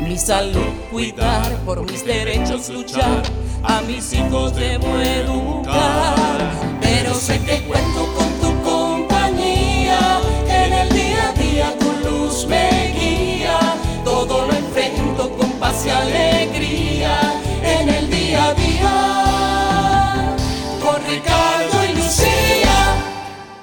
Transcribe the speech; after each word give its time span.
Mi 0.00 0.16
salud 0.16 0.72
cuidar, 0.90 1.56
por 1.64 1.82
mis 1.82 2.04
derechos 2.04 2.68
luchar, 2.68 3.22
a 3.62 3.80
mis 3.82 4.12
hijos 4.12 4.54
debo 4.54 4.98
educar. 4.98 6.50
Pero 6.80 7.14
sé 7.14 7.38
que 7.40 7.62
cuento 7.62 8.06
con 8.14 8.28
tu 8.40 8.62
compañía, 8.62 10.20
en 10.48 10.72
el 10.72 10.88
día 10.90 11.28
a 11.28 11.32
día 11.32 11.78
tu 11.78 12.08
luz 12.08 12.46
me 12.46 12.87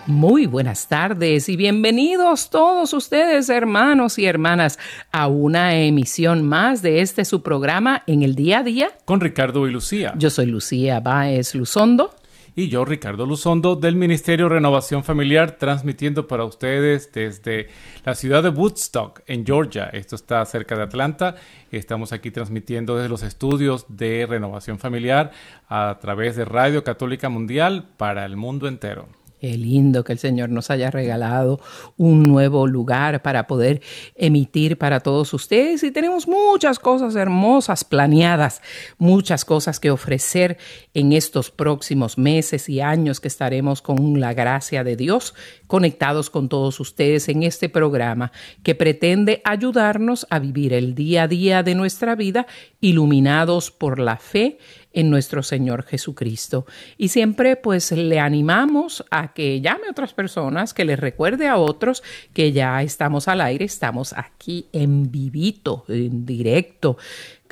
Muy 0.08 0.46
buenas 0.46 0.88
tardes 0.88 1.50
y 1.50 1.56
bienvenidos 1.56 2.52
todos 2.52 2.94
ustedes, 2.94 3.50
hermanos 3.50 4.20
y 4.20 4.28
hermanas, 4.28 4.78
a 5.12 5.26
una 5.26 5.74
emisión 5.74 6.48
más 6.48 6.84
de 6.84 7.02
este 7.02 7.26
su 7.26 7.42
programa 7.42 8.04
en 8.06 8.22
el 8.22 8.36
día 8.36 8.60
a 8.60 8.64
día. 8.64 8.90
Con 9.06 9.20
Ricardo 9.20 9.68
y 9.68 9.72
Lucía. 9.72 10.14
Yo 10.16 10.30
soy 10.30 10.46
Lucía 10.46 11.00
Báez 11.00 11.56
Luzondo. 11.56 12.14
Y 12.56 12.70
yo, 12.70 12.86
Ricardo 12.86 13.26
Luzondo, 13.26 13.76
del 13.76 13.96
Ministerio 13.96 14.48
Renovación 14.48 15.04
Familiar, 15.04 15.54
transmitiendo 15.58 16.28
para 16.28 16.46
ustedes 16.46 17.12
desde 17.12 17.70
la 18.06 18.14
ciudad 18.14 18.44
de 18.44 18.50
Woodstock, 18.50 19.22
en 19.26 19.44
Georgia. 19.44 19.86
Esto 19.86 20.16
está 20.16 20.46
cerca 20.46 20.76
de 20.76 20.84
Atlanta. 20.84 21.36
Estamos 21.72 22.14
aquí 22.14 22.30
transmitiendo 22.30 22.96
desde 22.96 23.10
los 23.10 23.24
estudios 23.24 23.88
de 23.90 24.28
Renovación 24.30 24.78
Familiar 24.78 25.32
a 25.68 25.98
través 26.00 26.36
de 26.36 26.46
Radio 26.46 26.84
Católica 26.84 27.28
Mundial 27.28 27.90
para 27.98 28.24
el 28.24 28.38
mundo 28.38 28.68
entero. 28.68 29.08
Qué 29.46 29.60
lindo 29.60 30.04
que 30.04 30.12
el 30.12 30.18
Señor 30.18 30.50
nos 30.50 30.72
haya 30.72 30.90
regalado 30.90 31.60
un 31.98 32.24
nuevo 32.24 32.66
lugar 32.66 33.22
para 33.22 33.46
poder 33.46 33.80
emitir 34.16 34.76
para 34.80 35.02
todos 35.02 35.36
ustedes. 35.36 35.84
Y 35.84 35.92
tenemos 35.92 36.28
muchas 36.28 36.80
cosas 36.80 37.16
hermosas 37.16 37.84
planeadas, 37.84 38.64
muchas 38.98 39.46
cosas 39.46 39.80
que 39.80 39.92
ofrecer 39.92 40.58
en 40.96 41.14
estos 41.14 41.52
próximos 41.52 42.18
meses 42.18 42.70
y 42.70 42.82
años 42.82 43.20
que 43.20 43.28
estaremos 43.28 43.84
con 43.84 44.20
la 44.20 44.34
gracia 44.34 44.84
de 44.84 44.96
Dios 44.96 45.36
conectados 45.68 46.30
con 46.30 46.50
todos 46.50 46.80
ustedes 46.80 47.30
en 47.30 47.44
este 47.44 47.70
programa 47.70 48.32
que 48.64 48.76
pretende 48.76 49.42
ayudarnos 49.44 50.28
a 50.30 50.40
vivir 50.40 50.74
el 50.74 50.96
día 50.96 51.24
a 51.24 51.28
día 51.28 51.64
de 51.64 51.76
nuestra 51.76 52.16
vida 52.16 52.48
iluminados 52.82 53.72
por 53.72 54.00
la 54.00 54.18
fe 54.18 54.58
en 54.94 55.10
nuestro 55.10 55.44
Señor 55.44 55.84
Jesucristo. 55.84 56.66
Y 56.98 57.10
siempre 57.10 57.58
pues 57.58 57.92
le 57.92 58.20
animamos 58.20 59.04
a 59.12 59.34
que 59.34 59.62
llame 59.62 59.88
a 59.88 59.92
otras 59.92 60.14
personas, 60.14 60.74
que 60.74 60.86
les 60.86 61.00
recuerde 61.00 61.48
a 61.48 61.58
otros 61.58 62.02
que 62.34 62.52
ya 62.54 62.82
estamos 62.82 63.28
al 63.28 63.42
aire, 63.42 63.66
estamos 63.66 64.14
aquí 64.14 64.68
en 64.72 65.12
vivito, 65.12 65.84
en 65.90 66.26
directo 66.26 66.98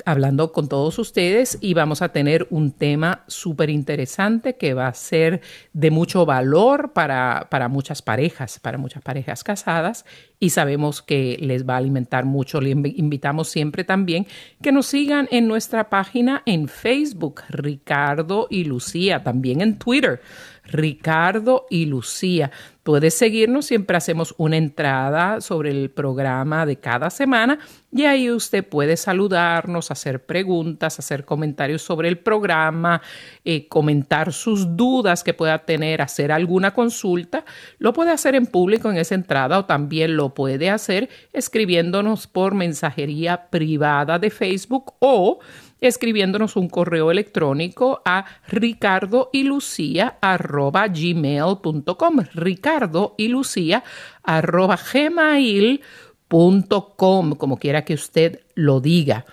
hablando 0.04 0.52
con 0.52 0.68
todos 0.68 0.98
ustedes 0.98 1.58
y 1.60 1.74
vamos 1.74 2.02
a 2.02 2.10
tener 2.10 2.46
un 2.50 2.72
tema 2.72 3.24
súper 3.26 3.70
interesante 3.70 4.56
que 4.56 4.74
va 4.74 4.86
a 4.86 4.94
ser 4.94 5.40
de 5.72 5.90
mucho 5.90 6.26
valor 6.26 6.92
para, 6.92 7.48
para, 7.50 7.68
muchas 7.68 8.02
parejas, 8.02 8.58
para 8.58 8.78
muchas 8.78 9.02
parejas 9.02 9.44
casadas 9.44 10.04
y 10.38 10.50
sabemos 10.50 11.00
que 11.00 11.38
les 11.40 11.66
va 11.66 11.74
a 11.74 11.78
alimentar 11.78 12.24
mucho. 12.24 12.60
Le 12.60 12.70
invitamos 12.70 13.48
siempre 13.48 13.84
también 13.84 14.26
que 14.60 14.72
nos 14.72 14.86
sigan 14.86 15.28
en 15.30 15.48
nuestra 15.48 15.88
página 15.88 16.42
en 16.46 16.68
Facebook, 16.68 17.42
Ricardo 17.48 18.46
y 18.50 18.64
Lucía, 18.64 19.22
también 19.22 19.60
en 19.60 19.78
Twitter. 19.78 20.20
Ricardo 20.64 21.66
y 21.70 21.86
Lucía. 21.86 22.50
Puedes 22.82 23.14
seguirnos, 23.14 23.64
siempre 23.64 23.96
hacemos 23.96 24.34
una 24.36 24.58
entrada 24.58 25.40
sobre 25.40 25.70
el 25.70 25.90
programa 25.90 26.66
de 26.66 26.76
cada 26.76 27.08
semana 27.08 27.58
y 27.90 28.04
ahí 28.04 28.30
usted 28.30 28.62
puede 28.62 28.98
saludarnos, 28.98 29.90
hacer 29.90 30.26
preguntas, 30.26 30.98
hacer 30.98 31.24
comentarios 31.24 31.80
sobre 31.80 32.08
el 32.08 32.18
programa, 32.18 33.00
eh, 33.42 33.68
comentar 33.68 34.34
sus 34.34 34.76
dudas 34.76 35.24
que 35.24 35.32
pueda 35.32 35.64
tener, 35.64 36.02
hacer 36.02 36.30
alguna 36.30 36.74
consulta. 36.74 37.46
Lo 37.78 37.94
puede 37.94 38.10
hacer 38.10 38.34
en 38.34 38.46
público 38.46 38.90
en 38.90 38.98
esa 38.98 39.14
entrada 39.14 39.60
o 39.60 39.64
también 39.64 40.16
lo 40.18 40.34
puede 40.34 40.68
hacer 40.68 41.08
escribiéndonos 41.32 42.26
por 42.26 42.54
mensajería 42.54 43.48
privada 43.48 44.18
de 44.18 44.28
Facebook 44.28 44.92
o 44.98 45.38
escribiéndonos 45.88 46.56
un 46.56 46.68
correo 46.68 47.10
electrónico 47.10 48.02
a 48.04 48.24
ricardo 48.48 49.30
y 49.32 49.44
lucía 49.44 50.18
ricardo 52.34 53.14
y 53.18 53.28
lucía 53.28 53.84
como 57.36 57.58
quiera 57.58 57.84
que 57.84 57.94
usted 57.94 58.40
lo 58.54 58.80
diga 58.80 59.24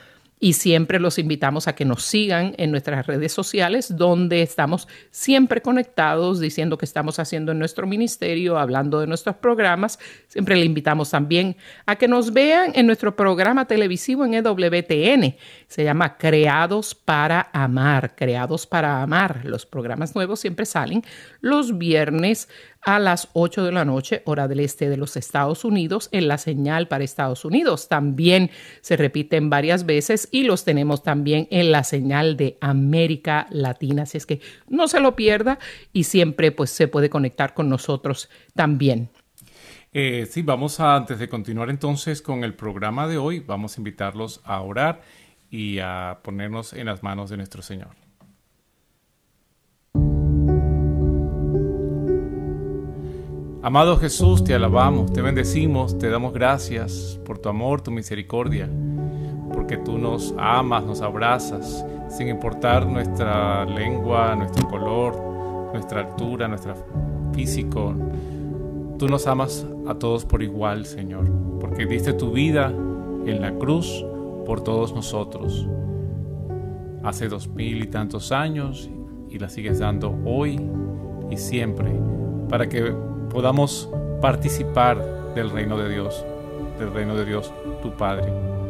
y 0.44 0.54
siempre 0.54 1.00
los 1.00 1.20
invitamos 1.20 1.68
a 1.68 1.76
que 1.76 1.86
nos 1.86 2.02
sigan 2.04 2.56
en 2.58 2.72
nuestras 2.72 3.06
redes 3.06 3.32
sociales 3.32 3.96
donde 3.96 4.42
estamos 4.42 4.88
siempre 5.12 5.62
conectados 5.62 6.40
diciendo 6.40 6.80
que 6.80 6.86
estamos 6.86 7.20
haciendo 7.20 7.52
en 7.52 7.60
nuestro 7.60 7.86
ministerio, 7.86 8.58
hablando 8.58 9.00
de 9.00 9.06
nuestros 9.06 9.36
programas. 9.36 10.00
Siempre 10.28 10.56
le 10.56 10.66
invitamos 10.66 11.12
también 11.12 11.58
a 11.86 11.96
que 11.96 12.08
nos 12.08 12.34
vean 12.34 12.72
en 12.74 12.88
nuestro 12.88 13.16
programa 13.16 13.68
televisivo 13.68 14.26
en 14.26 14.34
EWTN. 14.34 15.36
Se 15.68 15.84
llama 15.84 16.18
Creados 16.18 16.96
para 16.96 17.52
Amar, 17.54 18.16
Creados 18.16 18.66
para 18.66 19.04
Amar. 19.04 19.42
Los 19.46 19.68
programas 19.68 20.16
nuevos 20.16 20.40
siempre 20.40 20.66
salen 20.66 21.04
los 21.42 21.78
viernes 21.78 22.50
a 22.84 23.00
las 23.00 23.30
8 23.34 23.64
de 23.64 23.72
la 23.72 23.86
noche, 23.86 24.22
hora 24.26 24.48
del 24.48 24.60
este 24.60 24.90
de 24.90 24.98
los 24.98 25.16
Estados 25.16 25.64
Unidos, 25.64 26.10
en 26.12 26.28
la 26.28 26.38
señal 26.38 26.88
para 26.88 27.04
Estados 27.04 27.46
Unidos. 27.46 27.88
También 27.88 28.50
se 28.82 28.98
repiten 28.98 29.50
varias 29.50 29.86
veces 29.86 30.28
y 30.32 30.44
los 30.44 30.64
tenemos 30.64 31.04
también 31.04 31.48
en 31.52 31.72
la 31.72 31.84
señal 31.84 32.38
de 32.38 32.58
América 32.62 33.48
Latina. 33.50 34.04
Así 34.04 34.18
es 34.18 34.26
que 34.26 34.42
no 34.68 34.88
se 34.88 35.00
lo 35.00 35.16
pierda 35.16 35.60
y 35.94 36.06
siempre 36.06 36.52
pues 36.52 36.70
se 36.70 36.88
puede 36.88 37.10
conectar 37.10 37.54
con 37.54 37.70
nosotros 37.70 38.30
también. 38.56 39.10
Eh, 39.94 40.26
sí, 40.30 40.42
vamos 40.42 40.80
a, 40.80 40.96
antes 40.96 41.20
de 41.20 41.28
continuar 41.28 41.70
entonces 41.70 42.22
con 42.22 42.46
el 42.46 42.54
programa 42.54 43.08
de 43.08 43.18
hoy, 43.18 43.40
vamos 43.42 43.78
a 43.78 43.82
invitarlos 43.82 44.40
a 44.46 44.62
orar 44.62 45.02
y 45.50 45.80
a 45.80 46.20
ponernos 46.24 46.72
en 46.72 46.86
las 46.86 47.04
manos 47.04 47.30
de 47.30 47.38
nuestro 47.38 47.62
Señor. 47.62 47.90
Amado 53.64 53.98
Jesús, 53.98 54.44
te 54.44 54.56
alabamos, 54.56 55.14
te 55.14 55.22
bendecimos, 55.22 56.00
te 56.00 56.10
damos 56.10 56.34
gracias 56.34 57.20
por 57.24 57.38
tu 57.38 57.48
amor, 57.50 57.82
tu 57.82 57.92
misericordia, 57.92 58.68
porque 59.54 59.78
tú 59.78 59.98
nos 59.98 60.34
amas, 60.38 60.84
nos 60.84 61.02
abrazas, 61.02 61.86
sin 62.10 62.28
importar 62.28 62.86
nuestra 62.86 63.66
lengua, 63.66 64.36
nuestro 64.36 64.68
color, 64.68 65.72
nuestra 65.74 66.02
altura, 66.02 66.48
nuestro 66.48 66.76
físico. 67.34 67.94
Tú 68.98 69.08
nos 69.08 69.28
amas 69.28 69.66
a 69.88 69.96
todos 69.96 70.26
por 70.26 70.44
igual, 70.44 70.86
Señor, 70.86 71.30
porque 71.60 71.86
diste 71.86 72.14
tu 72.14 72.32
vida 72.32 72.68
en 73.26 73.42
la 73.42 73.54
cruz 73.54 74.06
por 74.46 74.62
todos 74.62 74.94
nosotros. 74.94 75.68
Hace 77.04 77.28
dos 77.28 77.48
mil 77.48 77.82
y 77.82 77.88
tantos 77.88 78.32
años 78.32 78.90
y 79.30 79.40
la 79.40 79.50
sigues 79.50 79.80
dando 79.80 80.16
hoy 80.26 80.60
y 81.30 81.38
siempre, 81.38 81.92
para 82.50 82.68
que 82.68 82.94
podamos 83.30 83.90
participar 84.22 85.34
del 85.34 85.50
reino 85.50 85.78
de 85.78 85.90
Dios, 85.90 86.26
del 86.78 86.94
reino 86.94 87.16
de 87.16 87.26
Dios, 87.26 87.52
tu 87.82 87.92
Padre. 87.92 88.61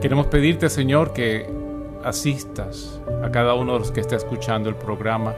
Queremos 0.00 0.26
pedirte, 0.26 0.68
Señor, 0.68 1.12
que 1.12 1.50
asistas 2.04 3.00
a 3.24 3.30
cada 3.30 3.54
uno 3.54 3.72
de 3.72 3.78
los 3.80 3.90
que 3.90 4.00
está 4.00 4.16
escuchando 4.16 4.68
el 4.68 4.76
programa 4.76 5.34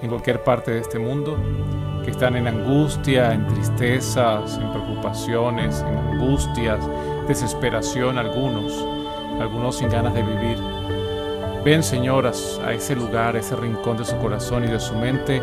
en 0.00 0.08
cualquier 0.08 0.42
parte 0.44 0.70
de 0.70 0.80
este 0.80 0.98
mundo, 0.98 1.36
que 2.04 2.12
están 2.12 2.36
en 2.36 2.46
angustia, 2.46 3.32
en 3.32 3.46
tristezas, 3.48 4.56
en 4.56 4.70
preocupaciones, 4.70 5.80
en 5.80 5.98
angustias, 5.98 6.78
desesperación 7.26 8.18
algunos, 8.18 8.72
algunos 9.40 9.76
sin 9.76 9.88
ganas 9.90 10.14
de 10.14 10.22
vivir. 10.22 10.58
Ven, 11.64 11.82
señoras, 11.82 12.60
a 12.64 12.72
ese 12.72 12.94
lugar, 12.94 13.34
a 13.34 13.40
ese 13.40 13.56
rincón 13.56 13.98
de 13.98 14.04
su 14.04 14.16
corazón 14.18 14.64
y 14.64 14.68
de 14.68 14.78
su 14.78 14.94
mente 14.94 15.42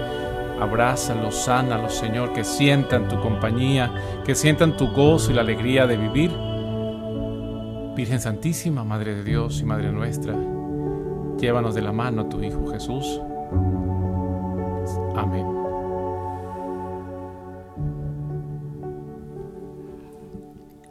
Abrázalos, 0.59 1.35
sánalos, 1.35 1.93
Señor, 1.93 2.31
que 2.31 2.45
sientan 2.45 3.09
tu 3.09 3.19
compañía, 3.19 3.91
que 4.23 4.35
sientan 4.35 4.77
tu 4.77 4.87
gozo 4.87 5.31
y 5.31 5.33
la 5.33 5.41
alegría 5.41 5.85
de 5.85 5.97
vivir 5.97 6.31
Virgen 7.95 8.19
Santísima, 8.19 8.83
Madre 8.83 9.15
de 9.15 9.23
Dios 9.23 9.61
y 9.61 9.63
Madre 9.63 9.89
nuestra, 9.89 10.35
llévanos 11.39 11.73
de 11.75 11.81
la 11.81 11.93
mano 11.93 12.23
a 12.23 12.29
tu 12.29 12.43
Hijo 12.43 12.67
Jesús. 12.67 13.21
Amén. 15.15 15.45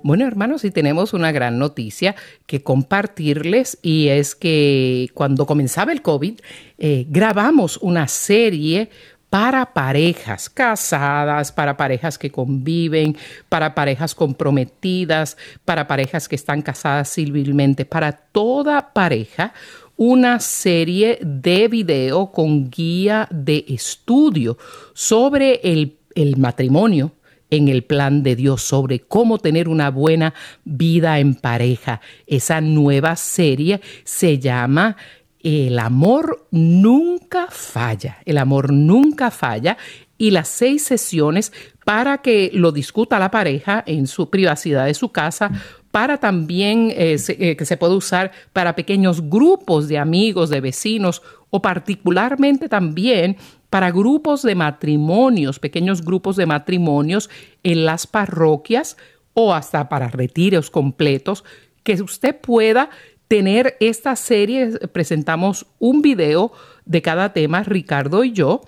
Bueno, 0.02 0.26
hermanos, 0.26 0.64
y 0.64 0.70
tenemos 0.70 1.12
una 1.12 1.30
gran 1.30 1.58
noticia 1.58 2.14
que 2.46 2.62
compartirles 2.62 3.78
y 3.82 4.08
es 4.08 4.34
que 4.34 5.08
cuando 5.12 5.44
comenzaba 5.46 5.92
el 5.92 6.02
COVID, 6.02 6.40
eh, 6.78 7.06
grabamos 7.08 7.78
una 7.78 8.08
serie 8.08 8.90
para 9.34 9.72
parejas 9.72 10.48
casadas, 10.48 11.50
para 11.50 11.76
parejas 11.76 12.18
que 12.18 12.30
conviven, 12.30 13.16
para 13.48 13.74
parejas 13.74 14.14
comprometidas, 14.14 15.36
para 15.64 15.88
parejas 15.88 16.28
que 16.28 16.36
están 16.36 16.62
casadas 16.62 17.12
civilmente, 17.12 17.84
para 17.84 18.12
toda 18.12 18.92
pareja 18.92 19.52
una 19.96 20.38
serie 20.38 21.18
de 21.20 21.66
video 21.66 22.30
con 22.30 22.70
guía 22.70 23.26
de 23.32 23.64
estudio 23.66 24.56
sobre 24.92 25.54
el, 25.64 25.98
el 26.14 26.36
matrimonio, 26.36 27.10
en 27.50 27.66
el 27.66 27.82
plan 27.82 28.22
de 28.22 28.36
Dios 28.36 28.62
sobre 28.62 29.00
cómo 29.00 29.38
tener 29.38 29.68
una 29.68 29.90
buena 29.90 30.32
vida 30.64 31.18
en 31.18 31.34
pareja. 31.34 32.00
Esa 32.28 32.60
nueva 32.60 33.16
serie 33.16 33.80
se 34.04 34.38
llama 34.38 34.96
El 35.44 35.78
amor 35.78 36.48
nunca 36.50 37.48
falla. 37.50 38.16
El 38.24 38.38
amor 38.38 38.72
nunca 38.72 39.30
falla 39.30 39.76
y 40.16 40.30
las 40.30 40.48
seis 40.48 40.84
sesiones 40.84 41.52
para 41.84 42.18
que 42.18 42.50
lo 42.54 42.72
discuta 42.72 43.18
la 43.18 43.30
pareja 43.30 43.84
en 43.86 44.06
su 44.06 44.30
privacidad 44.30 44.86
de 44.86 44.94
su 44.94 45.12
casa, 45.12 45.50
para 45.90 46.16
también 46.16 46.90
eh, 46.96 47.18
eh, 47.28 47.56
que 47.56 47.66
se 47.66 47.76
pueda 47.76 47.94
usar 47.94 48.32
para 48.54 48.74
pequeños 48.74 49.28
grupos 49.28 49.86
de 49.86 49.98
amigos, 49.98 50.48
de 50.48 50.62
vecinos 50.62 51.20
o 51.50 51.60
particularmente 51.60 52.70
también 52.70 53.36
para 53.68 53.90
grupos 53.90 54.42
de 54.42 54.54
matrimonios, 54.54 55.58
pequeños 55.58 56.02
grupos 56.02 56.36
de 56.36 56.46
matrimonios 56.46 57.28
en 57.62 57.84
las 57.84 58.06
parroquias 58.06 58.96
o 59.34 59.52
hasta 59.52 59.90
para 59.90 60.08
retiros 60.08 60.70
completos, 60.70 61.44
que 61.82 62.00
usted 62.00 62.40
pueda 62.40 62.88
tener 63.28 63.76
esta 63.80 64.16
serie. 64.16 64.78
Presentamos 64.92 65.66
un 65.78 66.02
video 66.02 66.52
de 66.84 67.02
cada 67.02 67.32
tema, 67.32 67.62
Ricardo 67.62 68.24
y 68.24 68.32
yo, 68.32 68.62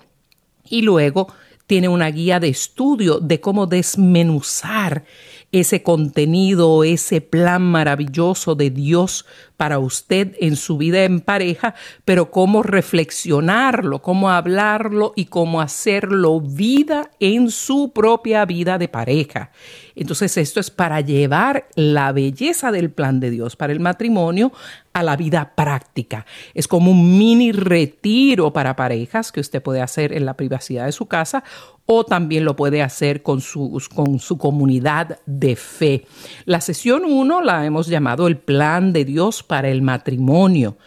y 0.69 0.81
luego 0.81 1.27
tiene 1.67 1.89
una 1.89 2.09
guía 2.09 2.39
de 2.39 2.47
estudio 2.47 3.19
de 3.19 3.41
cómo 3.41 3.67
desmenuzar 3.67 5.03
ese 5.51 5.83
contenido, 5.83 6.83
ese 6.83 7.19
plan 7.21 7.61
maravilloso 7.61 8.55
de 8.55 8.69
Dios 8.69 9.25
para 9.57 9.77
usted 9.77 10.35
en 10.39 10.55
su 10.55 10.77
vida 10.77 11.03
en 11.03 11.19
pareja, 11.19 11.75
pero 12.05 12.31
cómo 12.31 12.63
reflexionarlo, 12.63 14.01
cómo 14.01 14.29
hablarlo 14.31 15.13
y 15.15 15.25
cómo 15.25 15.61
hacerlo 15.61 16.39
vida 16.39 17.11
en 17.19 17.51
su 17.51 17.91
propia 17.93 18.45
vida 18.45 18.77
de 18.77 18.87
pareja. 18.87 19.51
Entonces 19.99 20.37
esto 20.37 20.59
es 20.59 20.69
para 20.69 21.01
llevar 21.01 21.67
la 21.75 22.11
belleza 22.11 22.71
del 22.71 22.91
plan 22.91 23.19
de 23.19 23.31
Dios 23.31 23.55
para 23.55 23.73
el 23.73 23.79
matrimonio 23.79 24.51
a 24.93 25.01
la 25.01 25.15
vida 25.15 25.53
práctica. 25.55 26.27
Es 26.53 26.67
como 26.67 26.91
un 26.91 27.17
mini 27.17 27.51
retiro 27.51 28.53
para 28.53 28.75
parejas 28.75 29.31
que 29.31 29.39
usted 29.39 29.61
puede 29.61 29.81
hacer 29.81 30.13
en 30.13 30.25
la 30.25 30.35
privacidad 30.35 30.85
de 30.85 30.91
su 30.91 31.07
casa 31.07 31.43
o 31.87 32.03
también 32.03 32.45
lo 32.45 32.55
puede 32.55 32.83
hacer 32.83 33.23
con 33.23 33.41
su, 33.41 33.81
con 33.95 34.19
su 34.19 34.37
comunidad 34.37 35.19
de 35.25 35.55
fe. 35.55 36.05
La 36.45 36.61
sesión 36.61 37.03
1 37.03 37.41
la 37.41 37.65
hemos 37.65 37.87
llamado 37.87 38.27
el 38.27 38.37
plan 38.37 38.93
de 38.93 39.03
Dios 39.03 39.41
para 39.41 39.69
el 39.69 39.81
matrimonio. 39.81 40.77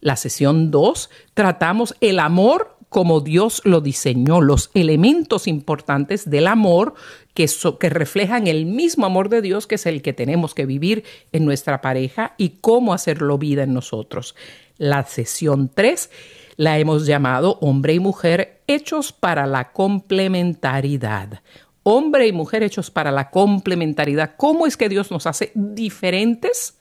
La 0.00 0.16
sesión 0.16 0.70
2 0.70 1.08
tratamos 1.32 1.96
el 2.00 2.18
amor 2.18 2.77
como 2.88 3.20
Dios 3.20 3.60
lo 3.64 3.80
diseñó, 3.80 4.40
los 4.40 4.70
elementos 4.74 5.46
importantes 5.46 6.28
del 6.28 6.46
amor 6.46 6.94
que, 7.34 7.46
reflejan 7.90 8.46
el 8.46 8.66
mismo 8.66 9.06
amor 9.06 9.28
de 9.28 9.42
Dios 9.42 9.66
que 9.66 9.76
es 9.76 9.86
el 9.86 10.02
que 10.02 10.12
tenemos 10.12 10.54
que 10.54 10.66
vivir 10.66 11.04
en 11.32 11.44
nuestra 11.44 11.80
pareja 11.80 12.34
y 12.38 12.58
cómo 12.60 12.94
hacerlo 12.94 13.38
vida 13.38 13.62
en 13.62 13.74
nosotros. 13.74 14.34
La 14.78 15.04
sesión 15.04 15.70
3 15.74 16.10
la 16.56 16.78
hemos 16.78 17.06
llamado 17.06 17.58
hombre 17.60 17.94
y 17.94 18.00
mujer 18.00 18.62
hechos 18.66 19.12
para 19.12 19.46
la 19.46 19.72
complementariedad 19.72 21.40
hombre 21.84 22.26
y 22.26 22.32
mujer 22.32 22.62
hechos 22.62 22.90
para 22.90 23.10
la 23.10 23.30
complementariedad. 23.30 24.34
¿Cómo 24.36 24.66
es 24.66 24.76
que 24.76 24.90
Dios 24.90 25.10
nos 25.10 25.26
hace 25.26 25.52
diferentes, 25.54 26.78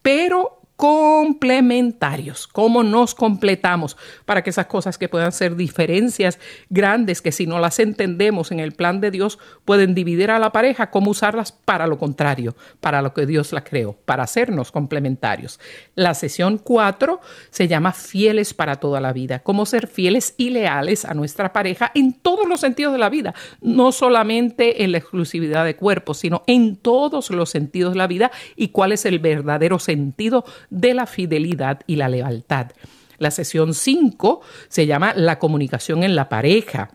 pero 0.00 0.59
complementarios, 0.80 2.46
cómo 2.46 2.82
nos 2.82 3.14
completamos 3.14 3.98
para 4.24 4.42
que 4.42 4.48
esas 4.48 4.64
cosas 4.64 4.96
que 4.96 5.10
puedan 5.10 5.30
ser 5.30 5.54
diferencias 5.54 6.38
grandes, 6.70 7.20
que 7.20 7.32
si 7.32 7.46
no 7.46 7.58
las 7.58 7.78
entendemos 7.80 8.50
en 8.50 8.60
el 8.60 8.72
plan 8.72 8.98
de 9.02 9.10
Dios, 9.10 9.38
pueden 9.66 9.94
dividir 9.94 10.30
a 10.30 10.38
la 10.38 10.52
pareja, 10.52 10.90
cómo 10.90 11.10
usarlas 11.10 11.52
para 11.52 11.86
lo 11.86 11.98
contrario, 11.98 12.56
para 12.80 13.02
lo 13.02 13.12
que 13.12 13.26
Dios 13.26 13.52
la 13.52 13.62
creó, 13.62 13.92
para 14.06 14.22
hacernos 14.22 14.72
complementarios. 14.72 15.60
La 15.96 16.14
sesión 16.14 16.56
4 16.56 17.20
se 17.50 17.68
llama 17.68 17.92
Fieles 17.92 18.54
para 18.54 18.76
toda 18.76 19.02
la 19.02 19.12
vida, 19.12 19.40
cómo 19.40 19.66
ser 19.66 19.86
fieles 19.86 20.34
y 20.38 20.48
leales 20.48 21.04
a 21.04 21.12
nuestra 21.12 21.52
pareja 21.52 21.92
en 21.94 22.14
todos 22.14 22.48
los 22.48 22.60
sentidos 22.60 22.94
de 22.94 22.98
la 23.00 23.10
vida, 23.10 23.34
no 23.60 23.92
solamente 23.92 24.82
en 24.82 24.92
la 24.92 24.98
exclusividad 24.98 25.66
de 25.66 25.76
cuerpo, 25.76 26.14
sino 26.14 26.42
en 26.46 26.76
todos 26.76 27.28
los 27.28 27.50
sentidos 27.50 27.92
de 27.92 27.98
la 27.98 28.06
vida. 28.06 28.30
Y 28.56 28.68
cuál 28.68 28.92
es 28.92 29.04
el 29.04 29.18
verdadero 29.18 29.78
sentido 29.78 30.46
de 30.70 30.94
la 30.94 31.06
fidelidad 31.06 31.80
y 31.86 31.96
la 31.96 32.08
lealtad. 32.08 32.72
La 33.18 33.30
sesión 33.30 33.74
5 33.74 34.40
se 34.68 34.86
llama 34.86 35.12
La 35.14 35.38
comunicación 35.38 36.02
en 36.02 36.16
la 36.16 36.28
pareja. 36.28 36.90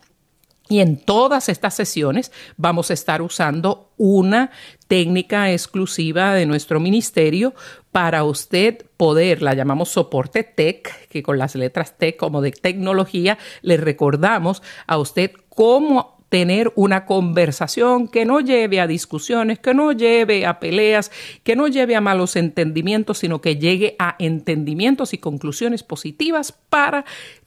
Y 0.67 0.79
en 0.79 0.97
todas 0.97 1.47
estas 1.47 1.75
sesiones 1.75 2.31
vamos 2.57 2.89
a 2.89 2.95
estar 2.95 3.21
usando 3.21 3.91
una 3.97 4.49
técnica 4.87 5.51
exclusiva 5.51 6.33
de 6.33 6.47
nuestro 6.47 6.79
ministerio 6.79 7.53
para 7.91 8.23
usted 8.23 8.85
poder, 8.97 9.43
la 9.43 9.53
llamamos 9.53 9.89
soporte 9.89 10.43
tech, 10.43 11.07
que 11.07 11.21
con 11.21 11.37
las 11.37 11.53
letras 11.53 11.97
tech 11.97 12.17
como 12.17 12.41
de 12.41 12.51
tecnología, 12.51 13.37
le 13.61 13.77
recordamos 13.77 14.63
a 14.87 14.97
usted 14.97 15.33
cómo 15.49 16.14
tener 16.35 16.73
una 16.75 17.05
conversación 17.05 18.09
que 18.09 18.25
no 18.25 18.41
lleve 18.41 18.81
a 18.81 18.87
discusiones, 18.87 19.57
que 19.57 19.73
no 19.73 19.93
lleve 19.93 20.45
a 20.45 20.59
peleas, 20.59 21.09
que 21.43 21.55
no 21.55 21.69
lleve 21.69 21.95
a 21.95 22.01
malos 22.01 22.35
entendimientos, 22.35 23.19
sino 23.19 23.39
que 23.39 23.55
llegue 23.55 23.95
a 23.99 24.17
entendimientos 24.19 25.13
y 25.13 25.17
conclusiones 25.17 25.83
positivas 25.83 26.51
para 26.51 27.05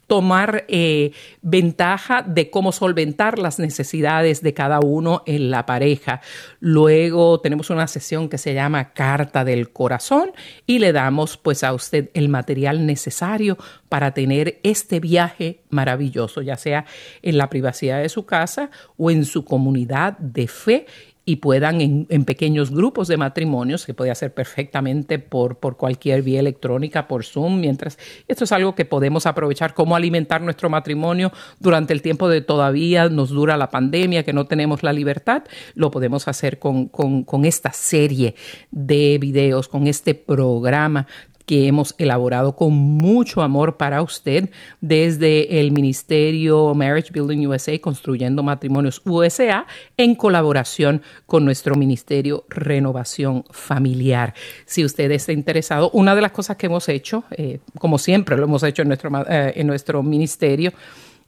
tomar 0.09 0.65
eh, 0.69 1.13
ventaja 1.43 2.23
de 2.23 2.51
cómo 2.51 2.73
solventar 2.73 3.39
las 3.39 3.59
necesidades 3.59 4.43
de 4.43 4.55
cada 4.55 4.81
uno 4.81 5.23
en 5.27 5.51
la 5.51 5.67
pareja. 5.67 6.23
Luego 6.61 7.41
tenemos 7.41 7.71
una 7.71 7.87
sesión 7.87 8.29
que 8.29 8.39
se 8.39 8.55
llama 8.55 8.93
Carta 8.95 9.45
del 9.45 9.71
Corazón 9.71 10.33
y 10.67 10.79
le 10.79 10.93
damos 10.93 11.37
pues 11.37 11.63
a 11.63 11.75
usted 11.75 12.11
el 12.15 12.31
material 12.31 12.87
necesario 12.87 13.59
para 13.91 14.15
tener 14.15 14.59
este 14.63 14.99
viaje 14.99 15.61
maravilloso, 15.69 16.41
ya 16.41 16.57
sea 16.57 16.87
en 17.21 17.37
la 17.37 17.51
privacidad 17.51 18.01
de 18.01 18.09
su 18.09 18.25
casa 18.25 18.71
o 18.97 19.11
en 19.11 19.27
su 19.27 19.45
comunidad 19.45 20.17
de 20.19 20.49
fe 20.49 20.87
y 21.29 21.37
puedan 21.37 21.83
en, 21.83 22.25
pequeños 22.25 22.71
grupos 22.71 23.07
de 23.07 23.19
matrimonios, 23.19 23.85
que 23.85 23.93
puede 23.93 24.11
hacer 24.11 24.33
perfectamente 24.33 25.19
por, 25.19 25.59
por 25.59 25.77
cualquier 25.77 26.23
vía 26.23 26.41
electrónica, 26.41 27.07
por 27.07 27.23
Zoom, 27.23 27.61
mientras 27.61 27.99
esto 28.29 28.45
es 28.45 28.53
algo 28.53 28.75
que 28.75 28.87
podemos 28.87 29.27
aprovechar, 29.27 29.75
cómo 29.75 29.95
alimentar 29.95 30.41
nuestro 30.41 30.71
matrimonio 30.71 31.31
durante 31.61 31.93
el 31.93 32.01
tiempo 32.01 32.31
de 32.31 32.41
todavía 32.41 33.11
nos 33.11 33.29
dura 33.29 33.59
la 33.59 33.69
pandemia, 33.69 34.23
que 34.23 34.33
no 34.33 34.47
tenemos 34.47 34.83
la 34.83 34.95
libertad, 34.95 35.43
lo 35.75 35.91
podemos 35.91 36.29
hacer 36.29 36.59
con, 36.59 36.89
con, 36.89 37.25
con 37.25 37.45
esta 37.45 37.75
serie 37.75 38.35
de 38.71 39.19
videos, 39.21 39.69
con 39.69 39.87
este 39.87 40.15
programa 40.15 41.07
que 41.49 41.67
hemos 41.67 41.95
elaborado 41.97 42.55
con 42.55 42.75
mucho 42.75 43.41
amor 43.41 43.79
para 43.79 44.03
usted 44.03 44.51
desde 44.83 45.59
el 45.59 45.73
Ministerio 45.73 46.75
Marriage 46.75 47.11
Building 47.11 47.47
USA, 47.47 47.81
Construyendo 47.81 48.43
Matrimonios 48.43 49.01
USA, 49.07 49.67
en 49.97 50.15
colaboración 50.15 51.01
con 51.25 51.47
nuestro 51.47 51.75
Ministerio 51.75 52.45
Renovación 52.51 53.45
Familiar. 53.51 54.35
Si 54.67 54.85
usted 54.85 55.11
está 55.11 55.33
interesado, 55.33 55.89
una 55.95 56.15
de 56.15 56.21
las 56.21 56.33
cosas 56.33 56.59
que 56.59 56.67
hemos 56.67 56.87
hecho, 56.91 57.25
eh, 57.31 57.61
como 57.79 57.97
siempre 57.97 58.37
lo 58.37 58.45
hemos 58.45 58.63
hecho 58.63 58.83
en 58.83 58.89
nuestro, 58.89 59.11
eh, 59.27 59.55
en 59.57 59.67
nuestro 59.67 60.03
ministerio, 60.03 60.75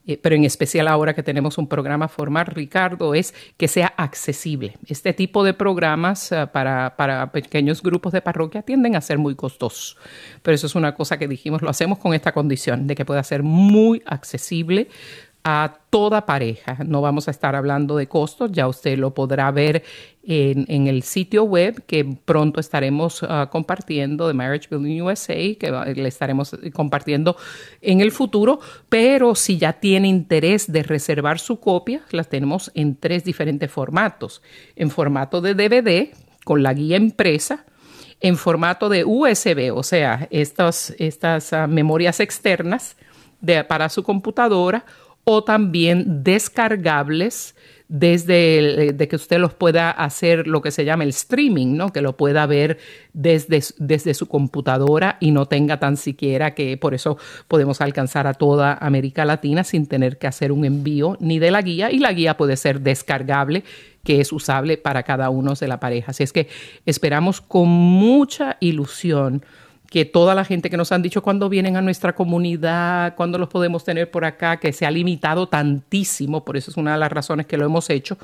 eh, 0.07 0.19
pero 0.21 0.35
en 0.35 0.45
especial 0.45 0.89
ahora 0.89 1.15
que 1.15 1.23
tenemos 1.23 1.59
un 1.59 1.69
programa 1.69 2.09
formal, 2.09 2.47
Ricardo, 2.47 3.15
es 3.15 3.35
que 3.57 3.69
sea 3.69 3.93
accesible. 3.97 4.79
Este 4.87 5.13
tipo 5.13 5.45
de 5.45 5.53
programas 5.55 6.33
eh, 6.33 6.47
para, 6.53 6.97
para, 6.97 7.31
pequeños 7.33 7.83
grupos 7.83 8.13
de 8.13 8.23
parroquia 8.23 8.63
tienden 8.63 8.97
a 8.97 9.01
ser 9.01 9.19
muy 9.19 9.35
costosos, 9.35 9.97
pero 10.43 10.55
eso 10.55 10.67
es 10.67 10.75
una 10.75 10.95
cosa 10.95 11.19
que 11.19 11.29
dijimos, 11.29 11.63
lo 11.63 11.71
hacemos 11.71 11.99
con 11.99 12.15
esta 12.15 12.33
condición 12.33 12.87
de 12.87 12.95
que 12.95 13.05
pueda 13.05 13.23
ser 13.23 13.43
muy 13.43 14.03
accesible 14.07 14.89
a 15.43 15.79
toda 15.89 16.27
pareja. 16.27 16.79
No 16.85 17.01
vamos 17.01 17.29
a 17.29 17.31
estar 17.31 17.57
hablando 17.57 17.97
de 17.97 18.07
costos, 18.09 18.53
ya 18.53 18.69
usted 18.69 18.99
lo 18.99 19.15
podrá 19.15 19.51
ver 19.51 19.83
en, 20.23 20.87
el 20.87 21.03
sitio 21.03 21.45
web 21.45 21.83
que 21.87 22.05
pronto 22.05 22.61
estaremos 22.61 23.23
ah, 23.23 23.49
compartiendo 23.51 24.29
de 24.29 24.35
Marriage 24.35 24.69
Building 24.71 25.01
USA, 25.03 25.35
que 25.35 25.95
le 25.97 26.09
estaremos 26.09 26.55
compartiendo 26.75 27.37
en 27.81 28.01
el 28.01 28.13
futuro, 28.13 28.61
pero 28.89 29.35
si 29.35 29.57
ya 29.57 29.73
tiene 29.73 30.09
interés 30.09 30.71
de 30.71 30.83
reservar 30.83 31.39
su 31.39 31.59
copia, 31.59 32.03
las 32.11 32.29
tenemos 32.29 32.71
en 32.75 32.97
tres 32.97 33.25
diferentes 33.25 33.71
formatos. 33.71 34.43
En 34.77 34.91
formato 34.91 35.41
de 35.41 35.55
DVD, 35.55 36.15
con 36.45 36.63
la 36.63 36.75
guía 36.75 36.99
impresa, 36.99 37.65
en 38.21 38.37
formato 38.37 38.91
de 38.91 39.05
USB, 39.05 39.75
o 39.75 39.83
sea, 39.83 40.29
estas, 40.31 40.95
estas 40.99 41.55
ah, 41.55 41.67
memorias 41.67 42.21
externas 42.21 42.97
para 43.69 43.89
su 43.89 44.03
computadora, 44.03 44.85
o 45.33 45.45
también 45.45 46.25
descargables 46.25 47.55
desde 47.87 48.89
eh, 48.89 48.93
de 48.93 49.07
que 49.07 49.15
usted 49.15 49.39
los 49.39 49.55
pueda 49.55 49.93
hacer 49.93 50.49
lo 50.49 50.61
que 50.61 50.73
se 50.73 50.85
llama 50.85 51.05
el 51.05 51.11
streaming, 51.11 51.77
¿no? 51.77 51.93
Que 51.93 52.03
lo 52.03 52.17
pueda 52.17 52.47
ver 52.47 52.79
desde, 53.13 53.63
desde 53.79 54.15
su 54.15 54.27
computadora 54.27 55.19
y 55.21 55.31
no 55.31 55.47
tenga 55.47 55.79
tan 55.79 55.97
siquiera 55.97 56.53
que 56.53 56.77
por 56.77 56.95
eso 56.95 57.17
podemos 57.47 57.81
alcanzar 57.81 58.27
a 58.27 58.35
toda 58.35 58.75
América 58.75 59.25
Latina 59.25 59.63
sin 59.63 59.87
tener 59.87 60.19
que 60.19 60.27
hacer 60.27 60.51
un 60.51 60.65
envío 60.65 61.17
ni 61.21 61.39
de 61.39 61.53
la 61.53 61.63
guía 61.63 61.93
y 61.93 62.01
la 62.01 62.13
guía 62.13 62.37
puede 62.37 62.57
ser 62.57 62.81
descargable 62.81 63.63
que 64.03 64.21
es 64.21 64.33
usable 64.33 64.79
para 64.79 65.05
cada 65.05 65.31
uno 65.31 65.55
de 65.55 65.69
la 65.69 65.79
pareja. 65.79 66.11
Así 66.11 66.25
es 66.25 66.33
que 66.33 66.49
esperamos 66.87 67.41
con 67.41 67.69
mucha 67.69 68.57
ilusión 68.59 69.45
que 69.91 70.05
toda 70.05 70.37
la 70.37 70.45
gente 70.45 70.71
que 70.71 70.77
nos 70.77 70.93
han 70.93 71.03
dicho 71.03 71.21
cuando 71.21 71.49
vienen 71.49 71.77
a 71.77 71.83
nuestra 71.83 72.15
comunidad, 72.15 73.17
cuando 73.17 73.39
los 73.39 73.49
podemos 73.49 73.85
tener 73.85 74.09
por 74.09 74.25
acá, 74.25 74.59
que 74.59 74.73
se 74.73 74.87
ha 74.87 74.91
limitado 74.91 75.49
tantísimo, 75.49 76.45
por 76.45 76.57
eso 76.57 76.71
es 76.71 76.77
una 76.77 76.93
de 76.93 76.99
las 76.99 77.11
razones 77.11 77.47
que 77.47 77.57
lo 77.57 77.67
hemos 77.67 77.91
hecho, 77.91 78.17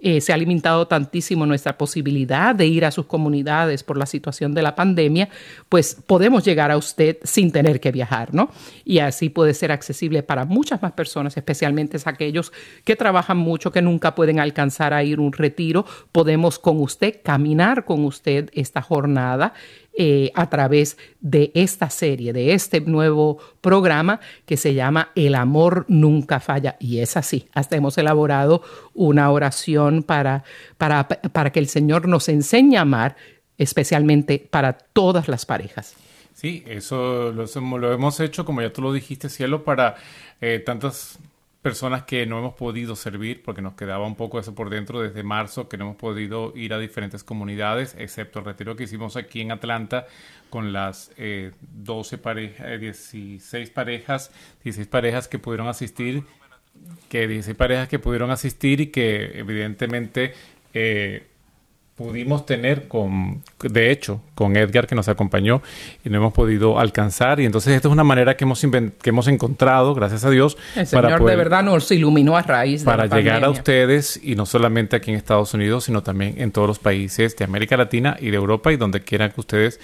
eh, 0.00 0.20
se 0.20 0.32
ha 0.32 0.36
limitado 0.36 0.86
tantísimo 0.86 1.44
nuestra 1.44 1.76
posibilidad 1.76 2.54
de 2.54 2.68
ir 2.68 2.84
a 2.84 2.92
sus 2.92 3.06
comunidades 3.06 3.82
por 3.82 3.98
la 3.98 4.06
situación 4.06 4.54
de 4.54 4.62
la 4.62 4.76
pandemia, 4.76 5.28
pues 5.68 5.96
podemos 6.06 6.44
llegar 6.44 6.70
a 6.70 6.76
usted 6.76 7.18
sin 7.24 7.50
tener 7.50 7.80
que 7.80 7.90
viajar, 7.90 8.32
¿no? 8.32 8.50
Y 8.84 9.00
así 9.00 9.28
puede 9.28 9.54
ser 9.54 9.72
accesible 9.72 10.22
para 10.22 10.44
muchas 10.44 10.80
más 10.82 10.92
personas, 10.92 11.36
especialmente 11.36 11.98
aquellos 12.04 12.52
que 12.84 12.94
trabajan 12.94 13.38
mucho, 13.38 13.72
que 13.72 13.82
nunca 13.82 14.14
pueden 14.14 14.38
alcanzar 14.38 14.94
a 14.94 15.02
ir 15.02 15.18
un 15.18 15.32
retiro. 15.32 15.84
Podemos 16.12 16.60
con 16.60 16.80
usted 16.80 17.16
caminar 17.24 17.84
con 17.84 18.04
usted 18.04 18.50
esta 18.52 18.82
jornada 18.82 19.52
eh, 20.00 20.30
a 20.36 20.48
través 20.48 20.96
de 21.20 21.50
esta 21.54 21.90
serie, 21.90 22.32
de 22.32 22.54
este 22.54 22.80
nuevo 22.80 23.38
programa 23.60 24.20
que 24.46 24.56
se 24.56 24.72
llama 24.72 25.10
El 25.16 25.34
amor 25.34 25.86
nunca 25.88 26.38
falla. 26.38 26.76
Y 26.78 27.00
es 27.00 27.16
así. 27.16 27.48
Hasta 27.52 27.74
hemos 27.74 27.98
elaborado 27.98 28.62
una 28.94 29.28
oración 29.32 30.04
para, 30.04 30.44
para, 30.76 31.08
para 31.08 31.50
que 31.50 31.58
el 31.58 31.66
Señor 31.66 32.06
nos 32.06 32.28
enseñe 32.28 32.76
a 32.76 32.82
amar, 32.82 33.16
especialmente 33.58 34.38
para 34.38 34.74
todas 34.74 35.26
las 35.26 35.44
parejas. 35.44 35.96
Sí, 36.32 36.62
eso 36.68 37.32
lo, 37.32 37.92
hemos 37.92 38.20
hecho, 38.20 38.44
como 38.44 38.62
ya 38.62 38.72
tú 38.72 38.82
lo 38.82 38.92
dijiste, 38.92 39.28
cielo, 39.28 39.64
para 39.64 39.96
eh, 40.40 40.62
tantas 40.64 41.18
personas 41.62 42.04
que 42.04 42.24
no 42.24 42.38
hemos 42.38 42.54
podido 42.54 42.94
servir 42.94 43.42
porque 43.42 43.62
nos 43.62 43.74
quedaba 43.74 44.06
un 44.06 44.14
poco 44.14 44.38
eso 44.38 44.54
por 44.54 44.70
dentro 44.70 45.00
desde 45.00 45.22
marzo 45.22 45.68
que 45.68 45.76
no 45.76 45.84
hemos 45.86 45.96
podido 45.96 46.52
ir 46.56 46.72
a 46.72 46.78
diferentes 46.78 47.24
comunidades 47.24 47.96
excepto 47.98 48.38
el 48.38 48.44
retiro 48.44 48.76
que 48.76 48.84
hicimos 48.84 49.16
aquí 49.16 49.40
en 49.40 49.50
Atlanta 49.50 50.06
con 50.50 50.72
las 50.72 51.10
eh, 51.16 51.52
12 51.60 52.18
parejas 52.18 52.80
16 52.80 53.70
parejas 53.70 54.30
16 54.62 54.86
parejas 54.86 55.26
que 55.26 55.38
pudieron 55.40 55.66
asistir 55.66 56.22
que 57.08 57.26
16 57.26 57.56
parejas 57.56 57.88
que 57.88 57.98
pudieron 57.98 58.30
asistir 58.30 58.80
y 58.80 58.86
que 58.88 59.38
evidentemente 59.38 60.34
eh, 60.74 61.26
pudimos 61.98 62.46
tener 62.46 62.86
con, 62.86 63.42
de 63.60 63.90
hecho, 63.90 64.20
con 64.36 64.56
Edgar 64.56 64.86
que 64.86 64.94
nos 64.94 65.08
acompañó 65.08 65.60
y 66.04 66.10
no 66.10 66.18
hemos 66.18 66.32
podido 66.32 66.78
alcanzar. 66.78 67.40
Y 67.40 67.44
entonces 67.44 67.74
esta 67.74 67.88
es 67.88 67.92
una 67.92 68.04
manera 68.04 68.36
que 68.36 68.44
hemos, 68.44 68.64
que 69.02 69.10
hemos 69.10 69.26
encontrado, 69.26 69.96
gracias 69.96 70.24
a 70.24 70.30
Dios, 70.30 70.56
El 70.76 70.86
Señor 70.86 71.24
de 71.24 71.34
verdad 71.34 71.64
nos 71.64 71.90
iluminó 71.90 72.36
a 72.36 72.42
raíz 72.42 72.82
de 72.82 72.84
Para 72.84 73.06
llegar 73.06 73.42
a 73.42 73.50
ustedes 73.50 74.20
y 74.22 74.36
no 74.36 74.46
solamente 74.46 74.94
aquí 74.94 75.10
en 75.10 75.16
Estados 75.16 75.52
Unidos, 75.54 75.84
sino 75.84 76.04
también 76.04 76.36
en 76.38 76.52
todos 76.52 76.68
los 76.68 76.78
países 76.78 77.36
de 77.36 77.44
América 77.44 77.76
Latina 77.76 78.16
y 78.20 78.30
de 78.30 78.36
Europa 78.36 78.72
y 78.72 78.76
donde 78.76 79.00
quiera 79.00 79.30
que 79.30 79.40
ustedes 79.40 79.80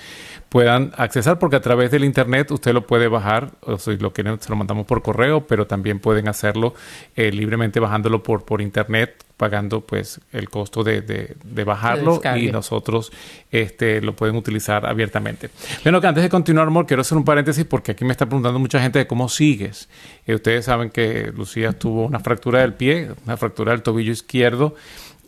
puedan 0.51 0.93
accesar, 0.97 1.41
porque 1.41 1.57
a 1.57 1.61
través 1.61 1.91
del 1.91 2.05
Internet 2.05 2.53
usted 2.53 2.73
lo 2.73 2.87
puede 2.87 3.09
bajar, 3.09 3.51
o 3.63 3.77
si 3.77 3.97
lo 3.97 4.13
quieren, 4.13 4.41
se 4.41 4.51
lo 4.51 4.55
mandamos 4.55 4.87
por 4.87 5.03
correo, 5.03 5.49
pero 5.49 5.67
también 5.67 5.99
pueden 5.99 6.29
hacerlo 6.29 6.75
eh, 7.17 7.33
libremente 7.33 7.81
bajándolo 7.81 8.23
por, 8.23 8.45
por 8.45 8.63
Internet 8.63 9.25
pagando 9.45 9.83
pues 9.83 10.23
el 10.33 10.49
costo 10.49 10.83
de, 10.83 11.03
de, 11.03 11.65
bajarlo 11.65 12.19
y 12.35 12.51
nosotros 12.51 13.13
este, 13.51 14.01
lo 14.01 14.17
pueden 14.17 14.37
utilizar 14.37 14.87
abiertamente. 14.87 15.51
Bueno, 15.83 16.01
que 16.01 16.07
antes 16.07 16.23
de 16.23 16.31
continuar, 16.31 16.67
amor, 16.67 16.87
quiero 16.87 17.03
hacer 17.03 17.19
un 17.19 17.27
paréntesis 17.27 17.67
porque 17.67 17.93
aquí 17.93 18.07
me 18.07 18.13
está 18.13 18.25
preguntando 18.25 18.59
mucha 18.59 18.81
gente 18.81 19.01
de 19.01 19.07
cómo 19.07 19.29
sigues. 19.29 19.91
Eh, 20.27 20.35
ustedes 20.35 20.65
saben 20.65 20.89
que 20.89 21.31
Lucía 21.37 21.75
tuvo 21.75 22.07
una 22.07 22.21
fractura 22.21 22.61
del 22.61 22.73
pie, 22.73 23.11
una 23.27 23.37
fractura 23.37 23.73
del 23.73 23.83
tobillo 23.83 24.13
izquierdo 24.13 24.77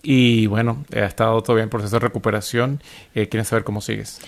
y 0.03 0.47
bueno, 0.47 0.83
ha 0.95 1.01
estado 1.01 1.43
todavía 1.43 1.65
en 1.65 1.69
proceso 1.69 1.97
de 1.97 2.01
recuperación. 2.01 2.81
Eh, 3.15 3.29
¿Quieres 3.29 3.49
saber 3.49 3.65
cómo 3.65 3.83
sigues? 3.83 4.21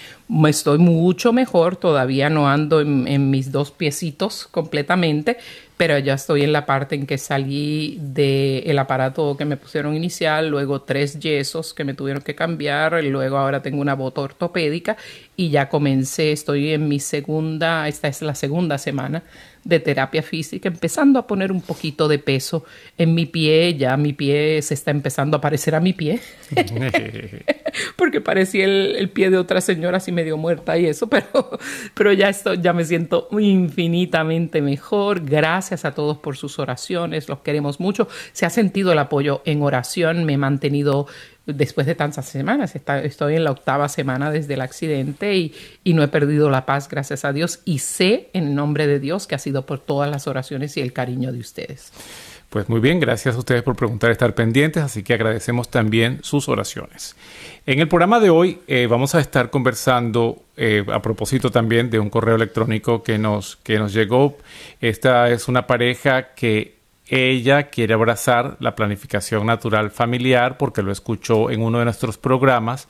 Estoy 0.47 0.77
mucho 0.77 1.33
mejor, 1.33 1.77
todavía 1.77 2.29
no 2.29 2.47
ando 2.47 2.83
en, 2.83 3.09
en 3.09 3.31
mis 3.31 3.53
dos 3.53 3.71
piecitos 3.71 4.49
completamente, 4.51 5.39
pero 5.79 5.97
ya 5.97 6.15
estoy 6.15 6.43
en 6.43 6.53
la 6.53 6.67
parte 6.67 6.97
en 6.97 7.07
que 7.07 7.19
salí 7.19 7.99
del 8.03 8.79
aparato 8.81 9.37
que 9.37 9.45
me 9.45 9.57
pusieron 9.57 9.95
inicial, 9.95 10.49
luego 10.49 10.83
tres 10.83 11.21
yesos 11.21 11.73
que 11.73 11.85
me 11.85 11.95
tuvieron 11.95 12.21
que 12.23 12.35
cambiar, 12.35 13.03
luego 13.05 13.39
ahora 13.39 13.63
tengo 13.63 13.81
una 13.81 13.95
bota 13.95 14.23
ortopédica 14.23 14.97
y 15.37 15.51
ya 15.51 15.69
comencé, 15.69 16.33
estoy 16.33 16.73
en 16.73 16.89
mi 16.89 16.99
segunda, 16.99 17.87
esta 17.87 18.09
es 18.09 18.23
la 18.23 18.35
segunda 18.35 18.77
semana 18.77 19.23
de 19.69 19.81
terapia 19.81 20.23
física, 20.23 20.67
empezando 20.67 21.19
a 21.19 21.27
poner 21.27 21.53
un 21.53 21.61
poquito 21.61 22.09
de 22.09 22.19
peso 22.19 22.65
en 22.97 23.15
mi 23.15 23.27
pie, 23.27 23.77
ya 23.77 23.99
mi 23.99 24.15
pie 24.15 24.63
se 24.63 24.73
está 24.73 24.91
empezando 24.91 25.37
a 25.37 25.43
parecer 25.43 25.75
a 25.75 25.81
mi 25.81 25.93
pie, 25.93 26.21
porque 27.97 28.23
parecía 28.23 28.65
el, 28.65 29.11
pie 29.11 29.29
de 29.29 29.37
otra 29.37 29.61
señora 29.61 29.99
así 29.99 30.11
medio 30.11 30.39
muerta 30.39 30.79
y 30.79 30.87
eso, 30.87 31.09
pero, 31.11 31.59
pero 31.93 32.15
ya, 32.15 32.31
esto, 32.31 32.55
ya 32.55 32.73
me 32.73 32.83
siento 32.87 33.29
infinitamente 33.39 34.63
mejor, 34.63 35.21
gracias 35.21 35.85
a 35.85 35.93
todos 35.93 36.17
por 36.17 36.39
sus 36.39 36.59
oraciones, 36.59 37.29
los 37.29 37.41
queremos 37.41 37.79
mucho, 37.79 38.09
se 38.33 38.47
ha 38.47 38.51
sentido 38.51 38.93
el 38.93 38.99
apoyo 38.99 39.43
en 39.45 39.61
oración, 39.61 40.25
me 40.25 40.33
he 40.33 40.39
mantenido 40.39 41.09
después 41.55 41.87
de 41.87 41.95
tantas 41.95 42.27
semanas. 42.27 42.75
estoy 42.75 43.37
en 43.37 43.45
la 43.45 43.51
octava 43.51 43.89
semana 43.89 44.31
desde 44.31 44.55
el 44.55 44.61
accidente 44.61 45.37
y, 45.37 45.55
no 45.95 46.03
he 46.03 46.09
perdido 46.09 46.51
la 46.51 46.67
paz, 46.67 46.89
gracias 46.89 47.25
a 47.25 47.33
Dios. 47.33 47.61
Y 47.65 47.79
sé, 47.79 48.29
en 48.33 48.55
nombre 48.55 48.87
de 48.87 49.01
Dios, 49.01 49.27
que 49.27 49.35
ha 49.35 49.39
sido 49.39 49.67
por 49.67 49.79
todas 49.79 50.11
las 50.11 50.27
oraciones 50.27 50.77
y 50.77 50.81
el 50.81 50.93
cariño 50.93 51.33
de 51.33 51.41
ustedes. 51.41 51.93
Pues 52.51 52.69
muy 52.69 52.81
bien, 52.81 52.99
gracias 52.99 53.35
a 53.35 53.39
ustedes 53.39 53.63
por 53.63 53.77
preguntar, 53.77 54.11
estar 54.11 54.35
pendientes, 54.35 54.83
así 54.83 55.03
que 55.03 55.13
agradecemos 55.13 55.71
también 55.71 56.21
sus 56.23 56.49
oraciones. 56.49 57.15
En 57.67 57.81
el 57.81 57.89
programa 57.89 58.21
de 58.21 58.31
hoy 58.31 58.61
eh, 58.67 58.87
vamos 58.87 59.15
a 59.15 59.21
estar 59.21 59.51
conversando 59.51 60.43
eh, 60.57 60.83
a 60.91 61.03
propósito 61.03 61.51
también 61.51 61.91
de 61.91 61.99
un 61.99 62.09
correo 62.09 62.37
electrónico 62.37 63.03
que 63.03 63.19
nos, 63.19 63.57
que 63.57 63.79
nos 63.79 63.93
llegó. 63.93 64.39
Esta 64.81 65.29
es 65.29 65.49
una 65.49 65.67
pareja 65.67 66.35
que 66.35 66.78
ella 67.09 67.65
quiere 67.65 67.95
abrazar 67.95 68.57
la 68.61 68.75
planificación 68.75 69.47
natural 69.47 69.91
familiar 69.91 70.59
porque 70.59 70.83
lo 70.83 70.93
escuchó 70.93 71.51
en 71.51 71.63
uno 71.63 71.79
de 71.79 71.87
nuestros 71.87 72.19
programas 72.19 72.89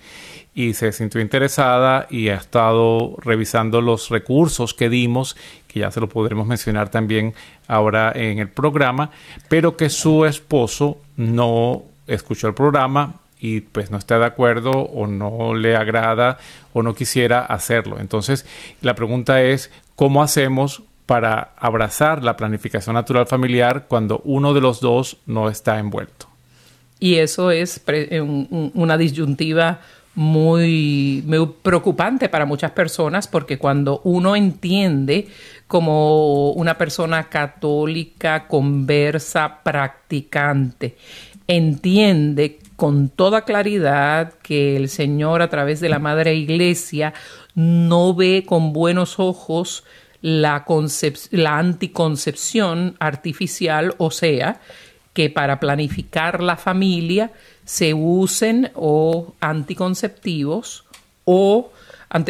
y 0.54 0.74
se 0.74 0.90
sintió 0.90 1.20
interesada 1.20 2.08
y 2.10 2.30
ha 2.30 2.34
estado 2.34 3.14
revisando 3.22 3.80
los 3.80 4.08
recursos 4.10 4.74
que 4.74 4.88
dimos, 4.88 5.36
que 5.68 5.80
ya 5.80 5.92
se 5.92 6.00
lo 6.00 6.08
podremos 6.08 6.48
mencionar 6.48 6.88
también 6.88 7.32
ahora 7.68 8.10
en 8.12 8.40
el 8.40 8.48
programa, 8.48 9.12
pero 9.48 9.76
que 9.76 9.88
su 9.88 10.24
esposo 10.24 10.98
no 11.16 11.84
escuchó 12.08 12.48
el 12.48 12.54
programa 12.54 13.20
y 13.38 13.60
pues 13.60 13.92
no 13.92 13.98
está 13.98 14.18
de 14.18 14.26
acuerdo 14.26 14.72
o 14.72 15.06
no 15.06 15.54
le 15.54 15.76
agrada 15.76 16.38
o 16.72 16.82
no 16.82 16.92
quisiera 16.94 17.44
hacerlo. 17.46 18.00
Entonces, 18.00 18.44
la 18.80 18.96
pregunta 18.96 19.40
es, 19.42 19.70
¿cómo 19.94 20.24
hacemos 20.24 20.82
para 21.08 21.54
abrazar 21.56 22.22
la 22.22 22.36
planificación 22.36 22.92
natural 22.92 23.26
familiar 23.26 23.86
cuando 23.88 24.20
uno 24.26 24.52
de 24.52 24.60
los 24.60 24.78
dos 24.82 25.16
no 25.24 25.48
está 25.48 25.78
envuelto. 25.78 26.26
Y 27.00 27.14
eso 27.14 27.50
es 27.50 27.82
una 28.74 28.98
disyuntiva 28.98 29.80
muy, 30.14 31.24
preocupante 31.62 32.28
para 32.28 32.44
muchas 32.44 32.72
personas 32.72 33.26
porque 33.26 33.56
cuando 33.56 34.02
uno 34.04 34.36
entiende 34.36 35.28
como 35.66 36.50
una 36.50 36.76
persona 36.76 37.30
católica, 37.30 38.46
conversa, 38.46 39.60
practicante, 39.62 40.98
entiende 41.46 42.58
con 42.76 43.08
toda 43.08 43.46
claridad 43.46 44.34
que 44.42 44.76
el 44.76 44.90
Señor 44.90 45.40
a 45.40 45.48
través 45.48 45.80
de 45.80 45.88
la 45.88 46.00
Madre 46.00 46.34
Iglesia 46.34 47.14
no 47.54 48.14
ve 48.14 48.44
con 48.46 48.74
buenos 48.74 49.18
ojos 49.18 49.84
la, 50.22 50.64
la 51.30 51.58
anticoncepción 51.58 52.96
artificial, 52.98 53.94
o 53.98 54.10
sea, 54.10 54.60
que 55.12 55.30
para 55.30 55.58
planificar 55.60 56.42
la 56.42 56.56
familia 56.56 57.32
se 57.64 57.92
usen 57.92 58.70
o 58.74 59.34
anticonceptivos 59.40 60.84
o 61.24 61.70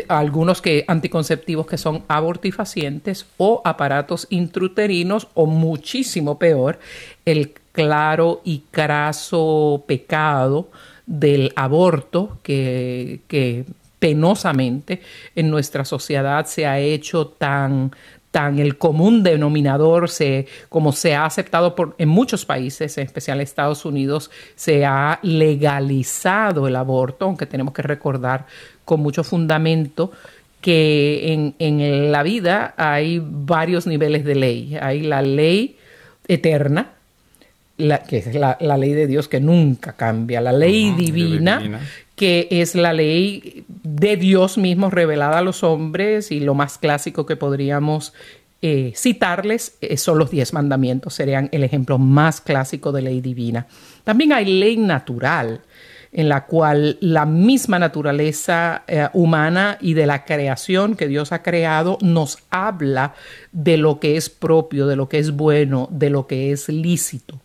algunos 0.08 0.60
que 0.60 0.84
anticonceptivos 0.88 1.66
que 1.66 1.78
son 1.78 2.04
abortifacientes 2.08 3.26
o 3.36 3.62
aparatos 3.64 4.26
intruterinos 4.30 5.28
o 5.34 5.46
muchísimo 5.46 6.38
peor 6.38 6.80
el 7.24 7.52
claro 7.72 8.40
y 8.44 8.64
craso 8.70 9.84
pecado 9.86 10.70
del 11.06 11.52
aborto 11.54 12.38
que, 12.42 13.20
que 13.28 13.64
penosamente 13.98 15.00
en 15.34 15.50
nuestra 15.50 15.84
sociedad 15.84 16.46
se 16.46 16.66
ha 16.66 16.78
hecho 16.78 17.26
tan 17.26 17.92
tan 18.30 18.58
el 18.58 18.76
común 18.76 19.22
denominador 19.22 20.10
se 20.10 20.46
como 20.68 20.92
se 20.92 21.14
ha 21.14 21.24
aceptado 21.24 21.74
por 21.74 21.94
en 21.98 22.08
muchos 22.10 22.44
países, 22.44 22.98
en 22.98 23.06
especial 23.06 23.40
Estados 23.40 23.84
Unidos, 23.84 24.30
se 24.54 24.84
ha 24.84 25.18
legalizado 25.22 26.68
el 26.68 26.76
aborto, 26.76 27.24
aunque 27.24 27.46
tenemos 27.46 27.72
que 27.72 27.82
recordar 27.82 28.46
con 28.84 29.00
mucho 29.00 29.24
fundamento 29.24 30.12
que 30.60 31.32
en, 31.32 31.54
en 31.58 32.12
la 32.12 32.22
vida 32.22 32.74
hay 32.76 33.22
varios 33.24 33.86
niveles 33.86 34.24
de 34.24 34.34
ley. 34.34 34.76
Hay 34.80 35.02
la 35.02 35.22
ley 35.22 35.76
eterna, 36.26 36.92
la, 37.78 38.02
que 38.02 38.18
es 38.18 38.34
la, 38.34 38.56
ley 38.58 38.92
de 38.92 39.06
Dios 39.06 39.28
que 39.28 39.40
nunca 39.40 39.94
cambia, 39.94 40.40
la 40.40 40.52
ley 40.52 40.92
divina, 40.92 41.80
que 42.18 42.48
es 42.50 42.74
la 42.74 42.92
ley 42.92 43.64
de 43.68 44.16
Dios 44.16 44.58
mismo 44.58 44.90
revelada 44.90 45.38
a 45.38 45.42
los 45.42 45.62
hombres 45.62 46.30
y 46.30 46.40
lo 46.40 46.54
más 46.54 46.76
clásico 46.76 47.24
que 47.24 47.36
podríamos 47.36 48.12
eh, 48.60 48.92
citarles 48.96 49.78
eh, 49.80 49.96
son 49.96 50.18
los 50.18 50.32
diez 50.32 50.52
mandamientos, 50.52 51.14
serían 51.14 51.48
el 51.52 51.62
ejemplo 51.62 51.96
más 51.96 52.40
clásico 52.40 52.90
de 52.90 53.02
ley 53.02 53.20
divina. 53.20 53.68
También 54.02 54.32
hay 54.32 54.46
ley 54.46 54.76
natural, 54.76 55.60
en 56.10 56.28
la 56.28 56.46
cual 56.46 56.98
la 57.00 57.24
misma 57.24 57.78
naturaleza 57.78 58.82
eh, 58.88 59.08
humana 59.12 59.78
y 59.80 59.94
de 59.94 60.06
la 60.06 60.24
creación 60.24 60.96
que 60.96 61.06
Dios 61.06 61.30
ha 61.30 61.42
creado 61.44 61.98
nos 62.00 62.38
habla 62.50 63.14
de 63.52 63.76
lo 63.76 64.00
que 64.00 64.16
es 64.16 64.28
propio, 64.28 64.88
de 64.88 64.96
lo 64.96 65.08
que 65.08 65.18
es 65.18 65.30
bueno, 65.30 65.88
de 65.92 66.10
lo 66.10 66.26
que 66.26 66.50
es 66.50 66.68
lícito. 66.68 67.40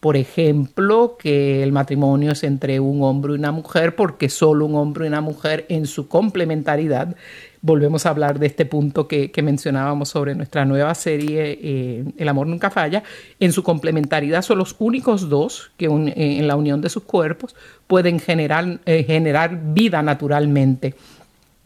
Por 0.00 0.16
ejemplo, 0.16 1.16
que 1.18 1.62
el 1.62 1.72
matrimonio 1.72 2.32
es 2.32 2.44
entre 2.44 2.78
un 2.78 3.02
hombre 3.02 3.32
y 3.32 3.36
una 3.36 3.50
mujer 3.50 3.96
porque 3.96 4.28
solo 4.28 4.66
un 4.66 4.76
hombre 4.76 5.06
y 5.06 5.08
una 5.08 5.20
mujer 5.20 5.66
en 5.68 5.86
su 5.86 6.06
complementariedad 6.06 7.16
volvemos 7.60 8.06
a 8.06 8.10
hablar 8.10 8.38
de 8.38 8.46
este 8.46 8.66
punto 8.66 9.08
que, 9.08 9.32
mencionábamos 9.42 10.10
sobre 10.10 10.34
nuestra 10.34 10.64
nueva 10.64 10.94
serie 10.94 11.58
eh, 11.62 12.04
El 12.16 12.28
amor 12.28 12.46
nunca 12.46 12.70
falla. 12.70 13.02
En 13.40 13.52
su 13.52 13.62
complementariedad 13.62 14.42
son 14.42 14.58
los 14.58 14.76
únicos 14.78 15.28
dos 15.28 15.70
que 15.76 15.86
eh, 15.86 16.38
en 16.38 16.46
la 16.46 16.56
unión 16.56 16.80
de 16.80 16.90
sus 16.90 17.04
cuerpos 17.04 17.54
pueden 17.86 18.20
generar, 18.20 18.80
eh, 18.84 19.04
generar 19.04 19.74
vida 19.74 20.02
naturalmente. 20.02 20.94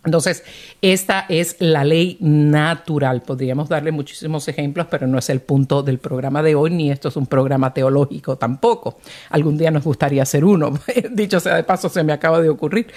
Entonces, 0.04 0.42
esta 0.80 1.26
es 1.28 1.56
la 1.60 1.84
ley 1.84 2.16
natural. 2.20 3.22
Podríamos 3.22 3.68
darle 3.68 3.92
muchísimos 3.92 4.48
ejemplos, 4.48 4.88
pero 4.90 5.06
no 5.06 5.16
es 5.16 5.30
el 5.30 5.40
punto 5.40 5.84
del 5.84 5.98
programa 5.98 6.42
de 6.42 6.56
hoy, 6.56 6.70
ni 6.70 6.90
esto 6.90 7.08
es 7.08 7.16
un 7.16 7.26
programa 7.26 7.72
teológico 7.72 8.36
tampoco. 8.36 8.98
Algún 9.30 9.56
día 9.56 9.70
nos 9.70 9.84
gustaría 9.84 10.22
hacer 10.22 10.44
uno. 10.44 10.72
Dicho 11.12 11.38
sea 11.38 11.54
de 11.54 11.62
paso, 11.62 11.88
se 11.88 12.02
me 12.02 12.12
acaba 12.12 12.40
de 12.40 12.48
ocurrir. 12.48 12.88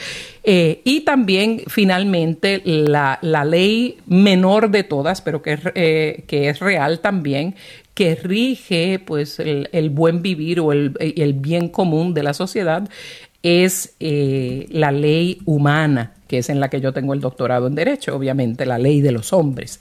Eh, 0.44 0.82
y 0.84 1.02
también, 1.02 1.62
finalmente, 1.68 2.62
la, 2.66 3.20
ley 3.46 4.00
menor 4.08 4.72
de 4.72 4.84
todas, 4.84 5.22
pero 5.22 5.44
que, 5.44 5.60
eh, 5.76 6.24
que 6.26 6.50
es 6.50 6.60
real 6.60 7.02
también, 7.02 7.56
que 7.94 8.16
rige 8.16 9.00
pues 9.00 9.40
el, 9.40 9.90
buen 9.92 10.24
vivir 10.24 10.60
o 10.60 10.72
el, 10.72 10.94
el, 11.00 11.34
bien 11.34 11.70
común 11.70 12.14
de 12.14 12.24
la 12.24 12.34
sociedad 12.34 12.90
es 13.42 13.96
eh, 14.00 14.66
la 14.70 14.92
ley 14.92 15.40
humana 15.46 16.14
que 16.28 16.40
es 16.40 16.50
en 16.50 16.60
la 16.60 16.70
que 16.70 16.82
yo 16.82 16.94
tengo 16.94 17.14
el 17.14 17.22
doctorado 17.22 17.68
en 17.68 17.76
Derecho, 17.76 18.16
obviamente, 18.16 18.66
la 18.66 18.78
ley 18.78 19.02
de 19.02 19.12
los 19.12 19.34
hombres. 19.34 19.80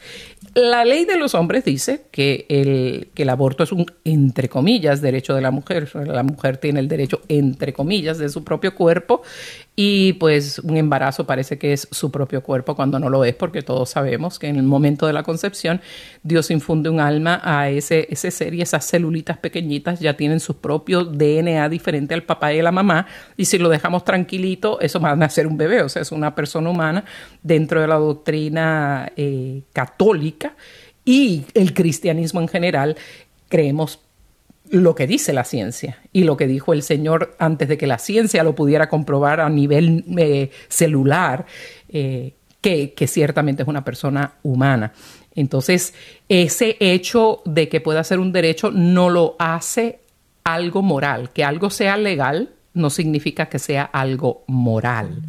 La 0.55 0.85
ley 0.85 1.05
de 1.05 1.17
los 1.17 1.35
hombres 1.35 1.65
dice 1.65 2.03
que 2.11 2.47
el, 2.49 3.09
que 3.15 3.23
el 3.23 3.31
aborto 3.31 3.65
es 3.65 3.73
un, 3.73 3.87
entre 4.05 4.49
comillas, 4.49 5.01
derecho 5.01 5.35
de 5.35 5.41
la 5.41 5.51
mujer. 5.51 5.91
La 5.95 6.23
mujer 6.23 6.59
tiene 6.59 6.81
el 6.81 6.89
derecho, 6.89 7.21
entre 7.29 7.73
comillas, 7.73 8.19
de 8.19 8.29
su 8.29 8.45
propio 8.45 8.75
cuerpo 8.75 9.23
y 9.77 10.13
pues 10.15 10.61
un 10.61 10.77
embarazo 10.77 11.27
parece 11.27 11.59
que 11.59 11.73
es 11.73 11.89
su 11.91 12.13
propio 12.13 12.43
cuerpo 12.43 12.77
cuando 12.77 13.01
no 13.01 13.11
lo 13.11 13.25
es, 13.25 13.35
porque 13.35 13.63
todos 13.63 13.91
sabemos 13.91 14.39
que 14.39 14.47
en 14.47 14.57
el 14.57 14.63
momento 14.63 15.07
de 15.07 15.13
la 15.13 15.25
concepción 15.25 15.81
Dios 16.23 16.51
infunde 16.53 16.91
un 16.91 17.01
alma 17.01 17.41
a 17.43 17.69
ese, 17.71 18.07
ese 18.11 18.31
ser 18.31 18.55
y 18.55 18.63
esas 18.63 18.85
celulitas 18.85 19.39
pequeñitas 19.39 19.99
ya 19.99 20.17
tienen 20.17 20.39
su 20.39 20.59
propio 20.59 21.05
DNA 21.05 21.69
diferente 21.69 22.15
al 22.15 22.23
papá 22.23 22.53
y 22.53 22.63
la 22.63 22.71
mamá 22.71 23.07
y 23.37 23.47
si 23.47 23.59
lo 23.59 23.69
dejamos 23.69 24.05
tranquilito, 24.05 24.81
eso 24.81 25.01
va 25.01 25.11
a 25.11 25.17
nacer 25.17 25.47
un 25.49 25.57
bebé, 25.57 25.83
o 25.83 25.89
sea, 25.89 26.03
es 26.03 26.13
una 26.13 26.34
persona 26.35 26.71
humana 26.71 27.05
dentro 27.43 27.81
de 27.81 27.87
la 27.87 27.97
doctrina 27.97 29.13
eh, 29.17 29.63
católica 29.73 30.55
y 31.05 31.45
el 31.55 31.75
cristianismo 31.75 32.41
en 32.41 32.49
general 32.49 32.97
creemos 33.49 34.01
lo 34.71 34.95
que 34.95 35.07
dice 35.07 35.33
la 35.33 35.45
ciencia 35.45 35.99
y 36.13 36.25
lo 36.25 36.37
que 36.37 36.47
dijo 36.47 36.73
el 36.73 36.83
Señor 36.83 37.37
antes 37.39 37.69
de 37.69 37.77
que 37.77 37.87
la 37.87 37.99
ciencia 37.99 38.43
lo 38.43 38.55
pudiera 38.55 38.89
comprobar 38.89 39.41
a 39.41 39.49
nivel 39.49 40.05
eh, 40.17 40.51
celular, 40.69 41.45
eh, 41.89 42.33
que, 42.61 42.95
que, 42.95 43.07
ciertamente 43.07 43.63
es 43.63 43.69
una 43.69 43.85
persona 43.85 44.33
humana. 44.43 44.93
Entonces, 45.35 45.93
ese 46.29 46.77
hecho 46.81 47.43
de 47.45 47.69
que 47.69 47.83
pueda 47.83 48.03
ser 48.05 48.21
un 48.21 48.33
derecho 48.33 48.71
no 48.71 49.11
lo 49.11 49.37
hace 49.39 50.01
algo 50.45 50.81
moral. 50.83 51.31
Que 51.31 51.45
algo 51.45 51.71
sea 51.71 51.97
legal 51.97 52.51
no 52.73 52.91
significa 52.91 53.47
que 53.47 53.59
sea 53.59 53.85
algo 53.85 54.45
moral. 54.47 55.23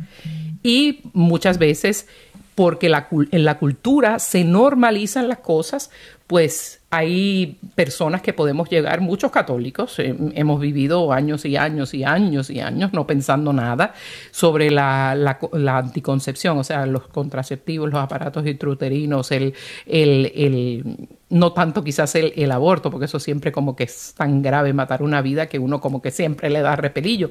Y 0.66 1.02
muchas 1.14 1.60
veces, 1.60 2.08
porque 2.56 2.90
la, 2.90 3.08
en 3.30 3.46
la 3.46 3.60
cultura 3.60 4.18
se 4.18 4.44
normalizan 4.44 5.28
las 5.28 5.38
cosas, 5.38 5.92
pues 6.26 6.82
hay 6.90 7.60
personas 7.76 8.24
que 8.24 8.34
podemos 8.34 8.68
llegar, 8.68 9.00
muchos 9.00 9.30
católicos, 9.30 10.00
eh, 10.00 10.16
hemos 10.34 10.60
vivido 10.60 11.14
años 11.14 11.46
y 11.46 11.56
años 11.56 11.94
y 11.94 12.04
años 12.04 12.50
y 12.50 12.62
años 12.62 12.94
no 12.94 13.06
pensando 13.06 13.54
nada 13.54 13.94
sobre 14.32 14.72
la, 14.72 15.14
la, 15.14 15.78
anticoncepción, 15.78 16.58
o 16.58 16.64
sea, 16.64 16.88
los 16.88 17.06
contraceptivos, 17.10 17.92
los 17.92 18.02
aparatos 18.02 18.48
intrauterinos, 18.48 19.32
el, 19.32 19.54
el, 19.86 20.32
el 20.34 21.08
no 21.36 21.52
tanto 21.52 21.84
quizás 21.84 22.16
el, 22.16 22.32
el, 22.38 22.50
aborto, 22.50 22.90
porque 22.90 23.06
eso 23.06 23.20
siempre 23.20 23.52
como 23.52 23.76
que 23.76 23.84
es 23.84 24.14
tan 24.16 24.42
grave 24.42 24.72
matar 24.72 25.04
una 25.04 25.22
vida 25.22 25.48
que 25.48 25.60
uno 25.60 25.82
como 25.82 26.02
que 26.02 26.10
siempre 26.10 26.50
le 26.50 26.62
da 26.62 26.78
repelillo, 26.78 27.30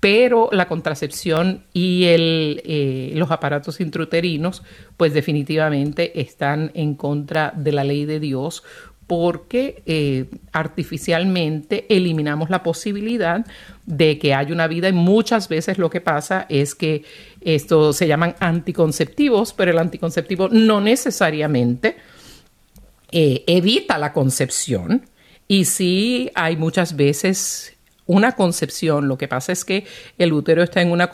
pero 0.00 0.48
la 0.50 0.66
contracepción 0.66 1.62
y 1.72 2.06
el, 2.06 2.62
eh, 2.64 3.12
los 3.14 3.30
aparatos 3.30 3.80
intrauterinos 3.80 4.64
pues 4.96 5.14
definitivamente 5.14 6.20
están 6.20 6.72
en 6.74 6.96
contra 6.96 7.52
de 7.54 7.70
la 7.70 7.84
ley 7.84 8.06
de 8.06 8.18
Dios 8.18 8.64
porque 9.06 9.84
eh, 9.86 10.26
artificialmente 10.50 11.86
eliminamos 11.94 12.50
la 12.50 12.64
posibilidad 12.64 13.46
de 13.86 14.18
que 14.18 14.34
haya 14.34 14.52
una 14.52 14.66
vida. 14.66 14.88
Y 14.88 14.92
muchas 14.92 15.48
veces 15.48 15.78
lo 15.78 15.90
que 15.90 16.00
pasa 16.00 16.46
es 16.48 16.74
que 16.74 17.04
esto 17.40 17.92
se 17.92 18.08
llaman 18.08 18.34
anticonceptivos, 18.40 19.52
pero 19.52 19.70
el 19.70 19.78
anticonceptivo 19.78 20.48
no 20.48 20.80
necesariamente 20.80 21.96
eh, 23.16 23.44
evita 23.46 23.96
la 23.96 24.12
concepción. 24.12 25.06
Y 25.46 25.66
sí 25.66 26.30
hay 26.34 26.56
muchas 26.56 26.96
veces 26.96 27.76
una 28.06 28.32
concepción. 28.32 29.06
Lo 29.06 29.16
que 29.16 29.28
pasa 29.28 29.52
es 29.52 29.64
que 29.64 29.84
el 30.18 30.32
útero 30.32 30.64
está 30.64 30.82
en 30.82 30.90
una, 30.90 31.10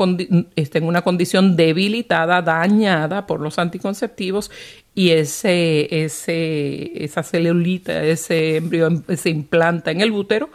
está 0.56 0.78
en 0.78 0.84
una 0.84 1.02
condición 1.02 1.56
debilitada, 1.56 2.40
dañada 2.40 3.26
por 3.26 3.40
los 3.40 3.58
anticonceptivos 3.58 4.50
y 4.94 5.10
ese, 5.10 6.04
ese, 6.04 7.04
esa 7.04 7.22
celulita, 7.22 8.02
ese 8.02 8.56
embrión 8.56 9.04
se 9.14 9.28
implanta 9.28 9.90
en 9.90 10.00
el 10.00 10.10
útero 10.12 10.50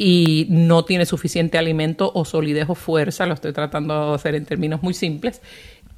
y 0.00 0.46
no 0.48 0.84
tiene 0.84 1.04
suficiente 1.04 1.58
alimento 1.58 2.10
o 2.14 2.24
solidez 2.24 2.66
o 2.68 2.76
fuerza, 2.76 3.26
lo 3.26 3.34
estoy 3.34 3.52
tratando 3.52 4.10
de 4.10 4.14
hacer 4.14 4.36
en 4.36 4.46
términos 4.46 4.80
muy 4.80 4.94
simples, 4.94 5.42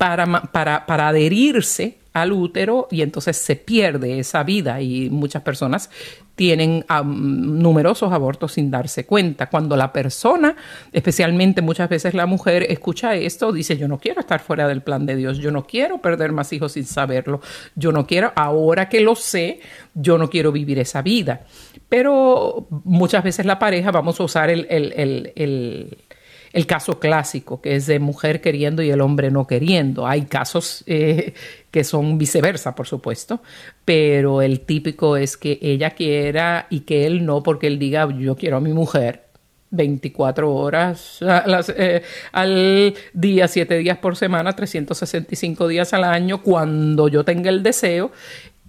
para, 0.00 0.24
para, 0.44 0.86
para 0.86 1.08
adherirse 1.08 1.98
al 2.14 2.32
útero 2.32 2.88
y 2.90 3.02
entonces 3.02 3.36
se 3.36 3.54
pierde 3.54 4.18
esa 4.18 4.42
vida 4.44 4.80
y 4.80 5.10
muchas 5.10 5.42
personas 5.42 5.90
tienen 6.36 6.86
numerosos 7.04 8.10
abortos 8.10 8.52
sin 8.52 8.70
darse 8.70 9.04
cuenta. 9.04 9.50
Cuando 9.50 9.76
la 9.76 9.92
persona, 9.92 10.56
especialmente 10.90 11.60
muchas 11.60 11.90
veces 11.90 12.14
la 12.14 12.24
mujer, 12.24 12.64
escucha 12.70 13.14
esto, 13.14 13.52
dice, 13.52 13.76
yo 13.76 13.88
no 13.88 13.98
quiero 13.98 14.20
estar 14.20 14.40
fuera 14.40 14.66
del 14.66 14.80
plan 14.80 15.04
de 15.04 15.16
Dios, 15.16 15.36
yo 15.36 15.50
no 15.50 15.66
quiero 15.66 15.98
perder 15.98 16.32
más 16.32 16.50
hijos 16.54 16.72
sin 16.72 16.86
saberlo, 16.86 17.42
yo 17.74 17.92
no 17.92 18.06
quiero, 18.06 18.32
ahora 18.36 18.88
que 18.88 19.02
lo 19.02 19.14
sé, 19.16 19.60
yo 19.92 20.16
no 20.16 20.30
quiero 20.30 20.50
vivir 20.50 20.78
esa 20.78 21.02
vida. 21.02 21.42
Pero 21.90 22.68
muchas 22.84 23.22
veces 23.22 23.44
la 23.44 23.58
pareja, 23.58 23.90
vamos 23.90 24.18
a 24.18 24.24
usar 24.24 24.48
el, 24.48 24.66
el 24.70 24.94
el 25.36 25.98
caso 26.66 26.98
clásico, 26.98 27.60
que 27.60 27.76
es 27.76 27.86
de 27.86 27.98
mujer 27.98 28.40
queriendo 28.40 28.82
y 28.82 28.90
el 28.90 29.00
hombre 29.00 29.30
no 29.30 29.46
queriendo. 29.46 30.06
Hay 30.06 30.22
casos 30.22 30.82
eh, 30.86 31.34
que 31.70 31.84
son 31.84 32.18
viceversa, 32.18 32.74
por 32.74 32.86
supuesto, 32.86 33.42
pero 33.84 34.42
el 34.42 34.60
típico 34.60 35.16
es 35.16 35.36
que 35.36 35.58
ella 35.62 35.90
quiera 35.90 36.66
y 36.70 36.80
que 36.80 37.06
él 37.06 37.24
no, 37.24 37.42
porque 37.42 37.66
él 37.66 37.78
diga, 37.78 38.08
yo 38.18 38.36
quiero 38.36 38.56
a 38.56 38.60
mi 38.60 38.72
mujer 38.72 39.30
24 39.70 40.52
horas 40.52 41.20
eh, 41.76 42.02
al 42.32 42.94
día, 43.12 43.46
7 43.48 43.78
días 43.78 43.98
por 43.98 44.16
semana, 44.16 44.54
365 44.54 45.68
días 45.68 45.92
al 45.94 46.04
año, 46.04 46.42
cuando 46.42 47.08
yo 47.08 47.24
tenga 47.24 47.50
el 47.50 47.62
deseo 47.62 48.10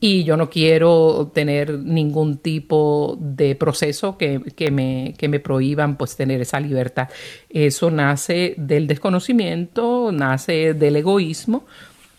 y 0.04 0.24
yo 0.24 0.36
no 0.36 0.50
quiero 0.50 1.32
tener 1.32 1.78
ningún 1.78 2.40
tipo 2.40 3.18
de 3.22 3.56
proceso 3.56 4.18
que, 4.18 4.42
que, 4.56 4.72
me, 4.72 5.14
que 5.16 5.28
me 5.28 5.40
prohíban 5.40 5.96
pues 5.96 6.16
tener 6.16 6.42
esa 6.42 6.60
libertad. 6.60 7.08
Eso 7.52 7.92
nace 7.92 8.56
del 8.58 8.88
desconocimiento, 8.88 10.12
nace 10.12 10.74
del 10.74 10.96
egoísmo 10.96 11.68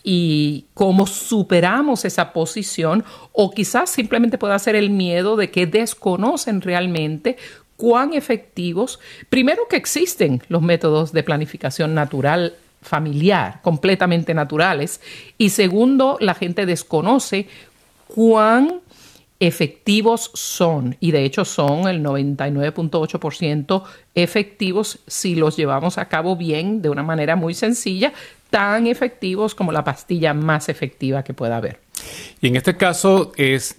y 0.01 0.65
cómo 0.73 1.05
superamos 1.05 2.05
esa 2.05 2.31
posición 2.31 3.03
o 3.33 3.51
quizás 3.51 3.89
simplemente 3.89 4.37
pueda 4.37 4.57
ser 4.59 4.77
el 4.77 4.89
miedo 4.89 5.35
de 5.35 5.51
que 5.51 5.65
desconocen 5.65 6.61
realmente 6.61 7.35
cuán 7.75 8.13
efectivos, 8.13 9.01
primero 9.27 9.63
que 9.69 9.75
existen 9.75 10.41
los 10.47 10.61
métodos 10.61 11.11
de 11.11 11.23
planificación 11.23 11.93
natural 11.93 12.53
familiar, 12.81 13.61
completamente 13.61 14.33
naturales, 14.33 15.01
y 15.37 15.49
segundo, 15.49 16.17
la 16.19 16.33
gente 16.33 16.65
desconoce 16.65 17.47
cuán 18.13 18.81
efectivos 19.39 20.29
son, 20.33 20.95
y 20.99 21.11
de 21.11 21.25
hecho 21.25 21.43
son 21.45 21.87
el 21.87 22.03
99.8% 22.03 23.83
efectivos 24.15 24.99
si 25.07 25.35
los 25.35 25.57
llevamos 25.57 25.97
a 25.97 26.07
cabo 26.07 26.35
bien, 26.37 26.81
de 26.81 26.89
una 26.89 27.03
manera 27.03 27.35
muy 27.35 27.53
sencilla, 27.53 28.13
tan 28.49 28.85
efectivos 28.87 29.55
como 29.55 29.71
la 29.71 29.83
pastilla 29.83 30.33
más 30.33 30.69
efectiva 30.69 31.23
que 31.23 31.33
pueda 31.33 31.57
haber. 31.57 31.79
Y 32.39 32.47
en 32.47 32.55
este 32.55 32.77
caso 32.77 33.31
es 33.35 33.77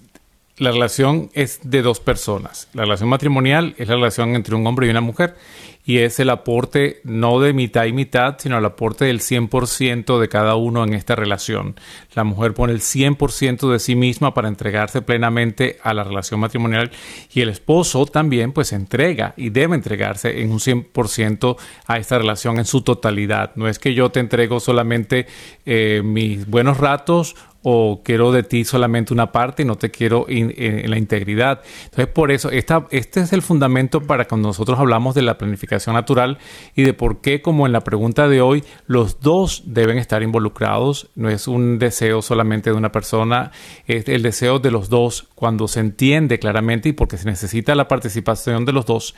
la 0.59 0.70
relación 0.70 1.31
es 1.33 1.61
de 1.62 1.83
dos 1.83 2.01
personas. 2.01 2.68
La 2.75 2.83
relación 2.83 3.09
matrimonial 3.09 3.75
es 3.79 3.88
la 3.88 3.94
relación 3.94 4.35
entre 4.35 4.55
un 4.55 4.66
hombre 4.66 4.87
y 4.87 4.90
una 4.90 5.01
mujer 5.01 5.37
y 5.85 5.99
es 5.99 6.18
el 6.18 6.31
aporte 6.31 7.01
no 7.05 7.40
de 7.40 7.53
mitad 7.53 7.85
y 7.85 7.92
mitad, 7.92 8.37
sino 8.38 8.57
el 8.57 8.64
aporte 8.64 9.05
del 9.05 9.20
100% 9.20 10.18
de 10.18 10.29
cada 10.29 10.55
uno 10.57 10.83
en 10.83 10.94
esta 10.94 11.14
relación. 11.14 11.77
La 12.14 12.25
mujer 12.25 12.55
pone 12.55 12.73
el 12.73 12.81
100% 12.81 13.70
de 13.70 13.79
sí 13.79 13.94
misma 13.94 14.33
para 14.33 14.49
entregarse 14.49 15.03
plenamente 15.03 15.79
a 15.83 15.92
la 15.92 16.05
relación 16.05 16.40
matrimonial 16.40 16.90
y 17.33 17.42
el 17.42 17.51
esposo 17.51 18.07
también 18.07 18.53
pues 18.53 18.73
entrega 18.73 19.35
y 19.37 19.51
debe 19.51 19.75
entregarse 19.75 20.40
en 20.40 20.53
un 20.53 20.59
100% 20.59 21.57
a 21.87 21.99
esta 21.99 22.18
relación 22.18 22.59
en 22.59 22.64
su 22.64 22.81
totalidad. 22.81 23.53
No 23.57 23.68
es 23.68 23.79
que 23.79 23.92
yo 23.92 24.11
te 24.11 24.20
entrego 24.20 24.61
solamente 24.61 25.27
eh, 25.66 26.01
mis 26.03 26.47
buenos 26.47 26.79
ratos 26.79 27.37
o 27.66 28.03
quiero 28.05 28.31
de 28.31 28.42
ti 28.42 28.64
solamente 28.64 29.14
una 29.14 29.33
parte 29.33 29.62
y 29.62 29.64
no 29.64 29.77
te 29.77 29.90
quiero 29.90 30.27
en, 30.29 30.53
la 30.88 30.99
integridad. 30.99 31.62
Entonces, 31.85 32.09
por 32.09 32.31
eso, 32.31 32.51
esta, 32.51 32.87
este 32.90 33.20
es 33.20 33.33
el 33.33 33.40
fundamento 33.40 34.03
para 34.03 34.27
cuando 34.27 34.49
nosotros 34.49 34.79
hablamos 34.79 35.14
de 35.14 35.23
la 35.23 35.38
planificación 35.38 35.73
natural 35.92 36.38
y 36.74 36.82
de 36.82 36.94
por 36.94 37.20
qué, 37.20 37.42
como 37.42 37.66
en 37.66 37.72
la 37.72 37.82
pregunta 37.82 38.28
de 38.28 38.40
hoy, 38.40 38.64
los 38.87 39.20
dos 39.20 39.62
deben 39.66 39.98
estar 39.98 40.22
involucrados. 40.22 41.08
No 41.14 41.28
es 41.28 41.48
un 41.48 41.78
deseo 41.78 42.22
solamente 42.22 42.70
de 42.70 42.76
una 42.76 42.92
persona, 42.92 43.50
es 43.87 44.08
el 44.08 44.22
deseo 44.22 44.58
de 44.58 44.70
los 44.70 44.88
dos 44.88 45.28
cuando 45.34 45.68
se 45.68 45.80
entiende 45.80 46.38
claramente 46.38 46.88
y 46.88 46.92
porque 46.92 47.16
se 47.16 47.26
necesita 47.26 47.74
la 47.74 47.88
participación 47.88 48.64
de 48.64 48.72
los 48.72 48.87
dos. 48.87 49.14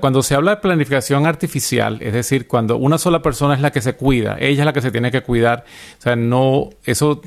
cuando 0.00 0.22
se 0.22 0.34
habla 0.34 0.52
de 0.52 0.56
planificación 0.58 1.26
artificial, 1.26 1.98
es 2.00 2.12
decir, 2.12 2.46
cuando 2.46 2.76
una 2.76 2.98
sola 2.98 3.22
persona 3.22 3.54
es 3.54 3.60
la 3.60 3.72
que 3.72 3.80
se 3.80 3.94
cuida, 3.94 4.36
ella 4.38 4.62
es 4.62 4.66
la 4.66 4.72
que 4.72 4.80
se 4.80 4.90
tiene 4.90 5.10
que 5.10 5.22
cuidar, 5.22 5.64
o 5.98 6.02
sea, 6.02 6.16
no, 6.16 6.70
eso 6.84 7.20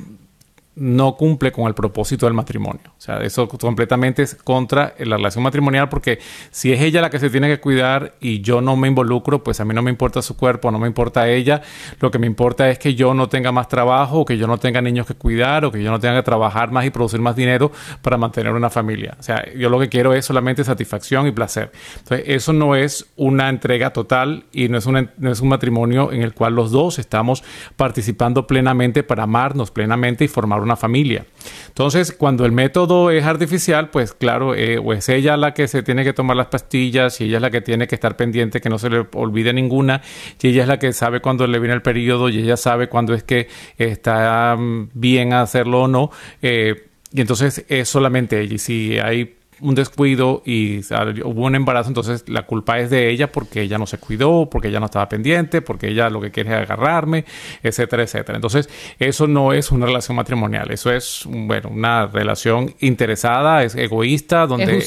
no 0.75 1.15
cumple 1.15 1.51
con 1.51 1.67
el 1.67 1.73
propósito 1.73 2.25
del 2.25 2.33
matrimonio. 2.33 2.91
O 2.97 3.01
sea, 3.01 3.17
eso 3.19 3.47
completamente 3.47 4.23
es 4.23 4.35
contra 4.35 4.93
la 4.99 5.17
relación 5.17 5.43
matrimonial 5.43 5.89
porque 5.89 6.19
si 6.51 6.73
es 6.73 6.81
ella 6.81 7.01
la 7.01 7.09
que 7.09 7.19
se 7.19 7.29
tiene 7.29 7.47
que 7.47 7.59
cuidar 7.59 8.15
y 8.19 8.41
yo 8.41 8.61
no 8.61 8.75
me 8.75 8.87
involucro, 8.87 9.43
pues 9.43 9.59
a 9.59 9.65
mí 9.65 9.73
no 9.73 9.81
me 9.81 9.91
importa 9.91 10.21
su 10.21 10.35
cuerpo, 10.35 10.71
no 10.71 10.79
me 10.79 10.87
importa 10.87 11.29
ella. 11.29 11.61
Lo 11.99 12.11
que 12.11 12.19
me 12.19 12.27
importa 12.27 12.69
es 12.69 12.77
que 12.77 12.93
yo 12.93 13.13
no 13.13 13.29
tenga 13.29 13.51
más 13.51 13.67
trabajo, 13.67 14.21
o 14.21 14.25
que 14.25 14.37
yo 14.37 14.47
no 14.47 14.57
tenga 14.57 14.81
niños 14.81 15.07
que 15.07 15.13
cuidar, 15.13 15.65
o 15.65 15.71
que 15.71 15.81
yo 15.81 15.91
no 15.91 15.99
tenga 15.99 16.15
que 16.15 16.23
trabajar 16.23 16.71
más 16.71 16.85
y 16.85 16.89
producir 16.89 17.21
más 17.21 17.35
dinero 17.35 17.71
para 18.01 18.17
mantener 18.17 18.53
una 18.53 18.69
familia. 18.69 19.15
O 19.19 19.23
sea, 19.23 19.45
yo 19.53 19.69
lo 19.69 19.79
que 19.79 19.89
quiero 19.89 20.13
es 20.13 20.25
solamente 20.25 20.63
satisfacción 20.63 21.27
y 21.27 21.31
placer. 21.31 21.71
Entonces, 21.99 22.25
eso 22.27 22.53
no 22.53 22.75
es 22.75 23.07
una 23.15 23.49
entrega 23.49 23.91
total 23.91 24.45
y 24.51 24.67
no 24.67 24.77
es, 24.77 24.87
no 24.87 25.31
es 25.31 25.39
un 25.39 25.49
matrimonio 25.49 26.11
en 26.11 26.21
el 26.21 26.33
cual 26.33 26.55
los 26.55 26.71
dos 26.71 26.99
estamos 26.99 27.43
participando 27.75 28.47
plenamente 28.47 29.03
para 29.03 29.23
amarnos 29.23 29.71
plenamente 29.71 30.25
y 30.25 30.27
formar 30.27 30.64
una 30.65 30.75
familia. 30.75 31.25
Entonces, 31.67 32.11
cuando 32.11 32.45
el 32.45 32.51
método 32.51 33.11
es 33.11 33.25
artificial, 33.25 33.89
pues 33.89 34.13
claro, 34.13 34.55
eh, 34.55 34.77
o 34.77 34.93
es 34.93 35.09
ella 35.09 35.37
la 35.37 35.53
que 35.53 35.67
se 35.67 35.83
tiene 35.83 36.03
que 36.03 36.13
tomar 36.13 36.37
las 36.37 36.47
pastillas, 36.47 37.19
y 37.21 37.25
ella 37.25 37.37
es 37.37 37.41
la 37.41 37.51
que 37.51 37.61
tiene 37.61 37.87
que 37.87 37.95
estar 37.95 38.17
pendiente 38.17 38.61
que 38.61 38.69
no 38.69 38.77
se 38.77 38.89
le 38.89 39.05
olvide 39.13 39.53
ninguna, 39.53 40.01
y 40.41 40.49
ella 40.49 40.63
es 40.63 40.67
la 40.67 40.79
que 40.79 40.93
sabe 40.93 41.21
cuándo 41.21 41.47
le 41.47 41.59
viene 41.59 41.73
el 41.73 41.81
periodo, 41.81 42.29
y 42.29 42.39
ella 42.39 42.57
sabe 42.57 42.87
cuándo 42.87 43.13
es 43.13 43.23
que 43.23 43.47
está 43.77 44.55
mm, 44.57 44.89
bien 44.93 45.33
hacerlo 45.33 45.83
o 45.83 45.87
no. 45.87 46.11
Eh, 46.41 46.89
y 47.11 47.21
entonces 47.21 47.65
es 47.69 47.87
solamente 47.87 48.41
ella. 48.41 48.57
Si 48.57 48.99
hay 48.99 49.35
un 49.61 49.75
descuido 49.75 50.41
y 50.45 50.79
hubo 51.23 51.45
un 51.45 51.55
embarazo, 51.55 51.89
entonces 51.89 52.27
la 52.27 52.43
culpa 52.43 52.79
es 52.79 52.89
de 52.89 53.09
ella 53.09 53.31
porque 53.31 53.61
ella 53.61 53.77
no 53.77 53.85
se 53.85 53.97
cuidó, 53.97 54.49
porque 54.49 54.67
ella 54.67 54.79
no 54.79 54.85
estaba 54.85 55.07
pendiente, 55.07 55.61
porque 55.61 55.89
ella 55.89 56.09
lo 56.09 56.21
que 56.21 56.31
quiere 56.31 56.51
es 56.51 56.69
agarrarme, 56.69 57.25
etcétera, 57.63 58.03
etcétera. 58.03 58.35
Entonces, 58.35 58.69
eso 58.99 59.27
no 59.27 59.53
es 59.53 59.71
una 59.71 59.85
relación 59.85 60.15
matrimonial, 60.17 60.71
eso 60.71 60.91
es, 60.91 61.23
bueno, 61.25 61.69
una 61.69 62.07
relación 62.07 62.73
interesada, 62.79 63.63
es 63.63 63.75
egoísta, 63.75 64.47
donde, 64.47 64.83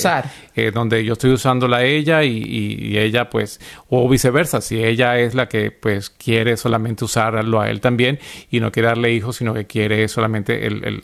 eh, 0.54 0.70
donde 0.72 1.04
yo 1.04 1.14
estoy 1.14 1.30
usándola 1.32 1.78
a 1.78 1.84
ella 1.84 2.24
y, 2.24 2.96
ella, 2.98 3.30
pues, 3.30 3.60
o 3.88 4.08
viceversa, 4.08 4.60
si 4.60 4.82
ella 4.82 5.18
es 5.18 5.34
la 5.34 5.48
que, 5.48 5.70
pues, 5.70 6.10
quiere 6.10 6.56
solamente 6.56 7.04
usarlo 7.04 7.60
a 7.60 7.70
él 7.70 7.80
también 7.80 8.18
y 8.50 8.60
no 8.60 8.72
quiere 8.72 8.88
darle 8.88 9.12
hijos, 9.12 9.36
sino 9.36 9.54
que 9.54 9.66
quiere 9.66 10.08
solamente 10.08 10.66
el, 10.66 11.02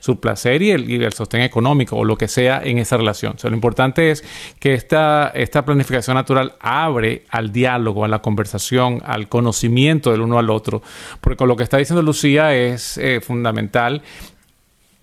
su, 0.00 0.20
placer. 0.20 0.62
y 0.62 0.70
el, 0.70 0.90
y 0.90 1.02
el 1.02 1.12
sostén 1.12 1.42
económico 1.42 1.96
o 1.96 2.04
lo 2.04 2.16
que 2.16 2.28
sea 2.28 2.60
en 2.64 2.78
esa 2.82 2.96
relación. 2.96 3.36
lo 3.42 3.54
importante 3.54 4.10
es 4.10 4.24
que 4.58 4.74
esta, 4.74 5.32
esta 5.34 5.64
planificación 5.64 6.14
natural 6.14 6.54
abre 6.60 7.24
al 7.30 7.52
diálogo, 7.52 8.04
a 8.04 8.08
la 8.08 8.20
conversación, 8.20 9.00
al 9.04 9.28
conocimiento 9.28 10.10
del 10.10 10.20
uno 10.20 10.38
al 10.38 10.50
otro, 10.50 10.82
porque 11.20 11.36
con 11.36 11.48
lo 11.48 11.56
que 11.56 11.64
está 11.64 11.78
diciendo 11.78 12.02
Lucía 12.02 12.54
es 12.54 12.98
eh, 12.98 13.20
fundamental 13.20 14.02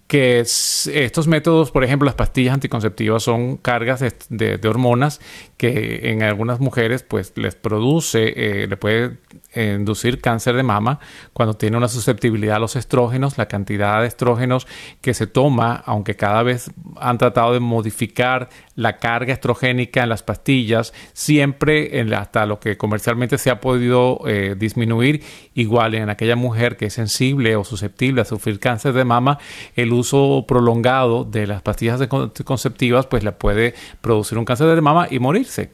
que 0.09 0.39
estos 0.39 1.27
métodos, 1.27 1.69
por 1.69 1.83
ejemplo, 1.83 2.07
las 2.07 2.15
pastillas 2.15 2.55
anticonceptivas 2.55 3.21
son 3.21 3.57
cargas 3.57 4.03
de, 4.29 4.59
hormonas 4.67 5.21
que 5.59 6.11
en 6.11 6.23
algunas 6.23 6.61
mujeres 6.61 7.03
pues 7.03 7.33
les 7.35 7.53
produce, 7.53 8.33
eh, 8.63 8.67
le 8.67 8.77
puede 8.77 9.17
inducir 9.53 10.21
cáncer 10.21 10.55
de 10.55 10.63
mama 10.63 10.99
cuando 11.33 11.55
tiene 11.55 11.75
una 11.75 11.89
susceptibilidad 11.89 12.55
a 12.55 12.59
los 12.59 12.77
estrógenos, 12.77 13.37
la 13.37 13.47
cantidad 13.47 13.99
de 13.99 14.07
estrógenos 14.07 14.67
que 15.01 15.13
se 15.13 15.27
toma, 15.27 15.83
aunque 15.85 16.15
cada 16.15 16.43
vez 16.43 16.71
han 16.95 17.17
tratado 17.17 17.51
de 17.51 17.59
modificar 17.59 18.47
la 18.75 18.99
carga 18.99 19.33
estrogénica 19.33 20.03
en 20.03 20.09
las 20.09 20.23
pastillas, 20.23 20.93
siempre 21.11 21.99
en, 21.99 22.13
hasta 22.13 22.45
lo 22.45 22.61
que 22.61 22.77
comercialmente 22.77 23.37
se 23.37 23.49
ha 23.49 23.59
podido 23.59 24.21
eh, 24.27 24.55
disminuir, 24.57 25.23
igual 25.55 25.93
en 25.95 26.09
aquella 26.09 26.37
mujer 26.37 26.77
que 26.77 26.85
es 26.85 26.93
sensible 26.93 27.57
o 27.57 27.65
susceptible 27.65 28.21
a 28.21 28.25
sufrir 28.25 28.61
cáncer 28.61 28.93
de 28.93 29.03
mama, 29.03 29.39
el 29.75 29.91
uso 29.91 30.45
prolongado 30.47 31.25
de 31.25 31.47
las 31.47 31.61
pastillas 31.61 31.99
anticonceptivas 31.99 33.07
pues 33.07 33.25
le 33.25 33.33
puede 33.33 33.73
producir 33.99 34.37
un 34.37 34.45
cáncer 34.45 34.73
de 34.73 34.79
mama 34.79 35.07
y 35.11 35.19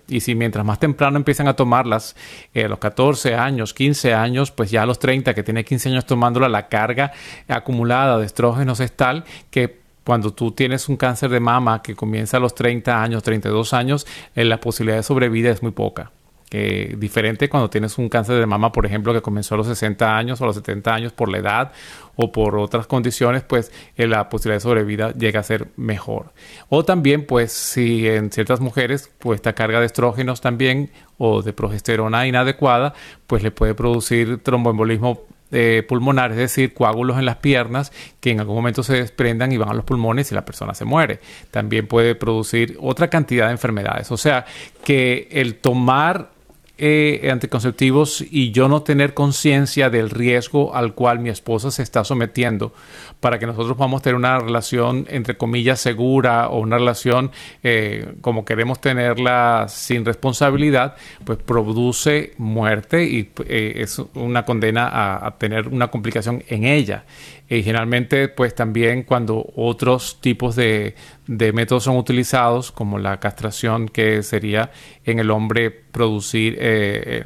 Y 0.08 0.22
si 0.22 0.36
mientras 0.36 0.66
más 0.66 0.80
temprano 0.80 1.18
empiezan 1.18 1.48
a 1.48 1.56
tomarlas, 1.56 2.16
eh, 2.54 2.66
a 2.66 2.68
los 2.68 2.80
14 2.80 3.36
años, 3.36 3.74
15 3.74 4.14
años, 4.14 4.52
pues 4.52 4.72
ya 4.72 4.84
a 4.84 4.86
los 4.86 5.00
30, 5.00 5.34
que 5.34 5.44
tiene 5.44 5.66
15 5.66 5.90
años 5.90 6.06
tomándola, 6.06 6.50
la 6.50 6.68
carga 6.68 7.12
acumulada 7.48 8.18
de 8.18 8.26
estrógenos 8.26 8.80
es 8.80 8.92
tal 8.92 9.24
que 9.50 9.86
cuando 10.06 10.32
tú 10.32 10.52
tienes 10.52 10.88
un 10.88 10.98
cáncer 10.98 11.32
de 11.32 11.40
mama 11.40 11.82
que 11.82 11.96
comienza 11.96 12.38
a 12.38 12.40
los 12.40 12.54
30 12.54 13.02
años, 13.02 13.24
32 13.24 13.74
años, 13.74 14.06
eh, 14.36 14.46
la 14.46 14.60
posibilidad 14.60 14.98
de 14.98 15.04
sobrevida 15.04 15.50
es 15.50 15.64
muy 15.64 15.72
poca. 15.72 16.12
Diferente 16.50 17.50
cuando 17.50 17.70
tienes 17.70 17.98
un 17.98 18.08
cáncer 18.08 18.40
de 18.40 18.46
mama, 18.46 18.72
por 18.72 18.86
ejemplo, 18.86 19.14
que 19.14 19.22
comenzó 19.22 19.56
a 19.56 19.58
los 19.58 19.68
60 19.68 20.18
años 20.18 20.40
o 20.40 20.46
a 20.46 20.48
los 20.48 20.56
70 20.56 20.94
años 20.94 21.12
por 21.12 21.30
la 21.30 21.40
edad 21.40 21.72
o 22.16 22.32
por 22.32 22.58
otras 22.58 22.88
condiciones, 22.88 23.44
pues 23.44 23.72
eh, 23.98 24.08
la 24.08 24.30
posibilidad 24.30 24.58
de 24.58 24.62
sobrevida 24.62 25.14
llega 25.14 25.40
a 25.40 25.44
ser 25.44 25.68
mejor. 25.76 26.34
O 26.70 26.86
también, 26.86 27.26
pues, 27.26 27.52
si 27.52 28.08
en 28.08 28.32
ciertas 28.32 28.60
mujeres, 28.60 29.12
pues 29.20 29.38
esta 29.38 29.54
carga 29.54 29.80
de 29.80 29.86
estrógenos 29.86 30.42
también 30.42 30.92
o 31.18 31.42
de 31.42 31.54
progesterona 31.54 32.28
inadecuada, 32.28 32.94
pues 33.28 33.44
le 33.44 33.52
puede 33.52 33.74
producir 33.74 34.42
tromboembolismo 34.42 35.24
eh, 35.52 35.86
pulmonar, 35.88 36.32
es 36.32 36.38
decir, 36.38 36.74
coágulos 36.74 37.18
en 37.18 37.26
las 37.26 37.38
piernas 37.38 37.92
que 38.20 38.32
en 38.32 38.40
algún 38.40 38.56
momento 38.56 38.82
se 38.82 38.96
desprendan 38.96 39.52
y 39.52 39.58
van 39.58 39.70
a 39.70 39.74
los 39.74 39.86
pulmones 39.86 40.32
y 40.32 40.36
la 40.36 40.44
persona 40.44 40.74
se 40.74 40.86
muere. 40.86 41.20
También 41.52 41.88
puede 41.88 42.16
producir 42.16 42.78
otra 42.82 43.10
cantidad 43.10 43.46
de 43.46 43.52
enfermedades. 43.52 44.12
O 44.12 44.18
sea, 44.18 44.46
que 44.84 45.28
el 45.32 45.56
tomar 45.56 46.35
eh, 46.78 47.30
anticonceptivos 47.32 48.24
y 48.30 48.52
yo 48.52 48.68
no 48.68 48.84
tener 48.84 49.14
conciencia 49.14 49.90
del 49.90 50.10
riesgo 50.10 50.76
al 50.76 50.94
cual 50.94 51.20
mi 51.20 51.30
esposa 51.30 51.72
se 51.72 51.84
está 51.84 52.04
sometiendo 52.04 52.74
para 53.20 53.40
que 53.40 53.46
nosotros 53.46 53.78
podamos 53.78 54.02
tener 54.02 54.16
una 54.16 54.40
relación 54.40 55.06
entre 55.10 55.38
comillas 55.38 55.80
segura 55.80 56.50
o 56.50 56.60
una 56.60 56.78
relación 56.78 57.32
eh, 57.64 58.16
como 58.22 58.44
queremos 58.46 58.82
tenerla 58.82 59.68
sin 59.70 60.04
responsabilidad, 60.04 60.96
pues 61.24 61.38
produce 61.40 62.34
muerte 62.38 63.06
y 63.06 63.32
eh, 63.46 63.76
es 63.78 64.02
una 64.14 64.44
condena 64.44 64.88
a, 64.88 65.28
a 65.28 65.38
tener 65.38 65.70
una 65.70 65.88
complicación 65.88 66.44
en 66.50 66.66
ella. 66.66 67.06
Y 67.48 67.62
generalmente, 67.62 68.28
pues 68.28 68.56
también 68.56 69.04
cuando 69.04 69.52
otros 69.56 70.20
tipos 70.20 70.56
de, 70.56 70.96
métodos 71.28 71.84
son 71.84 71.98
utilizados, 71.98 72.72
como 72.72 72.98
la 72.98 73.20
castración, 73.20 73.88
que 73.88 74.24
sería 74.24 74.72
en 75.04 75.20
el 75.20 75.30
hombre 75.30 75.70
producir 75.70 76.58
eh, 76.60 77.24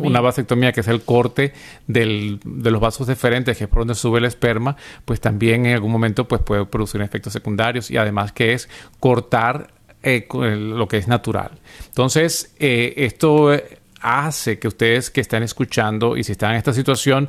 una, 0.00 0.20
vasectomía. 0.20 0.72
que 0.72 0.80
es 0.80 0.88
el 0.88 1.02
corte 1.02 1.52
de 1.86 2.38
los 2.70 2.80
vasos 2.80 3.06
deferentes, 3.06 3.56
que 3.56 3.64
es 3.64 3.70
por 3.70 3.80
donde 3.80 3.94
sube 3.94 4.18
el 4.18 4.24
esperma, 4.24 4.76
pues 5.04 5.20
también 5.20 5.64
en 5.64 5.74
algún 5.74 5.92
momento 5.92 6.26
pues, 6.26 6.42
puede 6.42 6.64
producir 6.66 7.00
efectos 7.00 7.32
secundarios 7.32 7.90
y 7.90 7.96
además 7.98 8.32
que 8.32 8.52
es 8.52 8.68
cortar 8.98 9.72
eh, 10.02 10.26
lo 10.32 10.88
que 10.88 10.96
es 10.96 11.06
natural. 11.06 11.52
Entonces, 11.86 12.52
eh, 12.58 12.94
esto 12.96 13.52
hace 14.00 14.58
que 14.58 14.66
ustedes 14.66 15.10
que 15.10 15.20
están 15.20 15.42
escuchando 15.42 16.16
y 16.16 16.24
si 16.24 16.32
están 16.32 16.52
en 16.52 16.56
esta 16.56 16.72
situación, 16.72 17.28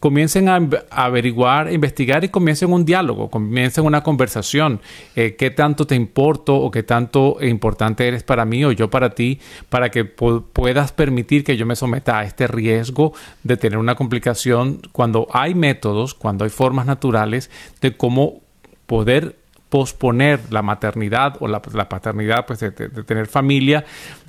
comiencen 0.00 0.48
a 0.48 0.58
averiguar, 0.90 1.70
investigar 1.72 2.24
y 2.24 2.30
comiencen 2.30 2.72
un 2.72 2.84
diálogo, 2.84 3.30
comiencen 3.30 3.84
una 3.84 4.02
conversación. 4.02 4.80
Eh, 5.14 5.36
¿Qué 5.38 5.50
tanto 5.50 5.86
te 5.86 5.94
importo 5.94 6.56
o 6.56 6.70
qué 6.70 6.82
tanto 6.82 7.36
importante 7.42 8.08
eres 8.08 8.22
para 8.22 8.46
mí 8.46 8.64
o 8.64 8.72
yo 8.72 8.88
para 8.90 9.10
ti 9.10 9.38
para 9.68 9.90
que 9.90 10.06
puedas 10.06 10.92
permitir 10.92 11.44
que 11.44 11.56
yo 11.56 11.66
me 11.66 11.76
someta 11.76 12.18
a 12.18 12.24
este 12.24 12.46
riesgo 12.46 13.12
de 13.44 13.58
tener 13.58 13.78
una 13.78 13.94
complicación 13.94 14.80
cuando 14.92 15.28
hay 15.32 15.54
métodos, 15.54 16.14
cuando 16.14 16.44
hay 16.44 16.50
formas 16.50 16.86
naturales 16.86 17.50
de 17.82 17.94
cómo 17.96 18.40
poder 18.86 19.39
posponer 19.70 20.40
la 20.50 20.62
maternidad 20.62 21.36
o 21.38 21.46
la, 21.46 21.62
paternidad, 21.62 22.44
pues 22.44 22.58
de, 22.58 22.72
tener 22.72 23.28
familia, 23.28 23.84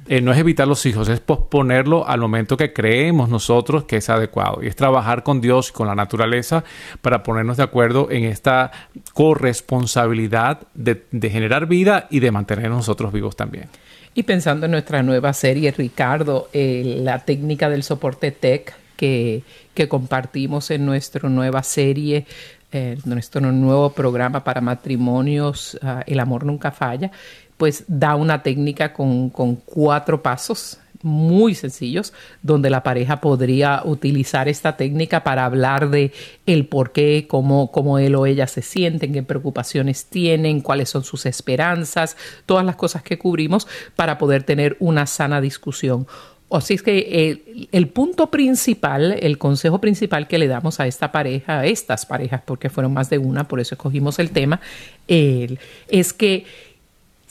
eh, 0.07 0.21
no 0.21 0.31
es 0.31 0.37
evitar 0.37 0.67
los 0.67 0.85
hijos, 0.85 1.09
es 1.09 1.19
posponerlo 1.19 2.07
al 2.07 2.19
momento 2.19 2.55
que 2.55 2.73
creemos 2.73 3.27
nosotros 3.27 3.85
que 3.85 3.97
es 3.97 4.09
adecuado. 4.09 4.63
Y 4.63 4.67
es 4.67 4.75
trabajar 4.75 5.23
con 5.23 5.41
Dios 5.41 5.69
y 5.69 5.73
con 5.73 5.87
la 5.87 5.95
naturaleza 5.95 6.63
para 7.01 7.23
ponernos 7.23 7.57
de 7.57 7.63
acuerdo 7.63 8.09
en 8.11 8.25
esta 8.25 8.71
corresponsabilidad 9.13 10.59
de, 10.75 11.03
generar 11.29 11.65
vida 11.65 12.07
y 12.11 12.19
de 12.19 12.31
mantener 12.31 12.69
nosotros 12.69 13.11
vivos 13.11 13.35
también. 13.35 13.67
Y 14.13 14.23
pensando 14.23 14.67
en 14.67 14.71
nuestra 14.73 15.01
nueva 15.01 15.33
serie, 15.33 15.71
Ricardo, 15.71 16.49
eh, 16.53 16.99
la 17.01 17.19
técnica 17.19 17.69
del 17.69 17.81
soporte 17.81 18.31
TEC 18.31 18.75
que, 18.95 19.41
que 19.73 19.87
compartimos 19.87 20.69
en 20.69 20.85
nuestra 20.85 21.27
nueva 21.29 21.63
serie 21.63 22.27
eh, 22.71 22.97
nuestro 23.03 23.41
nuevo 23.51 23.89
programa 23.91 24.43
para 24.43 24.61
matrimonios, 24.61 25.77
ah, 25.81 26.03
El 26.07 26.19
amor 26.19 26.45
nunca 26.45 26.71
falla, 26.71 27.11
pues 27.57 27.83
da 27.87 28.15
una 28.15 28.41
técnica 28.41 28.93
con, 28.93 29.29
cuatro 29.65 30.23
pasos 30.23 30.79
muy 31.03 31.53
sencillos 31.53 32.13
donde 32.41 32.69
la 32.69 32.83
pareja 32.83 33.19
podría 33.21 33.81
utilizar 33.83 34.47
esta 34.47 34.77
técnica 34.77 35.23
para 35.23 35.45
hablar 35.45 35.89
de 35.89 36.13
el 36.45 36.65
por 36.67 36.91
qué, 36.91 37.25
cómo, 37.27 37.71
cómo 37.71 37.99
él 37.99 38.15
o 38.15 38.25
ella 38.25 38.47
se 38.47 38.61
sienten, 38.61 39.11
qué 39.11 39.23
preocupaciones 39.23 40.05
tienen, 40.05 40.61
cuáles 40.61 40.89
son 40.89 41.03
sus 41.03 41.25
esperanzas, 41.25 42.15
todas 42.45 42.65
las 42.65 42.77
cosas 42.77 43.03
que 43.03 43.17
cubrimos 43.17 43.67
para 43.95 44.17
poder 44.17 44.43
tener 44.43 44.77
una 44.79 45.05
sana 45.07 45.41
discusión. 45.41 46.07
Así 46.51 46.73
es 46.73 46.83
que 46.83 47.67
el, 47.71 47.87
punto 47.87 48.29
principal, 48.29 49.17
el 49.21 49.37
consejo 49.37 49.79
principal 49.79 50.27
que 50.27 50.37
le 50.37 50.47
damos 50.47 50.79
a 50.79 50.87
esta 50.87 51.11
pareja, 51.11 51.59
a 51.59 51.65
estas 51.65 52.05
parejas, 52.05 52.41
porque 52.45 52.69
fueron 52.69 52.93
más 52.93 53.09
de 53.09 53.17
una, 53.17 53.47
por 53.47 53.59
eso 53.59 53.75
escogimos 53.75 54.19
el 54.19 54.31
tema, 54.31 54.59
es 55.07 56.13
que 56.13 56.45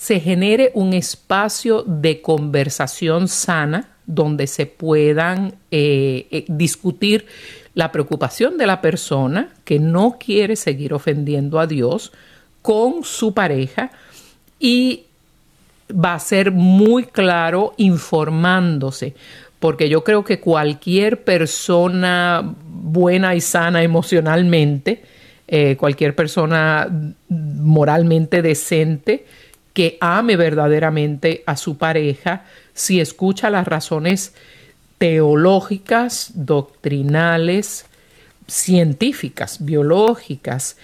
se 0.01 0.19
genere 0.19 0.71
un 0.73 0.95
espacio 0.95 1.83
de 1.83 2.23
conversación 2.23 3.29
sana 3.29 3.91
donde 4.07 4.47
se 4.47 4.65
puedan 4.65 5.55
eh, 5.71 6.27
eh, 6.31 6.45
discutir 6.49 7.27
la 7.75 7.93
preocupación 7.93 8.57
de 8.57 8.67
la 8.67 8.81
persona 8.81 9.51
que 9.65 9.79
no 9.79 10.17
quiere 10.19 10.57
seguir 10.57 10.95
ofendiendo 10.95 11.61
a 11.61 11.67
Dios 11.67 12.13
con 12.63 13.05
su 13.05 13.35
pareja 13.35 13.91
y 14.59 15.05
va 15.93 16.15
a 16.15 16.19
ser 16.19 16.51
muy 16.51 17.05
claro 17.05 17.75
informándose, 17.77 19.15
porque 19.59 19.89
yo 19.89 20.05
creo 20.05 20.25
que 20.25 20.41
cualquier 20.41 21.23
persona 21.23 22.55
buena 22.67 23.35
y 23.35 23.41
sana 23.41 23.83
emocionalmente, 23.83 25.03
eh, 25.49 25.77
cualquier 25.77 26.15
persona 26.15 26.89
moralmente 27.29 28.43
decente, 28.43 29.27
que 29.73 29.99
ame 30.01 30.37
verdaderamente 30.37 31.43
a 31.47 31.57
su 31.57 31.77
pareja, 31.77 32.45
si 32.75 33.01
escucha 33.01 33.51
las 33.51 33.67
razones 33.67 34.35
teológicas, 34.99 36.33
doctrinales, 36.35 37.87
científicas, 38.47 39.65
biológicas 39.65 40.77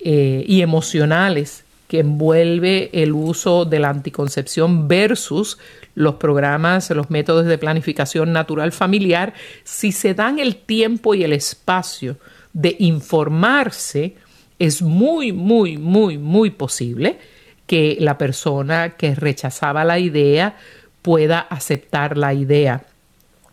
eh, 0.00 0.44
y 0.46 0.62
emocionales 0.62 1.64
que 1.88 2.00
envuelve 2.00 2.90
el 2.92 3.12
uso 3.12 3.64
de 3.64 3.80
la 3.80 3.88
anticoncepción 3.88 4.86
versus 4.86 5.58
los 5.94 6.16
programas, 6.16 6.90
los 6.90 7.10
métodos 7.10 7.46
de 7.46 7.58
planificación 7.58 8.32
natural 8.32 8.72
familiar, 8.72 9.32
si 9.64 9.90
se 9.90 10.14
dan 10.14 10.38
el 10.38 10.56
tiempo 10.56 11.14
y 11.14 11.24
el 11.24 11.32
espacio 11.32 12.18
de 12.52 12.76
informarse, 12.78 14.14
es 14.58 14.82
muy, 14.82 15.32
muy, 15.32 15.78
muy, 15.78 16.18
muy 16.18 16.50
posible 16.50 17.18
que 17.66 17.96
la 18.00 18.18
persona 18.18 18.90
que 18.90 19.14
rechazaba 19.14 19.84
la 19.84 19.98
idea 19.98 20.56
pueda 21.02 21.40
aceptar 21.40 22.18
la 22.18 22.34
idea. 22.34 22.84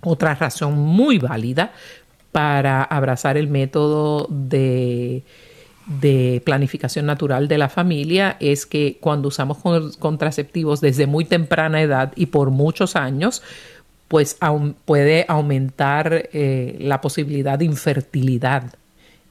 Otra 0.01 0.35
razón 0.35 0.77
muy 0.77 1.19
válida 1.19 1.71
para 2.31 2.83
abrazar 2.83 3.37
el 3.37 3.47
método 3.47 4.27
de 4.29 5.23
de 5.85 6.41
planificación 6.43 7.05
natural 7.05 7.47
de 7.47 7.57
la 7.57 7.69
familia 7.69 8.37
es 8.39 8.65
que 8.65 8.97
cuando 8.99 9.27
usamos 9.27 9.57
contraceptivos 9.97 10.81
desde 10.81 11.05
muy 11.05 11.25
temprana 11.25 11.81
edad 11.81 12.11
y 12.15 12.27
por 12.27 12.49
muchos 12.49 12.95
años, 12.95 13.43
pues 14.07 14.37
puede 14.85 15.25
aumentar 15.27 16.29
eh, 16.33 16.77
la 16.79 17.01
posibilidad 17.01 17.59
de 17.59 17.65
infertilidad 17.65 18.75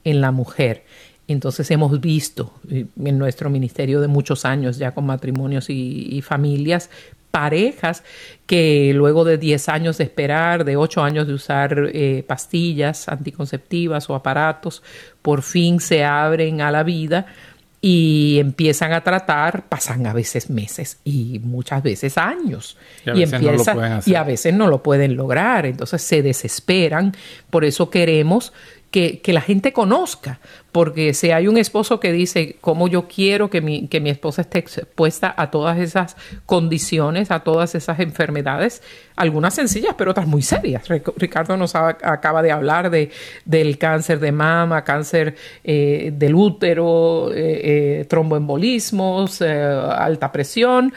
en 0.03 0.21
la 0.21 0.31
mujer. 0.31 0.83
Entonces 1.27 1.69
hemos 1.71 1.99
visto 1.99 2.53
eh, 2.69 2.85
en 3.03 3.17
nuestro 3.17 3.49
ministerio 3.49 3.99
de 3.99 4.07
muchos 4.07 4.45
años 4.45 4.77
ya 4.77 4.91
con 4.91 5.05
matrimonios 5.05 5.69
y 5.69 6.21
familias 6.21 6.89
parejas 7.35 8.01
que 8.45 8.93
luego 8.95 9.25
de 9.25 9.37
10 9.37 9.67
años 9.67 9.97
de 9.97 10.05
esperar, 10.05 10.63
de 10.63 10.77
8 10.77 11.03
años 11.03 11.27
de 11.27 11.33
usar 11.33 11.89
eh, 11.91 12.23
pastillas 12.25 13.09
anticonceptivas 13.09 14.09
o 14.09 14.15
aparatos, 14.15 14.81
por 15.21 15.41
fin 15.41 15.81
se 15.81 16.05
abren 16.05 16.61
a 16.61 16.71
la 16.71 16.83
vida 16.83 17.25
y 17.81 18.37
empiezan 18.39 18.93
a 18.93 19.01
tratar, 19.03 19.67
pasan 19.67 20.07
a 20.07 20.13
veces 20.13 20.49
meses 20.49 20.99
y 21.03 21.39
muchas 21.43 21.83
veces 21.83 22.17
años. 22.17 22.77
Y, 23.03 23.09
a 23.23 24.01
y 24.05 24.15
a 24.15 24.23
veces 24.23 24.53
no 24.53 24.67
lo 24.67 24.81
pueden 24.81 25.17
lograr, 25.17 25.65
entonces 25.65 26.01
se 26.01 26.21
desesperan. 26.21 27.11
Por 27.49 27.65
eso 27.65 27.89
queremos 27.89 28.53
que, 28.95 29.33
la 29.33 29.41
gente 29.41 29.73
conozca, 29.73 30.39
porque 30.71 31.13
si 31.13 31.31
hay 31.31 31.49
un 31.49 31.57
esposo 31.57 31.99
que 31.99 32.13
dice, 32.13 32.55
cómo 32.61 32.87
yo 32.87 33.09
quiero 33.09 33.49
que 33.49 33.59
mi, 33.59 33.89
que 33.89 33.99
mi 33.99 34.09
esposa 34.09 34.43
esté 34.43 34.59
expuesta 34.59 35.33
a 35.35 35.51
todas 35.51 35.77
esas 35.79 36.15
condiciones, 36.45 37.29
a 37.29 37.41
todas 37.41 37.75
esas 37.75 37.99
enfermedades, 37.99 38.81
algunas 39.17 39.53
sencillas, 39.53 39.95
pero 39.97 40.11
otras 40.11 40.27
muy 40.27 40.41
serias. 40.41 40.87
Ricardo 41.17 41.57
nos 41.57 41.75
acaba 41.75 42.41
de 42.41 42.53
hablar 42.53 42.89
de, 42.89 43.11
del 43.43 43.77
cáncer 43.77 44.21
de 44.21 44.31
mama, 44.31 44.85
cáncer 44.85 45.35
eh, 45.65 46.13
del 46.15 46.33
útero, 46.33 47.33
eh, 47.33 47.99
eh, 47.99 48.05
tromboembolismos, 48.05 49.41
alta 49.41 50.31
presión 50.31 50.93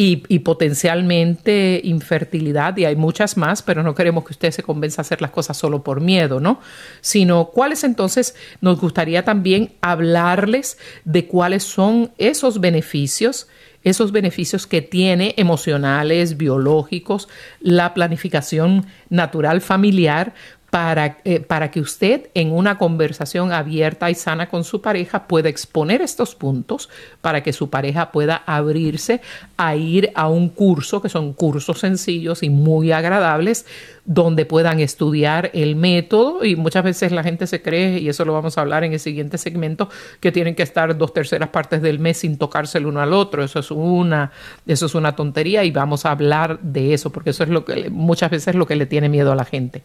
y, 0.00 0.38
potencialmente 0.38 1.80
infertilidad, 1.82 2.76
y 2.76 2.84
hay 2.84 2.94
muchas 2.94 3.36
más, 3.36 3.62
pero 3.62 3.82
no 3.82 3.96
queremos 3.96 4.24
que 4.24 4.32
usted 4.32 4.52
se 4.52 4.62
convenza 4.62 5.00
a 5.00 5.02
hacer 5.02 5.20
las 5.20 5.32
cosas 5.32 5.56
solo 5.56 5.82
por 5.82 6.00
miedo, 6.00 6.38
¿no? 6.38 6.60
Sino 7.00 7.46
cuáles 7.46 7.82
entonces 7.82 8.36
nos 8.60 8.80
gustaría 8.80 9.24
también 9.24 9.72
hablarles 9.80 10.78
de 11.04 11.26
cuáles 11.26 11.64
son 11.64 12.12
esos 12.16 12.60
beneficios 12.60 13.48
esos 13.84 14.10
beneficios 14.10 14.66
que 14.66 14.82
tiene 14.82 15.34
emocionales, 15.36 16.36
biológicos, 16.36 17.28
la 17.60 17.94
planificación 17.94 18.86
natural 19.08 19.60
familiar 19.60 20.34
para, 20.70 21.18
eh, 21.24 21.40
para 21.40 21.70
que 21.70 21.80
usted 21.80 22.28
en 22.34 22.52
una 22.52 22.76
conversación 22.76 23.52
abierta 23.52 24.10
y 24.10 24.14
sana 24.14 24.48
con 24.48 24.64
su 24.64 24.82
pareja 24.82 25.26
pueda 25.26 25.48
exponer 25.48 26.02
estos 26.02 26.34
puntos 26.34 26.90
para 27.22 27.42
que 27.42 27.52
su 27.52 27.70
pareja 27.70 28.12
pueda 28.12 28.42
abrirse 28.44 29.22
a 29.56 29.76
ir 29.76 30.10
a 30.14 30.28
un 30.28 30.50
curso, 30.50 31.00
que 31.00 31.08
son 31.08 31.32
cursos 31.32 31.78
sencillos 31.78 32.42
y 32.42 32.50
muy 32.50 32.92
agradables, 32.92 33.64
donde 34.08 34.46
puedan 34.46 34.80
estudiar 34.80 35.50
el 35.52 35.76
método 35.76 36.42
y 36.42 36.56
muchas 36.56 36.82
veces 36.82 37.12
la 37.12 37.22
gente 37.22 37.46
se 37.46 37.60
cree, 37.60 37.98
y 37.98 38.08
eso 38.08 38.24
lo 38.24 38.32
vamos 38.32 38.56
a 38.56 38.62
hablar 38.62 38.82
en 38.82 38.94
el 38.94 39.00
siguiente 39.00 39.36
segmento, 39.36 39.90
que 40.18 40.32
tienen 40.32 40.54
que 40.54 40.62
estar 40.62 40.96
dos 40.96 41.12
terceras 41.12 41.50
partes 41.50 41.82
del 41.82 41.98
mes 41.98 42.16
sin 42.16 42.38
tocarse 42.38 42.78
el 42.78 42.86
uno 42.86 43.02
al 43.02 43.12
otro. 43.12 43.44
Eso 43.44 43.58
es 43.58 43.70
una, 43.70 44.32
eso 44.66 44.86
es 44.86 44.94
una 44.94 45.14
tontería 45.14 45.62
y 45.64 45.70
vamos 45.70 46.06
a 46.06 46.12
hablar 46.12 46.58
de 46.60 46.94
eso, 46.94 47.12
porque 47.12 47.30
eso 47.30 47.42
es 47.42 47.50
lo 47.50 47.66
que 47.66 47.90
muchas 47.90 48.30
veces 48.30 48.54
lo 48.54 48.66
que 48.66 48.76
le 48.76 48.86
tiene 48.86 49.10
miedo 49.10 49.30
a 49.30 49.36
la 49.36 49.44
gente. 49.44 49.82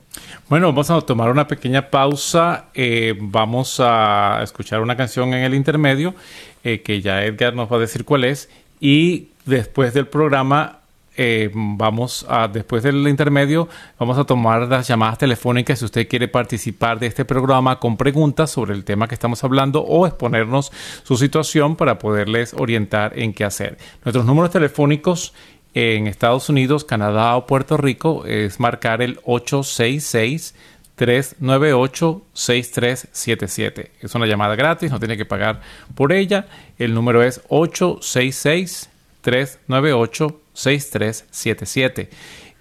Bueno, 0.47 0.67
vamos 0.67 0.89
a 0.89 1.01
tomar 1.01 1.29
una 1.29 1.45
pequeña 1.45 1.89
pausa. 1.89 2.67
Eh, 2.73 3.15
vamos 3.19 3.81
a 3.81 4.39
escuchar 4.41 4.79
una 4.79 4.95
canción 4.95 5.33
en 5.33 5.43
el 5.43 5.53
intermedio, 5.53 6.15
eh, 6.63 6.81
que 6.81 7.01
ya 7.01 7.25
Edgar 7.25 7.55
nos 7.55 7.69
va 7.69 7.75
a 7.75 7.79
decir 7.79 8.05
cuál 8.05 8.23
es. 8.23 8.49
Y 8.79 9.31
después 9.45 9.93
del 9.93 10.07
programa 10.07 10.79
eh, 11.15 11.51
vamos 11.53 12.25
a, 12.27 12.47
después 12.47 12.83
del 12.83 13.07
intermedio, 13.07 13.69
vamos 13.99 14.17
a 14.17 14.23
tomar 14.23 14.67
las 14.67 14.87
llamadas 14.87 15.17
telefónicas 15.17 15.79
si 15.79 15.85
usted 15.85 16.07
quiere 16.07 16.27
participar 16.27 16.99
de 16.99 17.07
este 17.07 17.25
programa 17.25 17.79
con 17.79 17.97
preguntas 17.97 18.51
sobre 18.51 18.73
el 18.73 18.83
tema 18.83 19.07
que 19.07 19.13
estamos 19.13 19.43
hablando 19.43 19.81
o 19.81 20.07
exponernos 20.07 20.71
su 21.03 21.17
situación 21.17 21.75
para 21.75 21.99
poderles 21.99 22.53
orientar 22.53 23.17
en 23.19 23.33
qué 23.33 23.45
hacer. 23.45 23.77
Nuestros 24.03 24.25
números 24.25 24.51
telefónicos 24.51 25.33
en 25.73 26.07
Estados 26.07 26.49
Unidos, 26.49 26.85
Canadá 26.85 27.35
o 27.35 27.47
Puerto 27.47 27.77
Rico 27.77 28.25
es 28.25 28.59
marcar 28.59 29.01
el 29.01 29.19
866 29.23 30.53
398-6377. 30.97 33.89
Es 34.01 34.15
una 34.15 34.25
llamada 34.27 34.55
gratis, 34.55 34.91
no 34.91 34.99
tiene 34.99 35.17
que 35.17 35.25
pagar 35.25 35.61
por 35.95 36.13
ella. 36.13 36.45
El 36.77 36.93
número 36.93 37.23
es 37.23 37.41
866-398-6377. 40.53 42.09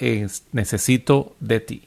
Necesito 0.52 1.36
de 1.40 1.60
ti. 1.60 1.84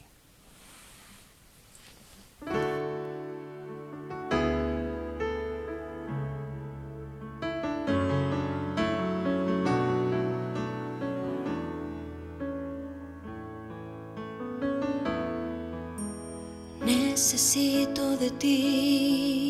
Necesito 16.85 18.15
de 18.17 18.29
ti, 18.31 19.44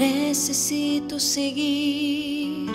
necesito 0.00 1.20
seguir, 1.20 2.70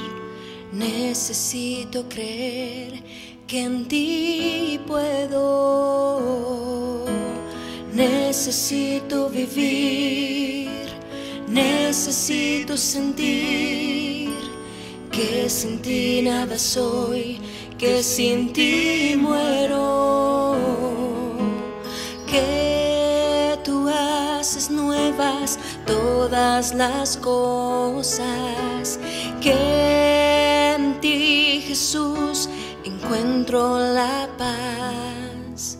necesito 0.72 2.08
creer 2.08 3.02
que 3.48 3.62
en 3.62 3.88
ti 3.88 4.80
puedo. 4.86 5.46
Necesito 7.94 9.30
vivir, 9.30 10.70
necesito 11.48 12.78
sentir 12.78 14.30
que 15.12 15.50
sin 15.50 15.82
ti 15.82 16.22
nada 16.22 16.60
soy, 16.60 17.40
que 17.78 18.04
sin 18.04 18.54
ti 18.54 19.16
muero. 19.18 20.75
Nuevas 24.96 25.60
todas 25.86 26.74
las 26.74 27.18
cosas 27.18 29.00
que 29.42 30.74
en 30.76 31.00
ti 31.02 31.64
Jesús 31.68 32.50
encuentro 32.84 33.78
la 33.80 34.28
paz. 34.38 35.78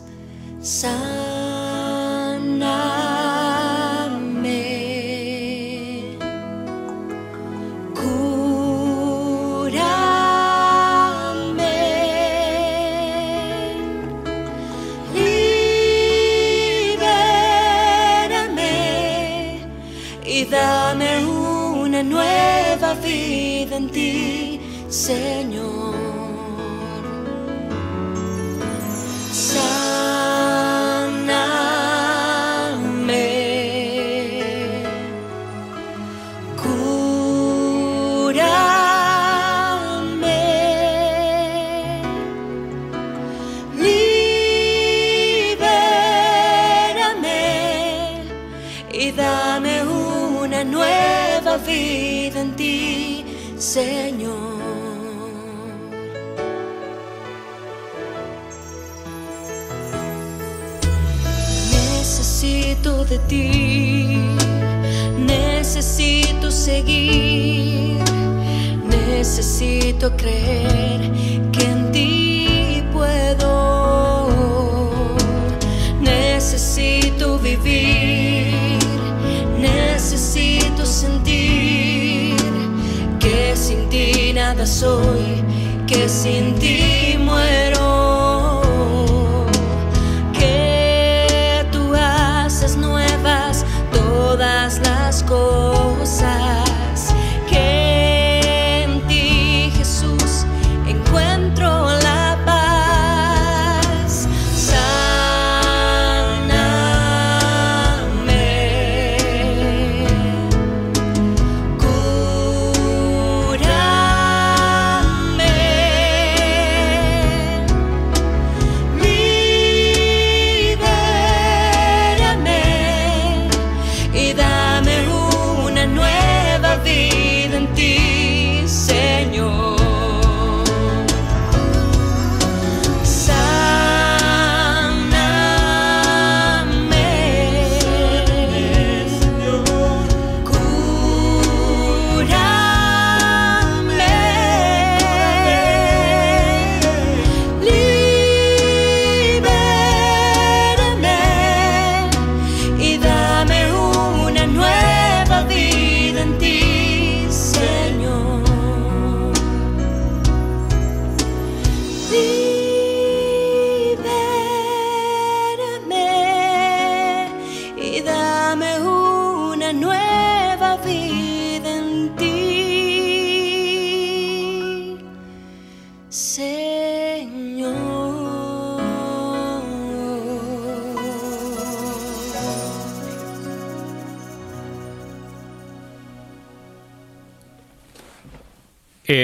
Señor. 25.06 25.65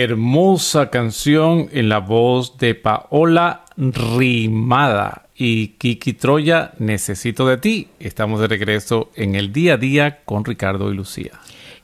Hermosa 0.03 0.91
canción 0.91 1.69
en 1.71 1.89
la 1.89 2.01
voz 2.01 2.59
de 2.59 2.75
Paola 2.75 3.65
Rimada 3.77 5.29
y 5.37 5.69
Kiki 5.79 6.15
Troya, 6.15 6.73
Necesito 6.79 7.47
de 7.47 7.57
ti. 7.59 7.89
Estamos 8.01 8.41
de 8.41 8.49
regreso 8.49 9.11
en 9.15 9.37
el 9.37 9.53
día 9.53 9.75
a 9.75 9.77
día 9.77 10.25
con 10.25 10.45
Ricardo 10.45 10.91
y 10.91 10.97
Lucía. 10.97 11.31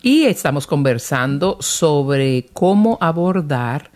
Y 0.02 0.24
estamos 0.24 0.66
conversando 0.66 1.58
sobre 1.60 2.46
cómo 2.52 2.98
abordar 3.00 3.92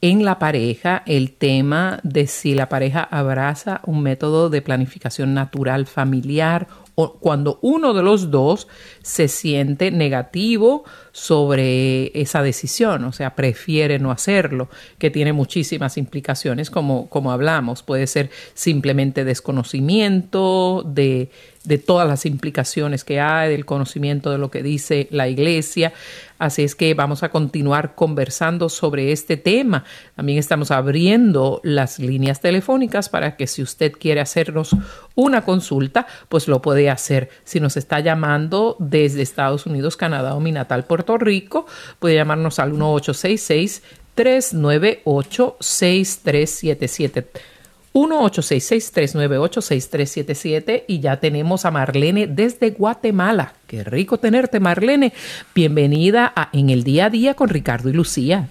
en 0.00 0.24
la 0.24 0.38
pareja 0.38 1.02
el 1.04 1.32
tema 1.32 2.00
de 2.02 2.26
si 2.26 2.54
la 2.54 2.70
pareja 2.70 3.02
abraza 3.02 3.82
un 3.84 4.02
método 4.02 4.48
de 4.48 4.62
planificación 4.62 5.34
natural 5.34 5.86
familiar 5.86 6.68
cuando 7.06 7.60
uno 7.62 7.94
de 7.94 8.02
los 8.02 8.30
dos 8.30 8.66
se 9.02 9.28
siente 9.28 9.92
negativo 9.92 10.84
sobre 11.12 12.10
esa 12.20 12.42
decisión, 12.42 13.04
o 13.04 13.12
sea, 13.12 13.36
prefiere 13.36 13.98
no 13.98 14.10
hacerlo, 14.10 14.68
que 14.98 15.10
tiene 15.10 15.32
muchísimas 15.32 15.96
implicaciones, 15.96 16.70
como, 16.70 17.08
como 17.08 17.30
hablamos. 17.30 17.82
Puede 17.82 18.06
ser 18.08 18.30
simplemente 18.54 19.24
desconocimiento 19.24 20.82
de, 20.84 21.30
de 21.64 21.78
todas 21.78 22.08
las 22.08 22.26
implicaciones 22.26 23.04
que 23.04 23.20
hay, 23.20 23.50
del 23.50 23.64
conocimiento 23.64 24.30
de 24.30 24.38
lo 24.38 24.50
que 24.50 24.62
dice 24.62 25.06
la 25.10 25.28
iglesia. 25.28 25.92
Así 26.38 26.62
es 26.62 26.74
que 26.74 26.94
vamos 26.94 27.22
a 27.22 27.30
continuar 27.30 27.94
conversando 27.94 28.68
sobre 28.68 29.12
este 29.12 29.36
tema. 29.36 29.84
También 30.14 30.38
estamos 30.38 30.70
abriendo 30.70 31.60
las 31.64 31.98
líneas 31.98 32.40
telefónicas 32.40 33.08
para 33.08 33.36
que 33.36 33.46
si 33.46 33.62
usted 33.62 33.92
quiere 33.92 34.20
hacernos 34.20 34.76
una 35.16 35.44
consulta, 35.44 36.06
pues 36.28 36.46
lo 36.46 36.62
puede 36.62 36.90
hacer. 36.90 37.28
Si 37.44 37.58
nos 37.58 37.76
está 37.76 38.00
llamando 38.00 38.76
desde 38.78 39.22
Estados 39.22 39.66
Unidos, 39.66 39.96
Canadá 39.96 40.34
o 40.34 40.40
mi 40.40 40.52
natal 40.52 40.84
Puerto 40.84 41.18
Rico, 41.18 41.66
puede 41.98 42.14
llamarnos 42.14 42.60
al 42.60 42.70
1866 42.70 43.82
398 44.14 45.56
6377. 45.60 47.57
1-866-398-6377 47.98 50.84
y 50.86 51.00
ya 51.00 51.18
tenemos 51.18 51.64
a 51.64 51.72
Marlene 51.72 52.28
desde 52.28 52.70
Guatemala. 52.70 53.54
Qué 53.66 53.82
rico 53.82 54.18
tenerte, 54.18 54.60
Marlene. 54.60 55.12
Bienvenida 55.54 56.32
a 56.36 56.50
En 56.52 56.68
el 56.70 56.84
Día 56.84 57.06
a 57.06 57.10
Día 57.10 57.34
con 57.34 57.48
Ricardo 57.48 57.88
y 57.88 57.92
Lucía. 57.92 58.46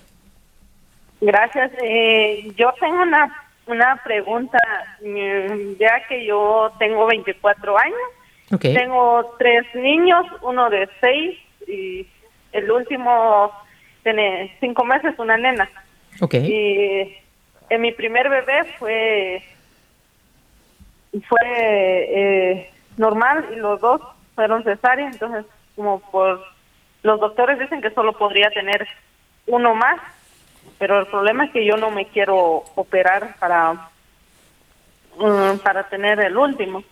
Gracias. 1.22 1.72
Eh, 1.82 2.52
yo 2.58 2.74
tengo 2.80 3.02
una, 3.02 3.34
una 3.68 4.02
pregunta, 4.04 4.58
mm, 5.02 5.78
ya 5.80 6.02
que 6.10 6.26
yo 6.26 6.74
tengo 6.78 7.06
24 7.08 7.78
años. 7.78 7.95
Okay. 8.52 8.74
Tengo 8.74 9.34
tres 9.38 9.64
niños, 9.76 10.26
uno 10.41 10.70
de 10.70 10.89
seis 11.02 11.38
y 11.68 12.06
el 12.52 12.72
último 12.72 13.52
tiene 14.04 14.56
cinco 14.60 14.84
meses, 14.86 15.16
una 15.18 15.38
nena. 15.38 15.70
Ok. 16.22 16.36
Y 16.36 17.18
en 17.70 17.82
mi 17.82 17.91
primer 17.91 18.30
bebé 18.30 18.63
fue 18.80 19.43
fue 21.28 21.39
eh, 21.43 22.72
normal 22.97 23.45
y 23.53 23.55
los 23.55 23.80
dos 23.82 24.01
fueron 24.36 24.63
cesáreas, 24.63 25.13
entonces 25.13 25.45
como 25.76 25.99
por 26.11 26.43
los 27.03 27.20
doctores 27.20 27.59
dicen 27.59 27.82
que 27.82 27.91
solo 27.91 28.13
podría 28.13 28.49
tener 28.49 28.88
uno 29.47 29.74
más, 29.76 29.99
pero 30.78 30.99
el 30.99 31.07
problema 31.07 31.45
es 31.45 31.51
que 31.51 31.65
yo 31.65 31.78
no 31.78 31.89
me 31.91 32.05
quiero 32.07 32.63
operar 32.76 33.36
para 33.39 33.74
mm, 35.18 35.57
para 35.63 35.84
tener 35.89 36.20
el 36.20 36.38
último. 36.38 36.84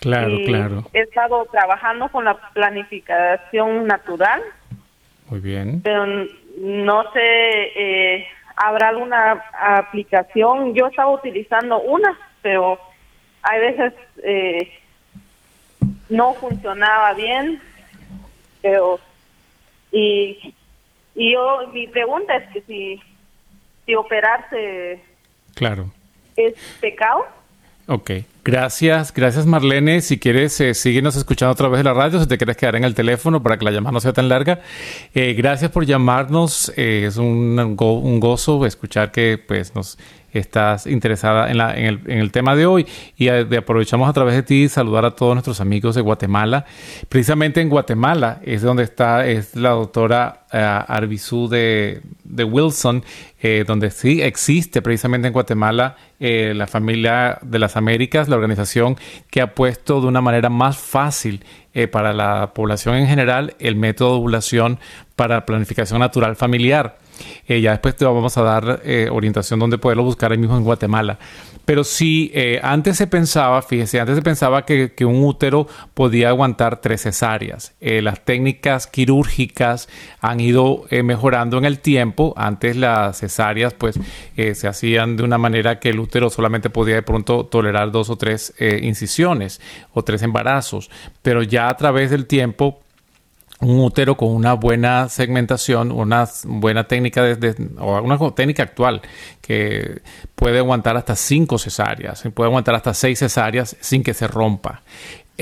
Claro, 0.00 0.30
Y 0.30 0.46
claro. 0.46 0.84
He 0.94 1.00
estado 1.00 1.44
trabajando 1.52 2.08
con 2.08 2.24
la 2.24 2.34
planificación 2.54 3.86
natural, 3.86 4.42
Muy 5.26 5.40
bien. 5.40 5.82
pero 5.82 6.06
no 6.58 7.12
sé, 7.12 7.20
eh, 7.22 8.26
¿habrá 8.62 8.88
alguna 8.88 9.42
aplicación? 9.58 10.74
Yo 10.74 10.86
estaba 10.88 11.10
utilizando 11.10 11.80
una, 11.80 12.16
pero 12.42 12.78
hay 13.42 13.60
veces 13.60 13.94
eh, 14.22 14.72
no 16.08 16.34
funcionaba 16.34 17.14
bien, 17.14 17.60
pero 18.60 19.00
y, 19.90 20.54
y 21.14 21.32
yo 21.32 21.68
mi 21.72 21.86
pregunta 21.88 22.36
es 22.36 22.48
que 22.52 22.60
si 22.62 23.00
si 23.86 23.94
operarse 23.94 25.02
Claro. 25.54 25.90
es 26.36 26.54
pecado. 26.80 27.26
Ok. 27.86 28.10
Gracias, 28.42 29.12
gracias 29.12 29.44
Marlene. 29.44 30.00
Si 30.00 30.18
quieres, 30.18 30.58
eh, 30.62 30.72
síguenos 30.72 31.14
escuchando 31.14 31.52
a 31.52 31.54
través 31.54 31.78
de 31.78 31.84
la 31.84 31.92
radio, 31.92 32.18
si 32.20 32.26
te 32.26 32.38
quieres 32.38 32.56
quedar 32.56 32.74
en 32.76 32.84
el 32.84 32.94
teléfono 32.94 33.42
para 33.42 33.58
que 33.58 33.66
la 33.66 33.70
llamada 33.70 33.92
no 33.92 34.00
sea 34.00 34.14
tan 34.14 34.28
larga. 34.30 34.60
Eh, 35.14 35.34
gracias 35.34 35.70
por 35.70 35.84
llamarnos. 35.84 36.72
Eh, 36.76 37.04
es 37.06 37.18
un, 37.18 37.76
go- 37.76 37.98
un 37.98 38.18
gozo 38.18 38.64
escuchar 38.64 39.12
que 39.12 39.36
pues 39.36 39.74
nos 39.74 39.98
estás 40.32 40.86
interesada 40.86 41.50
en, 41.50 41.58
la, 41.58 41.76
en, 41.76 41.86
el, 41.86 42.00
en 42.06 42.18
el 42.18 42.30
tema 42.32 42.54
de 42.56 42.66
hoy 42.66 42.86
y 43.16 43.28
eh, 43.28 43.44
de- 43.44 43.56
aprovechamos 43.58 44.08
a 44.08 44.12
través 44.12 44.34
de 44.34 44.42
ti 44.42 44.68
saludar 44.68 45.04
a 45.04 45.10
todos 45.12 45.34
nuestros 45.34 45.60
amigos 45.60 45.94
de 45.94 46.00
Guatemala. 46.02 46.64
Precisamente 47.08 47.60
en 47.60 47.68
Guatemala 47.68 48.40
es 48.44 48.62
donde 48.62 48.82
está 48.84 49.26
es 49.26 49.56
la 49.56 49.70
doctora 49.70 50.44
Arbizú 50.52 51.48
de, 51.48 52.02
de 52.24 52.44
Wilson, 52.44 53.04
eh, 53.40 53.64
donde 53.66 53.90
sí 53.90 54.20
existe 54.20 54.82
precisamente 54.82 55.28
en 55.28 55.32
Guatemala 55.32 55.96
la 56.18 56.66
familia 56.66 57.38
de 57.40 57.58
las 57.58 57.76
Américas, 57.76 58.28
la 58.28 58.36
organización 58.36 58.96
que 59.30 59.40
ha 59.40 59.54
puesto 59.54 60.00
de 60.00 60.06
una 60.06 60.20
manera 60.20 60.50
más 60.50 60.76
fácil 60.76 61.44
para 61.92 62.12
la 62.12 62.52
población 62.52 62.96
en 62.96 63.06
general 63.06 63.54
el 63.58 63.76
método 63.76 64.10
de 64.10 64.16
ovulación 64.18 64.78
para 65.16 65.46
planificación 65.46 66.00
natural 66.00 66.36
familiar. 66.36 66.98
Eh, 67.46 67.60
ya 67.60 67.72
después 67.72 67.96
te 67.96 68.04
vamos 68.04 68.36
a 68.36 68.42
dar 68.42 68.80
eh, 68.84 69.08
orientación 69.10 69.60
donde 69.60 69.78
poderlo 69.78 70.04
buscar 70.04 70.32
ahí 70.32 70.38
mismo 70.38 70.56
en 70.56 70.64
Guatemala. 70.64 71.18
Pero 71.64 71.84
sí, 71.84 72.30
eh, 72.34 72.58
antes 72.62 72.96
se 72.96 73.06
pensaba, 73.06 73.62
fíjese, 73.62 74.00
antes 74.00 74.16
se 74.16 74.22
pensaba 74.22 74.64
que, 74.64 74.92
que 74.92 75.04
un 75.04 75.22
útero 75.22 75.68
podía 75.94 76.30
aguantar 76.30 76.80
tres 76.80 77.02
cesáreas. 77.02 77.74
Eh, 77.80 78.02
las 78.02 78.24
técnicas 78.24 78.86
quirúrgicas 78.86 79.88
han 80.20 80.40
ido 80.40 80.84
mejorando 81.04 81.58
en 81.58 81.64
el 81.64 81.78
tiempo. 81.78 82.34
Antes 82.36 82.76
las 82.76 83.18
cesáreas 83.18 83.74
pues 83.74 84.00
se 84.36 84.68
hacían 84.68 85.16
de 85.16 85.22
una 85.22 85.38
manera 85.38 85.78
que 85.78 85.90
el 85.90 86.00
útero 86.00 86.30
solamente 86.30 86.70
podía 86.70 86.96
de 86.96 87.02
pronto 87.02 87.46
tolerar 87.46 87.92
dos 87.92 88.10
o 88.10 88.16
tres 88.16 88.52
incisiones 88.82 89.60
o 89.92 90.02
tres 90.02 90.22
embarazos. 90.22 90.90
Pero 91.22 91.42
ya 91.42 91.68
a 91.68 91.76
través 91.76 92.10
del 92.10 92.26
tiempo 92.26 92.80
un 93.60 93.80
útero 93.80 94.16
con 94.16 94.30
una 94.30 94.54
buena 94.54 95.08
segmentación, 95.08 95.92
una 95.92 96.26
buena 96.44 96.84
técnica 96.84 97.22
de, 97.22 97.54
o 97.78 98.00
una 98.00 98.18
técnica 98.34 98.62
actual 98.62 99.02
que 99.40 100.00
puede 100.34 100.58
aguantar 100.58 100.96
hasta 100.96 101.14
cinco 101.14 101.58
cesáreas, 101.58 102.22
puede 102.34 102.48
aguantar 102.48 102.74
hasta 102.74 102.94
seis 102.94 103.18
cesáreas 103.18 103.76
sin 103.80 104.02
que 104.02 104.14
se 104.14 104.26
rompa. 104.26 104.82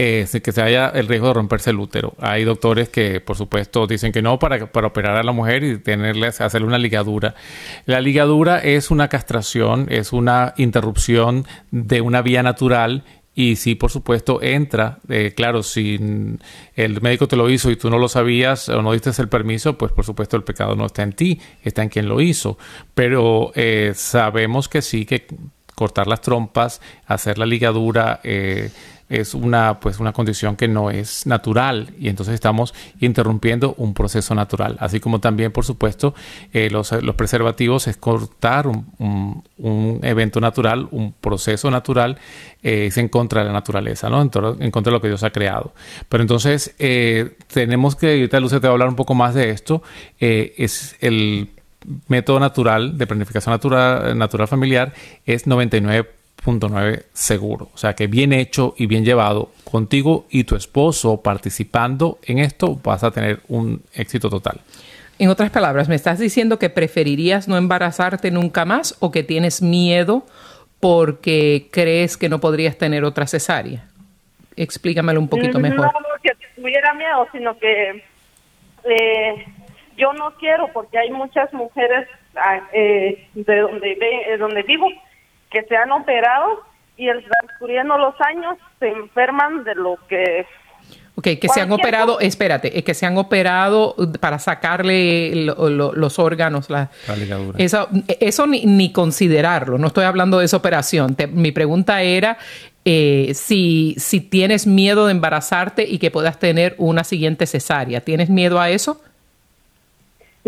eh, 0.00 0.28
que 0.40 0.52
se 0.52 0.62
haya 0.62 0.90
el 0.90 1.08
riesgo 1.08 1.26
de 1.26 1.34
romperse 1.34 1.70
el 1.70 1.80
útero. 1.80 2.14
Hay 2.20 2.44
doctores 2.44 2.88
que, 2.88 3.20
por 3.20 3.36
supuesto, 3.36 3.88
dicen 3.88 4.12
que 4.12 4.22
no 4.22 4.38
para, 4.38 4.70
para 4.70 4.86
operar 4.86 5.16
a 5.16 5.24
la 5.24 5.32
mujer 5.32 5.64
y 5.64 5.78
tenerle, 5.78 6.28
hacerle 6.28 6.68
una 6.68 6.78
ligadura. 6.78 7.34
La 7.84 8.00
ligadura 8.00 8.60
es 8.60 8.92
una 8.92 9.08
castración, 9.08 9.88
es 9.90 10.12
una 10.12 10.54
interrupción 10.56 11.46
de 11.72 12.00
una 12.00 12.22
vía 12.22 12.44
natural 12.44 13.02
y 13.38 13.54
sí, 13.54 13.76
por 13.76 13.92
supuesto, 13.92 14.42
entra. 14.42 14.98
eh, 15.08 15.32
claro, 15.32 15.62
si 15.62 15.94
el 16.74 17.00
médico 17.00 17.28
te 17.28 17.36
lo 17.36 17.48
hizo 17.48 17.70
y 17.70 17.76
tú 17.76 17.88
no 17.88 17.96
lo 17.96 18.08
sabías 18.08 18.68
o 18.68 18.82
no 18.82 18.90
diste 18.90 19.12
el 19.16 19.28
permiso, 19.28 19.78
pues 19.78 19.92
por 19.92 20.04
supuesto 20.04 20.36
el 20.36 20.42
pecado 20.42 20.74
no 20.74 20.86
está 20.86 21.04
en 21.04 21.12
ti, 21.12 21.40
está 21.62 21.84
en 21.84 21.88
quien 21.88 22.08
lo 22.08 22.20
hizo. 22.20 22.58
Pero 22.96 23.52
eh, 23.54 23.92
sabemos 23.94 24.68
que 24.68 24.82
sí, 24.82 25.06
que 25.06 25.28
cortar 25.76 26.08
las 26.08 26.20
trompas, 26.20 26.80
hacer 27.06 27.38
la 27.38 27.46
ligadura, 27.46 28.18
eh, 28.24 28.72
es 29.08 29.34
una 29.34 29.80
pues 29.80 29.98
una 30.00 30.12
condición 30.12 30.56
que 30.56 30.68
no 30.68 30.90
es 30.90 31.26
natural. 31.26 31.90
Y 31.98 32.08
entonces 32.08 32.34
estamos 32.34 32.74
interrumpiendo 33.00 33.74
un 33.78 33.94
proceso 33.94 34.34
natural. 34.34 34.76
Así 34.80 35.00
como 35.00 35.20
también 35.20 35.52
por 35.52 35.64
supuesto 35.64 36.14
eh, 36.52 36.68
los, 36.70 36.92
los 37.02 37.14
preservativos 37.14 37.86
es 37.88 37.96
cortar 37.96 38.66
un, 38.66 39.42
un- 39.58 40.00
evento 40.02 40.40
natural 40.40 40.88
un 40.90 41.12
proceso 41.12 41.70
natural 41.70 42.18
eh, 42.62 42.86
es 42.86 42.96
en 42.98 43.08
contra 43.08 43.40
de 43.40 43.46
la 43.48 43.52
naturaleza 43.52 44.08
no 44.08 44.20
en, 44.22 44.28
contra 44.70 44.90
de 44.90 44.96
lo 44.96 45.00
que 45.00 45.08
Dios 45.08 45.22
ha 45.22 45.30
creado. 45.30 45.72
Pero 46.08 46.22
entonces 46.22 46.74
eh, 46.78 47.36
tenemos 47.52 47.96
que 47.96 48.12
ahorita 48.12 48.40
Lucia 48.40 48.60
te 48.60 48.66
va 48.66 48.72
a 48.72 48.74
hablar 48.74 48.88
un 48.88 48.96
poco 48.96 49.14
más 49.14 49.34
de 49.34 49.50
esto 49.50 49.82
es 50.18 50.96
el 51.00 51.48
método 52.08 52.40
natural 52.40 52.98
de 52.98 53.06
planificación 53.06 53.52
natural, 53.52 54.16
natural 54.18 54.48
familiar 54.48 54.92
es 55.24 55.46
99 55.46 56.10
99.9 56.44 57.04
seguro. 57.12 57.68
O 57.74 57.78
sea 57.78 57.94
que 57.94 58.06
bien 58.06 58.32
hecho 58.32 58.74
y 58.76 58.86
bien 58.86 59.04
llevado 59.04 59.50
contigo 59.64 60.26
y 60.30 60.44
tu 60.44 60.56
esposo 60.56 61.20
participando 61.22 62.18
en 62.24 62.38
esto, 62.38 62.76
vas 62.82 63.04
a 63.04 63.10
tener 63.10 63.40
un 63.48 63.82
éxito 63.94 64.30
total. 64.30 64.60
En 65.18 65.28
otras 65.30 65.50
palabras, 65.50 65.88
¿me 65.88 65.96
estás 65.96 66.18
diciendo 66.18 66.58
que 66.58 66.70
preferirías 66.70 67.48
no 67.48 67.56
embarazarte 67.56 68.30
nunca 68.30 68.64
más 68.64 68.96
o 69.00 69.10
que 69.10 69.24
tienes 69.24 69.62
miedo 69.62 70.24
porque 70.80 71.68
crees 71.72 72.16
que 72.16 72.28
no 72.28 72.38
podrías 72.38 72.78
tener 72.78 73.04
otra 73.04 73.26
cesárea? 73.26 73.84
Explícamelo 74.56 75.20
un 75.20 75.28
poquito 75.28 75.58
mejor. 75.58 75.86
No 75.86 75.92
que 76.22 76.30
tuviera 76.56 76.94
miedo, 76.94 77.26
sino 77.32 77.58
que 77.58 78.02
eh, 78.84 79.44
yo 79.96 80.12
no 80.12 80.32
quiero 80.38 80.68
porque 80.72 80.98
hay 80.98 81.10
muchas 81.10 81.52
mujeres 81.52 82.08
ah, 82.36 82.60
eh, 82.72 83.26
de 83.34 83.56
donde, 83.58 83.94
ve- 83.96 84.32
eh, 84.34 84.36
donde 84.38 84.62
vivo 84.62 84.86
que 85.50 85.62
se 85.64 85.76
han 85.76 85.90
operado 85.92 86.62
y 86.96 87.08
el 87.08 87.24
transcurriendo 87.24 87.96
los 87.98 88.14
años 88.20 88.56
se 88.80 88.88
enferman 88.88 89.64
de 89.64 89.74
lo 89.74 89.96
que 90.08 90.46
Ok, 91.14 91.24
que 91.40 91.48
se 91.52 91.60
han 91.60 91.72
operado, 91.72 92.20
espérate, 92.20 92.78
es 92.78 92.84
que 92.84 92.94
se 92.94 93.04
han 93.04 93.18
operado 93.18 93.96
para 94.20 94.38
sacarle 94.38 95.32
lo- 95.46 95.68
lo- 95.68 95.92
los 95.92 96.18
órganos, 96.20 96.70
la, 96.70 96.90
La 97.08 97.16
ligadura. 97.16 97.58
Eso, 97.58 97.88
eso 98.20 98.46
ni, 98.46 98.64
ni 98.66 98.92
considerarlo, 98.92 99.78
no 99.78 99.88
estoy 99.88 100.04
hablando 100.04 100.38
de 100.38 100.44
esa 100.44 100.56
operación. 100.58 101.16
Te- 101.16 101.26
mi 101.26 101.50
pregunta 101.50 102.02
era 102.02 102.38
eh, 102.84 103.32
si, 103.34 103.96
si 103.98 104.20
tienes 104.20 104.68
miedo 104.68 105.06
de 105.06 105.12
embarazarte 105.12 105.82
y 105.88 105.98
que 105.98 106.12
puedas 106.12 106.38
tener 106.38 106.76
una 106.78 107.02
siguiente 107.02 107.46
cesárea. 107.46 108.00
¿Tienes 108.00 108.30
miedo 108.30 108.60
a 108.60 108.70
eso? 108.70 109.02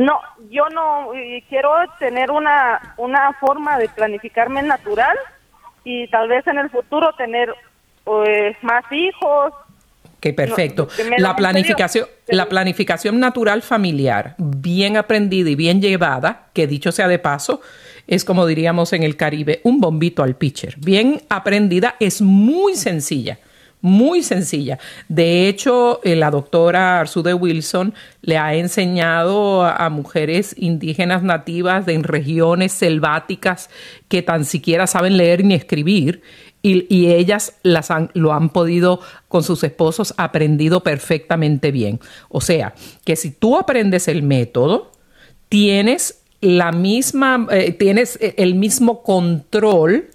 No, 0.01 0.19
yo 0.49 0.67
no 0.71 1.15
y 1.15 1.43
quiero 1.43 1.73
tener 1.99 2.31
una 2.31 2.95
una 2.97 3.35
forma 3.35 3.77
de 3.77 3.87
planificarme 3.91 4.63
natural 4.63 5.15
y 5.85 6.09
tal 6.09 6.27
vez 6.27 6.47
en 6.47 6.57
el 6.57 6.71
futuro 6.71 7.13
tener 7.19 7.55
eh, 8.07 8.57
más 8.63 8.83
hijos. 8.91 9.53
Perfecto. 10.35 10.89
que 10.89 11.05
me 11.05 11.19
la 11.19 11.37
planificación, 11.37 12.07
la 12.29 12.49
planificación 12.49 13.21
natural 13.21 13.61
familiar, 13.61 14.37
bien 14.39 14.97
aprendida 14.97 15.51
y 15.51 15.55
bien 15.55 15.83
llevada, 15.83 16.49
que 16.55 16.67
dicho 16.67 16.93
sea 16.93 17.07
de 17.09 17.19
paso, 17.19 17.61
es 18.07 18.25
como 18.25 18.47
diríamos 18.47 18.95
en 18.95 19.03
el 19.03 19.19
Caribe, 19.19 19.61
un 19.65 19.81
bombito 19.81 20.23
al 20.23 20.35
pitcher. 20.37 20.77
Bien 20.79 21.21
aprendida, 21.29 21.97
es 22.01 22.23
muy 22.23 22.75
sencilla. 22.75 23.39
Muy 23.83 24.23
sencilla. 24.23 24.79
De 25.09 25.49
hecho, 25.49 26.01
eh, 26.05 26.15
la 26.15 26.31
doctora 26.31 27.01
Arzude 27.01 27.33
Wilson 27.33 27.95
le 28.21 28.37
ha 28.37 28.55
enseñado 28.55 29.65
a, 29.65 29.89
mujeres 29.89 30.55
indígenas 30.59 31.23
nativas 31.23 31.87
de 31.87 31.95
en 31.95 32.05
regiones 32.05 32.73
selváticas 32.73 33.71
que 34.09 34.21
tan 34.21 34.45
siquiera 34.45 34.87
saben 34.87 35.17
leer 35.17 35.45
ni 35.45 35.55
escribir 35.55 36.21
y, 36.63 36.87
y 36.95 37.11
ellas 37.13 37.55
las 37.63 37.91
han- 37.91 38.11
lo 38.13 38.35
han 38.35 38.51
podido 38.51 39.01
con 39.29 39.43
sus 39.43 39.65
esposos 39.65 40.13
aprendido 40.19 40.83
perfectamente 40.83 41.71
bien. 41.71 42.01
O 42.29 42.43
sea, 42.43 42.75
que 43.05 43.17
si 43.17 43.31
tú 43.31 43.57
aprendes 43.57 44.09
el 44.09 44.23
método, 44.23 44.93
tienes 45.49 46.21
la 46.43 46.71
misma, 46.73 47.47
eh, 47.51 47.73
tienes 47.73 48.19
eh, 48.21 48.35
el 48.37 48.55
mismo 48.57 49.03
control 49.03 50.11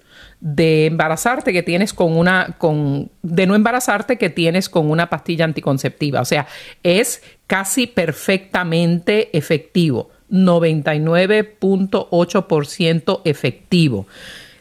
de 0.46 0.86
embarazarte 0.86 1.52
que 1.52 1.62
tienes 1.64 1.92
con 1.92 2.16
una, 2.16 2.54
con, 2.58 3.10
de 3.22 3.48
no 3.48 3.56
embarazarte 3.56 4.16
que 4.16 4.30
tienes 4.30 4.68
con 4.68 4.92
una 4.92 5.10
pastilla 5.10 5.44
anticonceptiva. 5.44 6.20
O 6.20 6.24
sea, 6.24 6.46
es 6.84 7.20
casi 7.48 7.88
perfectamente 7.88 9.36
efectivo, 9.36 10.10
99.8% 10.30 13.22
efectivo. 13.24 14.06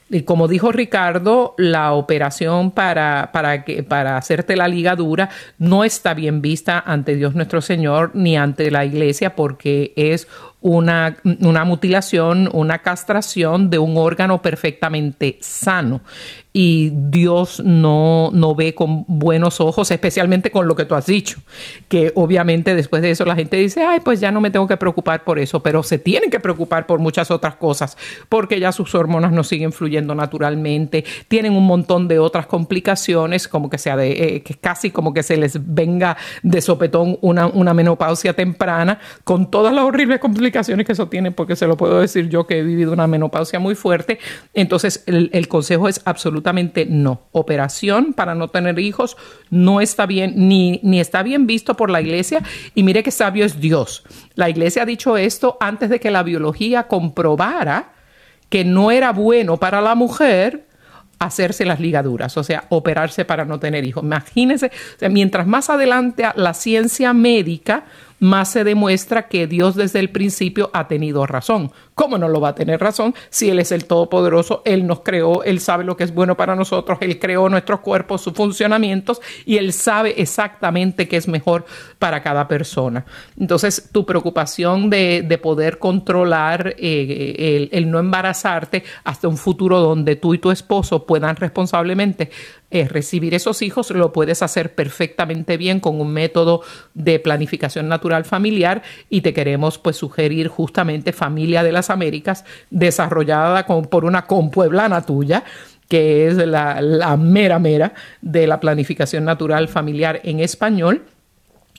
Y 0.09 0.23
como 0.23 0.47
dijo 0.47 0.71
Ricardo, 0.71 1.53
la 1.59 1.93
operación 1.93 2.71
para, 2.71 3.29
para, 3.31 3.63
que, 3.63 3.83
para 3.83 4.17
hacerte 4.17 4.55
la 4.55 4.67
ligadura 4.67 5.29
no 5.59 5.83
está 5.83 6.15
bien 6.15 6.41
vista 6.41 6.79
ante 6.79 7.15
Dios 7.15 7.35
nuestro 7.35 7.61
Señor 7.61 8.09
ni 8.15 8.37
ante 8.37 8.71
la 8.71 8.85
iglesia 8.85 9.35
porque 9.35 9.93
es 9.95 10.27
una, 10.65 11.15
una 11.41 11.63
mutilación, 11.63 12.49
una 12.51 12.79
castración 12.79 13.69
de 13.69 13.77
un 13.77 13.97
órgano 13.97 14.41
perfectamente 14.41 15.37
sano. 15.39 16.01
Y 16.57 16.93
Dios 16.93 17.61
no, 17.65 18.29
no 18.31 18.55
ve 18.55 18.73
con 18.73 19.03
buenos 19.09 19.59
ojos, 19.59 19.91
especialmente 19.91 20.51
con 20.51 20.69
lo 20.69 20.75
que 20.77 20.85
tú 20.85 20.95
has 20.95 21.05
dicho, 21.05 21.41
que 21.89 22.13
obviamente 22.15 22.75
después 22.75 23.01
de 23.01 23.11
eso 23.11 23.25
la 23.25 23.35
gente 23.35 23.57
dice, 23.57 23.83
ay, 23.83 23.99
pues 23.99 24.21
ya 24.21 24.31
no 24.31 24.39
me 24.39 24.51
tengo 24.51 24.65
que 24.65 24.77
preocupar 24.77 25.25
por 25.25 25.37
eso, 25.37 25.61
pero 25.61 25.83
se 25.83 25.97
tienen 25.97 26.29
que 26.29 26.39
preocupar 26.39 26.87
por 26.87 26.99
muchas 26.99 27.29
otras 27.29 27.57
cosas, 27.57 27.97
porque 28.29 28.57
ya 28.57 28.71
sus 28.71 28.95
hormonas 28.95 29.33
no 29.33 29.43
siguen 29.43 29.73
fluyendo 29.73 30.15
naturalmente, 30.15 31.03
tienen 31.27 31.51
un 31.57 31.65
montón 31.65 32.07
de 32.07 32.19
otras 32.19 32.45
complicaciones, 32.45 33.49
como 33.49 33.69
que 33.69 33.77
sea 33.77 33.97
de, 33.97 34.11
eh, 34.11 34.41
que 34.41 34.53
casi 34.53 34.91
como 34.91 35.13
que 35.13 35.23
se 35.23 35.35
les 35.35 35.59
venga 35.61 36.15
de 36.41 36.61
sopetón 36.61 37.17
una, 37.19 37.47
una 37.47 37.73
menopausia 37.73 38.31
temprana, 38.31 38.99
con 39.25 39.51
todas 39.51 39.73
las 39.73 39.83
horribles 39.83 40.19
complicaciones 40.19 40.85
que 40.85 40.93
eso 40.93 41.09
tiene, 41.09 41.31
porque 41.31 41.57
se 41.57 41.67
lo 41.67 41.75
puedo 41.75 41.99
decir 41.99 42.29
yo 42.29 42.47
que 42.47 42.59
he 42.59 42.63
vivido 42.63 42.93
una 42.93 43.07
menopausia 43.07 43.59
muy 43.59 43.75
fuerte. 43.75 44.19
Entonces, 44.53 45.03
el, 45.05 45.29
el 45.33 45.49
consejo 45.49 45.89
es 45.89 46.01
absolutamente 46.05 46.44
no. 46.87 47.21
Operación 47.31 48.13
para 48.13 48.35
no 48.35 48.49
tener 48.49 48.79
hijos 48.79 49.17
no 49.49 49.81
está 49.81 50.05
bien, 50.05 50.33
ni, 50.35 50.79
ni 50.83 50.99
está 50.99 51.23
bien 51.23 51.47
visto 51.47 51.75
por 51.75 51.89
la 51.89 52.01
iglesia. 52.01 52.41
Y 52.73 52.83
mire 52.83 53.03
qué 53.03 53.11
sabio 53.11 53.45
es 53.45 53.59
Dios. 53.59 54.03
La 54.35 54.49
iglesia 54.49 54.83
ha 54.83 54.85
dicho 54.85 55.17
esto 55.17 55.57
antes 55.59 55.89
de 55.89 55.99
que 55.99 56.11
la 56.11 56.23
biología 56.23 56.87
comprobara 56.87 57.93
que 58.49 58.63
no 58.63 58.91
era 58.91 59.11
bueno 59.11 59.57
para 59.57 59.81
la 59.81 59.95
mujer 59.95 60.65
hacerse 61.19 61.65
las 61.65 61.79
ligaduras, 61.79 62.35
o 62.37 62.43
sea, 62.43 62.65
operarse 62.69 63.25
para 63.25 63.45
no 63.45 63.59
tener 63.59 63.85
hijos. 63.85 64.03
Imagínense, 64.03 64.71
mientras 65.09 65.47
más 65.47 65.69
adelante 65.69 66.25
la 66.35 66.53
ciencia 66.53 67.13
médica, 67.13 67.85
más 68.25 68.51
se 68.51 68.63
demuestra 68.63 69.27
que 69.27 69.47
Dios 69.47 69.75
desde 69.75 69.99
el 69.99 70.09
principio 70.09 70.69
ha 70.73 70.87
tenido 70.87 71.25
razón. 71.25 71.71
¿Cómo 71.93 72.17
no 72.17 72.27
lo 72.27 72.41
va 72.41 72.49
a 72.49 72.55
tener 72.55 72.81
razón 72.81 73.15
si 73.29 73.49
Él 73.49 73.59
es 73.59 73.71
el 73.71 73.85
Todopoderoso? 73.85 74.61
Él 74.65 74.85
nos 74.85 75.01
creó, 75.01 75.43
Él 75.43 75.59
sabe 75.59 75.85
lo 75.85 75.95
que 75.95 76.03
es 76.03 76.13
bueno 76.13 76.35
para 76.35 76.55
nosotros, 76.55 76.97
Él 77.01 77.19
creó 77.19 77.47
nuestros 77.47 77.79
cuerpos, 77.79 78.21
sus 78.21 78.33
funcionamientos 78.33 79.21
y 79.45 79.57
Él 79.57 79.71
sabe 79.71 80.21
exactamente 80.21 81.07
qué 81.07 81.17
es 81.17 81.27
mejor 81.27 81.65
para 81.99 82.21
cada 82.21 82.47
persona. 82.47 83.05
Entonces, 83.39 83.89
tu 83.91 84.05
preocupación 84.05 84.89
de, 84.89 85.23
de 85.25 85.37
poder 85.37 85.79
controlar 85.79 86.75
eh, 86.77 87.35
el, 87.37 87.69
el 87.71 87.89
no 87.89 87.99
embarazarte 87.99 88.83
hasta 89.03 89.27
un 89.27 89.37
futuro 89.37 89.79
donde 89.79 90.15
tú 90.15 90.33
y 90.33 90.39
tu 90.39 90.51
esposo 90.51 91.05
puedan 91.05 91.35
responsablemente 91.35 92.29
eh, 92.71 92.87
recibir 92.87 93.33
esos 93.33 93.61
hijos, 93.61 93.91
lo 93.91 94.11
puedes 94.11 94.41
hacer 94.41 94.73
perfectamente 94.75 95.55
bien 95.57 95.79
con 95.79 96.01
un 96.01 96.11
método 96.11 96.61
de 96.93 97.19
planificación 97.19 97.87
natural 97.87 98.25
familiar 98.25 98.81
y 99.09 99.21
te 99.21 99.33
queremos 99.33 99.77
pues 99.77 99.95
sugerir 99.97 100.47
justamente 100.47 101.13
Familia 101.13 101.63
de 101.63 101.71
las 101.71 101.89
Américas 101.89 102.43
desarrollada 102.71 103.65
con- 103.65 103.85
por 103.85 104.03
una 104.05 104.25
compueblana 104.25 105.05
tuya 105.05 105.43
que 105.87 106.27
es 106.27 106.35
la, 106.37 106.81
la 106.81 107.15
mera 107.15 107.59
mera 107.59 107.93
de 108.21 108.47
la 108.47 108.59
planificación 108.59 109.23
natural 109.23 109.67
familiar 109.67 110.19
en 110.23 110.39
español 110.39 111.03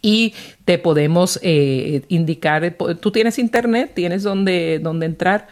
y 0.03 0.35
te 0.65 0.79
podemos 0.79 1.41
eh, 1.43 2.03
indicar, 2.09 2.77
tú 3.01 3.11
tienes 3.11 3.39
internet, 3.41 3.91
tienes 3.95 4.23
donde, 4.23 4.79
donde 4.81 5.07
entrar 5.07 5.49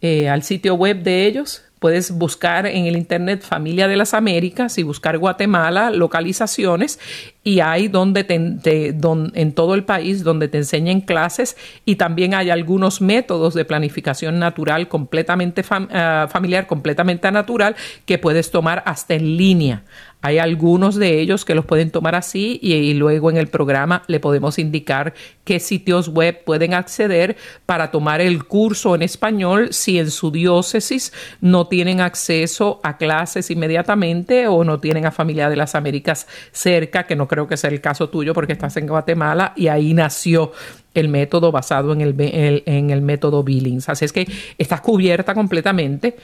eh, 0.00 0.28
al 0.28 0.42
sitio 0.42 0.74
web 0.74 1.02
de 1.04 1.26
ellos. 1.26 1.62
Puedes 1.84 2.12
buscar 2.12 2.64
en 2.64 2.86
el 2.86 2.96
internet 2.96 3.42
Familia 3.42 3.88
de 3.88 3.96
las 3.96 4.14
Américas 4.14 4.78
y 4.78 4.82
buscar 4.82 5.18
Guatemala, 5.18 5.90
localizaciones, 5.90 6.98
y 7.42 7.60
hay 7.60 7.88
donde, 7.88 8.24
te, 8.24 8.34
en 8.34 9.52
todo 9.52 9.74
el 9.74 9.84
país 9.84 10.24
donde 10.24 10.48
te 10.48 10.56
enseñan 10.56 11.02
clases 11.02 11.58
y 11.84 11.96
también 11.96 12.32
hay 12.32 12.48
algunos 12.48 13.02
métodos 13.02 13.52
de 13.52 13.66
planificación 13.66 14.38
natural 14.38 14.88
completamente 14.88 15.62
ah, 15.68 16.26
familiar, 16.30 16.66
completamente 16.66 17.30
natural, 17.30 17.76
que 18.06 18.16
puedes 18.16 18.50
tomar 18.50 18.82
hasta 18.86 19.12
en 19.12 19.36
línea. 19.36 19.82
Hay 20.26 20.38
algunos 20.38 20.94
de 20.94 21.20
ellos 21.20 21.44
que 21.44 21.54
los 21.54 21.66
pueden 21.66 21.90
tomar 21.90 22.14
así 22.14 22.58
y, 22.62 22.94
luego 22.94 23.30
en 23.30 23.36
el 23.36 23.48
programa 23.48 24.04
le 24.06 24.20
podemos 24.20 24.58
indicar 24.58 25.12
qué 25.44 25.60
sitios 25.60 26.08
web 26.08 26.42
pueden 26.44 26.72
acceder 26.72 27.36
para 27.66 27.90
tomar 27.90 28.22
el 28.22 28.44
curso 28.44 28.94
en 28.94 29.02
español 29.02 29.74
si 29.74 29.98
en 29.98 30.10
su 30.10 30.30
diócesis 30.30 31.12
no 31.42 31.66
tienen 31.66 32.00
acceso 32.00 32.80
a 32.82 32.96
clases 32.96 33.50
inmediatamente 33.50 34.48
o 34.48 34.64
no 34.64 34.80
tienen 34.80 35.04
a 35.04 35.10
Familia 35.10 35.50
de 35.50 35.56
las 35.56 35.74
Américas 35.74 36.26
cerca, 36.52 37.06
que 37.06 37.16
no 37.16 37.28
creo 37.28 37.46
que 37.46 37.58
sea 37.58 37.68
el 37.68 37.82
caso 37.82 38.08
tuyo 38.08 38.32
porque 38.32 38.54
estás 38.54 38.78
en 38.78 38.86
Guatemala 38.86 39.52
y 39.56 39.68
ahí 39.68 39.92
nació 39.92 40.52
el 40.94 41.08
método 41.10 41.52
basado 41.52 41.92
en 41.92 42.00
el, 42.00 42.18
el- 42.18 42.62
en 42.64 42.88
el 42.88 43.02
método 43.02 43.42
Billings. 43.42 43.90
Así 43.90 44.06
es 44.06 44.12
que 44.14 44.26
estás 44.56 44.80
cubierta 44.80 45.34
completamente. 45.34 46.16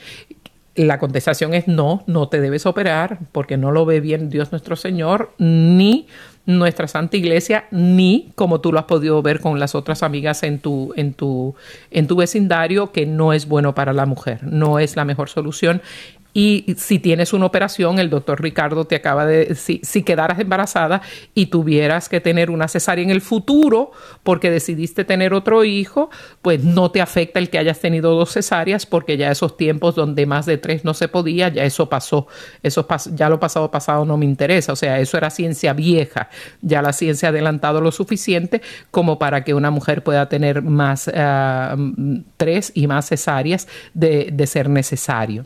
La 0.75 0.99
contestación 0.99 1.53
es 1.53 1.67
no, 1.67 2.03
no 2.07 2.29
te 2.29 2.39
debes 2.39 2.65
operar 2.65 3.19
porque 3.31 3.57
no 3.57 3.71
lo 3.71 3.85
ve 3.85 3.99
bien 3.99 4.29
Dios 4.29 4.51
nuestro 4.51 4.75
Señor, 4.75 5.33
ni 5.37 6.07
nuestra 6.45 6.87
Santa 6.87 7.17
Iglesia, 7.17 7.65
ni 7.71 8.31
como 8.35 8.61
tú 8.61 8.71
lo 8.71 8.79
has 8.79 8.85
podido 8.85 9.21
ver 9.21 9.39
con 9.41 9.59
las 9.59 9.75
otras 9.75 10.01
amigas 10.01 10.43
en 10.43 10.59
tu, 10.59 10.93
en 10.95 11.13
tu, 11.13 11.55
en 11.91 12.07
tu 12.07 12.15
vecindario, 12.15 12.91
que 12.91 13.05
no 13.05 13.33
es 13.33 13.47
bueno 13.47 13.75
para 13.75 13.93
la 13.93 14.05
mujer, 14.05 14.39
no 14.43 14.79
es 14.79 14.95
la 14.95 15.05
mejor 15.05 15.29
solución. 15.29 15.81
Y 16.33 16.75
si 16.77 16.99
tienes 16.99 17.33
una 17.33 17.45
operación, 17.45 17.99
el 17.99 18.09
doctor 18.09 18.41
Ricardo 18.41 18.85
te 18.85 18.95
acaba 18.95 19.25
de, 19.25 19.55
si, 19.55 19.81
si, 19.83 20.03
quedaras 20.03 20.39
embarazada 20.39 21.01
y 21.35 21.47
tuvieras 21.47 22.07
que 22.07 22.21
tener 22.21 22.49
una 22.49 22.67
cesárea 22.67 23.03
en 23.03 23.09
el 23.09 23.21
futuro 23.21 23.91
porque 24.23 24.49
decidiste 24.49 25.03
tener 25.03 25.33
otro 25.33 25.63
hijo, 25.63 26.09
pues 26.41 26.63
no 26.63 26.91
te 26.91 27.01
afecta 27.01 27.39
el 27.39 27.49
que 27.49 27.57
hayas 27.57 27.79
tenido 27.79 28.15
dos 28.15 28.31
cesáreas 28.31 28.85
porque 28.85 29.17
ya 29.17 29.29
esos 29.31 29.57
tiempos 29.57 29.95
donde 29.95 30.25
más 30.25 30.45
de 30.45 30.57
tres 30.57 30.85
no 30.85 30.93
se 30.93 31.07
podía, 31.07 31.49
ya 31.49 31.63
eso 31.65 31.89
pasó, 31.89 32.27
eso 32.63 32.87
ya 33.13 33.29
lo 33.29 33.39
pasado 33.39 33.69
pasado 33.69 34.05
no 34.05 34.17
me 34.17 34.25
interesa, 34.25 34.73
o 34.73 34.75
sea, 34.75 34.99
eso 34.99 35.17
era 35.17 35.29
ciencia 35.29 35.73
vieja, 35.73 36.29
ya 36.61 36.81
la 36.81 36.93
ciencia 36.93 37.29
ha 37.29 37.31
adelantado 37.31 37.81
lo 37.81 37.91
suficiente 37.91 38.61
como 38.89 39.19
para 39.19 39.43
que 39.43 39.53
una 39.53 39.71
mujer 39.71 40.03
pueda 40.03 40.29
tener 40.29 40.61
más 40.61 41.07
uh, 41.07 42.21
tres 42.37 42.71
y 42.73 42.87
más 42.87 43.09
cesáreas 43.09 43.67
de, 43.93 44.29
de 44.31 44.47
ser 44.47 44.69
necesario. 44.69 45.45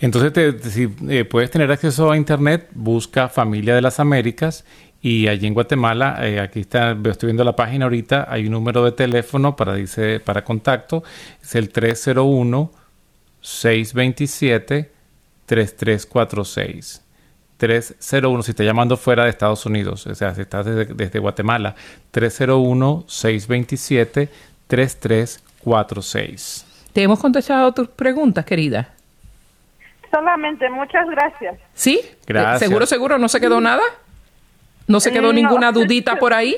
Entonces, 0.00 0.32
te, 0.32 0.58
si 0.70 0.88
eh, 1.08 1.24
puedes 1.24 1.50
tener 1.50 1.70
acceso 1.70 2.10
a 2.10 2.16
Internet, 2.16 2.68
busca 2.72 3.28
Familia 3.28 3.74
de 3.74 3.82
las 3.82 4.00
Américas 4.00 4.64
y 5.00 5.28
allí 5.28 5.46
en 5.46 5.54
Guatemala, 5.54 6.18
eh, 6.26 6.40
aquí 6.40 6.60
está, 6.60 6.96
estoy 7.04 7.28
viendo 7.28 7.44
la 7.44 7.54
página 7.54 7.84
ahorita, 7.84 8.26
hay 8.28 8.46
un 8.46 8.52
número 8.52 8.84
de 8.84 8.92
teléfono 8.92 9.54
para, 9.54 9.74
dice, 9.74 10.20
para 10.20 10.44
contacto, 10.44 11.04
es 11.42 11.54
el 11.54 11.70
301 11.70 12.72
627 13.40 14.90
3346. 15.46 17.02
301 17.58 18.42
si 18.42 18.50
está 18.50 18.64
llamando 18.64 18.96
fuera 18.96 19.24
de 19.24 19.30
Estados 19.30 19.66
Unidos, 19.66 20.06
o 20.06 20.14
sea, 20.14 20.34
si 20.34 20.40
estás 20.42 20.66
desde, 20.66 20.86
desde 20.94 21.18
Guatemala, 21.18 21.74
301 22.10 23.04
627 23.06 24.28
3346. 24.66 26.64
¿Te 26.92 27.02
hemos 27.02 27.20
contestado 27.20 27.72
tus 27.72 27.88
preguntas, 27.88 28.44
querida? 28.44 28.94
Solamente, 30.10 30.68
muchas 30.70 31.06
gracias. 31.08 31.58
¿Sí? 31.74 32.00
Gracias. 32.26 32.60
¿Seguro, 32.60 32.86
seguro? 32.86 33.18
¿No 33.18 33.28
se 33.28 33.40
quedó 33.40 33.60
nada? 33.60 33.82
¿No 34.86 35.00
se 35.00 35.12
quedó 35.12 35.28
No. 35.28 35.32
ninguna 35.34 35.70
dudita 35.72 36.16
por 36.16 36.32
ahí? 36.32 36.56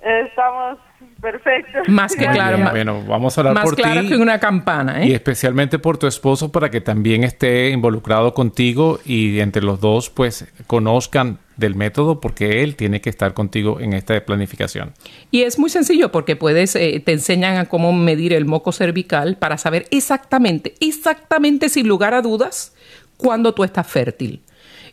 Estamos 0.00 0.78
perfectos. 1.22 1.88
Más 1.88 2.14
que 2.14 2.26
Muy 2.26 2.34
claro, 2.34 2.56
bien. 2.56 2.64
ma- 2.64 2.70
Bueno, 2.72 3.02
vamos 3.08 3.38
a 3.38 3.40
hablar 3.40 3.54
Más 3.54 3.64
por 3.64 3.76
claro 3.76 4.02
ti. 4.02 4.08
que 4.08 4.16
una 4.16 4.38
campana, 4.38 5.06
Y 5.06 5.12
¿eh? 5.12 5.14
especialmente 5.14 5.78
por 5.78 5.96
tu 5.96 6.06
esposo 6.06 6.52
para 6.52 6.70
que 6.70 6.82
también 6.82 7.24
esté 7.24 7.70
involucrado 7.70 8.34
contigo 8.34 8.98
y 9.06 9.38
entre 9.40 9.62
los 9.62 9.80
dos 9.80 10.10
pues 10.10 10.46
conozcan 10.66 11.38
del 11.56 11.74
método 11.76 12.20
porque 12.20 12.62
él 12.62 12.76
tiene 12.76 13.00
que 13.00 13.08
estar 13.10 13.32
contigo 13.34 13.78
en 13.80 13.92
esta 13.92 14.22
planificación. 14.24 14.92
Y 15.30 15.42
es 15.42 15.58
muy 15.58 15.70
sencillo 15.70 16.10
porque 16.10 16.34
puedes, 16.36 16.74
eh, 16.76 17.00
te 17.04 17.12
enseñan 17.12 17.56
a 17.58 17.66
cómo 17.66 17.92
medir 17.92 18.32
el 18.32 18.44
moco 18.44 18.72
cervical 18.72 19.36
para 19.38 19.56
saber 19.58 19.86
exactamente, 19.90 20.74
exactamente 20.80 21.68
sin 21.68 21.86
lugar 21.88 22.14
a 22.14 22.22
dudas, 22.22 22.74
cuándo 23.16 23.54
tú 23.54 23.64
estás 23.64 23.86
fértil. 23.86 24.42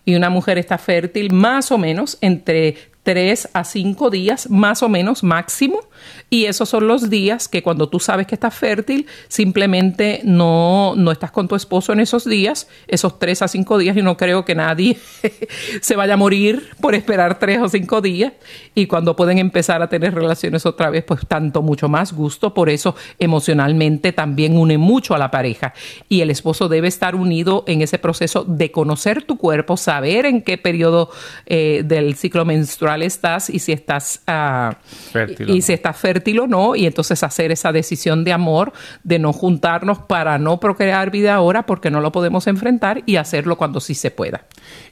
Y 0.05 0.15
una 0.15 0.29
mujer 0.29 0.57
está 0.57 0.77
fértil 0.77 1.31
más 1.33 1.71
o 1.71 1.77
menos 1.77 2.17
entre 2.21 2.75
3 3.03 3.49
a 3.53 3.63
5 3.63 4.09
días, 4.09 4.49
más 4.49 4.83
o 4.83 4.89
menos 4.89 5.23
máximo. 5.23 5.79
Y 6.29 6.45
esos 6.45 6.69
son 6.69 6.87
los 6.87 7.09
días 7.09 7.47
que 7.47 7.63
cuando 7.63 7.89
tú 7.89 7.99
sabes 7.99 8.27
que 8.27 8.35
estás 8.35 8.53
fértil, 8.53 9.07
simplemente 9.27 10.21
no, 10.23 10.93
no 10.95 11.11
estás 11.11 11.31
con 11.31 11.47
tu 11.47 11.55
esposo 11.55 11.91
en 11.91 11.99
esos 11.99 12.25
días, 12.25 12.67
esos 12.87 13.17
3 13.17 13.41
a 13.41 13.47
5 13.47 13.77
días, 13.77 13.97
y 13.97 14.01
no 14.01 14.15
creo 14.15 14.45
que 14.45 14.55
nadie 14.55 14.97
se 15.81 15.95
vaya 15.95 16.13
a 16.13 16.17
morir 16.17 16.69
por 16.81 16.93
esperar 16.93 17.39
3 17.39 17.61
o 17.61 17.69
5 17.69 18.01
días. 18.01 18.33
Y 18.75 18.85
cuando 18.85 19.15
pueden 19.15 19.39
empezar 19.39 19.81
a 19.81 19.89
tener 19.89 20.13
relaciones 20.13 20.65
otra 20.65 20.89
vez, 20.89 21.03
pues 21.03 21.21
tanto 21.27 21.61
mucho 21.61 21.89
más 21.89 22.13
gusto. 22.13 22.53
Por 22.53 22.69
eso 22.69 22.95
emocionalmente 23.17 24.13
también 24.13 24.57
une 24.57 24.77
mucho 24.77 25.15
a 25.15 25.17
la 25.17 25.31
pareja. 25.31 25.73
Y 26.09 26.21
el 26.21 26.29
esposo 26.29 26.67
debe 26.67 26.87
estar 26.87 27.15
unido 27.15 27.63
en 27.67 27.81
ese 27.81 27.97
proceso 27.97 28.43
de 28.43 28.71
conocer 28.71 29.23
tu 29.23 29.37
cuerpo, 29.37 29.77
saber 29.77 30.25
en 30.25 30.41
qué 30.41 30.57
periodo 30.57 31.09
eh, 31.45 31.81
del 31.85 32.15
ciclo 32.15 32.45
menstrual 32.45 32.88
estás 32.97 33.49
y 33.49 33.59
si 33.59 33.71
estás 33.71 34.21
ah, 34.27 34.77
Fértil 35.11 35.49
o 35.49 35.53
y 35.53 35.57
no. 35.57 35.61
si 35.61 35.73
estás 35.73 35.97
fértil 35.97 36.39
o 36.39 36.47
no, 36.47 36.75
y 36.75 36.85
entonces 36.85 37.23
hacer 37.23 37.51
esa 37.51 37.71
decisión 37.71 38.23
de 38.23 38.33
amor, 38.33 38.73
de 39.03 39.19
no 39.19 39.33
juntarnos 39.33 39.99
para 39.99 40.37
no 40.37 40.59
procrear 40.59 41.11
vida 41.11 41.35
ahora 41.35 41.65
porque 41.65 41.91
no 41.91 42.01
lo 42.01 42.11
podemos 42.11 42.47
enfrentar 42.47 43.03
y 43.05 43.17
hacerlo 43.17 43.57
cuando 43.57 43.79
sí 43.79 43.93
se 43.93 44.11
pueda. 44.11 44.45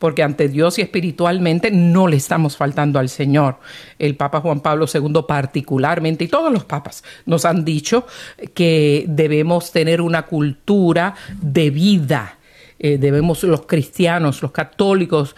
Porque 0.00 0.24
ante 0.24 0.48
Dios 0.48 0.78
y 0.78 0.82
espiritualmente 0.82 1.70
no 1.70 2.08
le 2.08 2.16
estamos 2.16 2.56
faltando 2.56 2.98
al 2.98 3.08
Señor. 3.08 3.58
El 4.00 4.16
Papa 4.16 4.40
Juan 4.40 4.60
Pablo 4.60 4.86
II 4.92 5.20
particularmente 5.28 6.24
y 6.24 6.28
todos 6.28 6.52
los 6.52 6.64
papas 6.64 7.04
nos 7.26 7.44
han 7.44 7.64
dicho 7.64 8.06
que 8.54 9.04
debemos 9.06 9.70
tener 9.70 10.00
una 10.00 10.22
cultura 10.22 11.14
de 11.40 11.70
vida. 11.70 12.38
Eh, 12.82 12.96
debemos 12.96 13.44
los 13.44 13.66
cristianos, 13.66 14.40
los 14.40 14.52
católicos, 14.52 15.36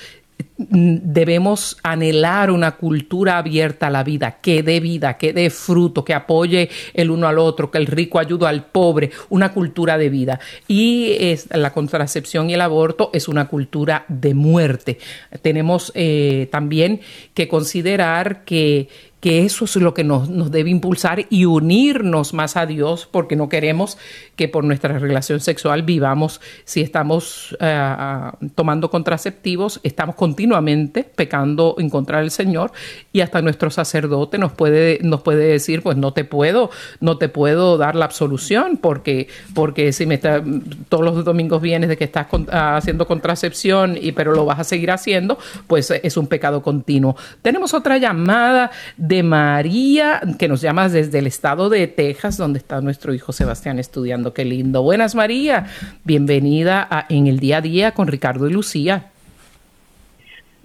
debemos 0.57 1.78
anhelar 1.82 2.51
una 2.51 2.72
cultura 2.72 3.38
abierta 3.38 3.88
a 3.88 3.90
la 3.90 4.05
vida, 4.05 4.38
que 4.40 4.62
dé 4.62 4.80
vida, 4.80 5.16
que 5.16 5.32
dé 5.32 5.51
fruto, 5.51 6.05
que 6.05 6.14
apoye 6.14 6.68
el 6.95 7.11
uno 7.11 7.28
al 7.28 7.38
otro, 7.38 7.70
que 7.70 7.78
el 7.78 7.86
rico 7.86 8.18
ayude 8.18 8.47
al 8.47 8.66
pobre, 8.66 9.11
una 9.28 9.53
cultura 9.53 9.99
de 9.99 10.09
vida. 10.09 10.40
Y 10.68 11.16
es, 11.18 11.49
la 11.53 11.72
contracepción 11.72 12.51
y 12.51 12.55
el 12.55 12.61
aborto 12.61 13.11
es 13.12 13.28
una 13.28 13.49
cultura 13.49 14.05
de 14.09 14.34
muerte. 14.34 14.99
Tenemos 15.43 15.93
eh, 15.95 16.49
también 16.51 17.01
que 17.34 17.49
considerar 17.49 18.45
que 18.45 18.88
que 19.23 19.45
eso 19.45 19.66
es 19.66 19.77
lo 19.77 19.95
que 19.95 20.03
nos, 20.03 20.29
nos, 20.29 20.51
debe 20.51 20.68
impulsar 20.68 21.27
y 21.31 21.45
unirnos 21.45 22.35
más 22.35 22.57
a 22.57 22.66
Dios, 22.66 23.09
porque 23.09 23.37
no 23.37 23.49
queremos 23.49 23.97
que 24.35 24.49
por 24.49 24.64
nuestra 24.64 24.99
relación 24.99 25.39
sexual 25.39 25.85
vivamos, 25.85 26.41
si 26.64 26.81
estamos 26.81 27.57
uh, 27.61 28.37
tomando 28.57 28.91
contraceptivos, 28.91 29.79
estamos 29.85 30.16
continuamente 30.16 31.05
pecando 31.05 31.77
en 31.79 31.89
contra 31.89 32.18
del 32.18 32.33
Señor 32.33 32.73
y 33.12 33.20
hasta 33.20 33.41
nuestro 33.43 33.70
sacerdote 33.70 34.39
nos 34.39 34.51
puede, 34.51 34.99
nos 35.03 35.23
puede 35.23 35.47
decir, 35.47 35.83
pues 35.83 35.97
no 35.97 36.12
te 36.12 36.25
puedo, 36.25 36.70
no 36.99 37.16
te 37.16 37.29
puedo 37.29 37.79
dar 37.79 37.95
la 37.95 38.07
absolución, 38.07 38.77
porque, 38.77 39.29
porque 39.55 39.93
si 39.93 40.05
me 40.05 40.16
está, 40.16 40.43
todos 40.89 41.05
los 41.05 41.25
domingos 41.25 41.62
vienes 41.62 41.89
de 41.89 41.97
que 41.97 42.05
estás 42.05 42.27
con, 42.27 42.43
uh, 42.43 42.77
haciendo 42.77 43.07
contracepción, 43.07 43.97
y, 44.01 44.11
pero 44.11 44.33
lo 44.35 44.45
vas 44.45 44.59
a 44.59 44.64
seguir 44.64 44.91
haciendo, 44.91 45.39
pues 45.68 45.93
es 45.93 46.16
un 46.16 46.27
pecado 46.27 46.61
continuo. 46.61 47.14
Tenemos 47.41 47.73
otra 47.73 47.99
llamada 47.99 48.73
de 48.97 49.12
María, 49.23 50.21
que 50.39 50.49
nos 50.49 50.63
llama 50.63 50.89
desde 50.89 51.19
el 51.19 51.27
estado 51.27 51.69
de 51.69 51.87
Texas, 51.89 52.39
donde 52.39 52.59
está 52.59 52.81
nuestro 52.81 53.13
hijo 53.13 53.33
Sebastián 53.33 53.79
estudiando. 53.79 54.33
Qué 54.33 54.45
lindo. 54.45 54.83
Buenas, 54.83 55.15
María. 55.15 55.67
Bienvenida 56.05 56.87
a 56.89 57.05
En 57.09 57.27
el 57.27 57.41
Día 57.41 57.59
a 57.59 57.61
Día 57.61 57.93
con 57.93 58.07
Ricardo 58.07 58.49
y 58.49 58.53
Lucía. 58.53 59.11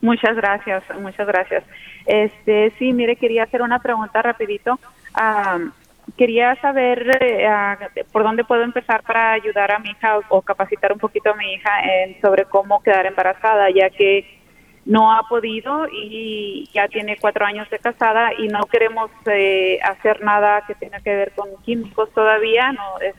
Muchas 0.01 0.35
gracias, 0.35 0.83
muchas 1.01 1.27
gracias. 1.27 1.63
Este, 2.05 2.71
sí, 2.77 2.93
mire, 2.93 3.15
quería 3.15 3.43
hacer 3.43 3.61
una 3.61 3.79
pregunta 3.79 4.21
rapidito. 4.21 4.79
Quería 6.15 6.55
saber 6.61 7.17
eh, 7.19 8.03
por 8.13 8.23
dónde 8.23 8.45
puedo 8.45 8.63
empezar 8.63 9.03
para 9.03 9.33
ayudar 9.33 9.71
a 9.71 9.79
mi 9.79 9.89
hija 9.89 10.19
o, 10.19 10.37
o 10.37 10.41
capacitar 10.41 10.93
un 10.93 10.99
poquito 10.99 11.31
a 11.31 11.35
mi 11.35 11.55
hija 11.55 11.71
en, 11.83 12.21
sobre 12.21 12.45
cómo 12.45 12.81
quedar 12.81 13.07
embarazada, 13.07 13.69
ya 13.71 13.89
que 13.89 14.36
no 14.87 15.13
ha 15.13 15.27
podido 15.27 15.87
y 15.91 16.69
ya 16.73 16.87
tiene 16.87 17.17
cuatro 17.19 17.45
años 17.45 17.69
de 17.69 17.77
casada 17.77 18.31
y 18.37 18.47
no 18.47 18.61
queremos 18.65 19.11
eh, 19.25 19.79
hacer 19.83 20.23
nada 20.23 20.63
que 20.65 20.75
tenga 20.75 20.99
que 21.01 21.13
ver 21.13 21.31
con 21.35 21.49
químicos 21.63 22.09
todavía. 22.13 22.71
No, 22.71 22.99
es, 23.01 23.13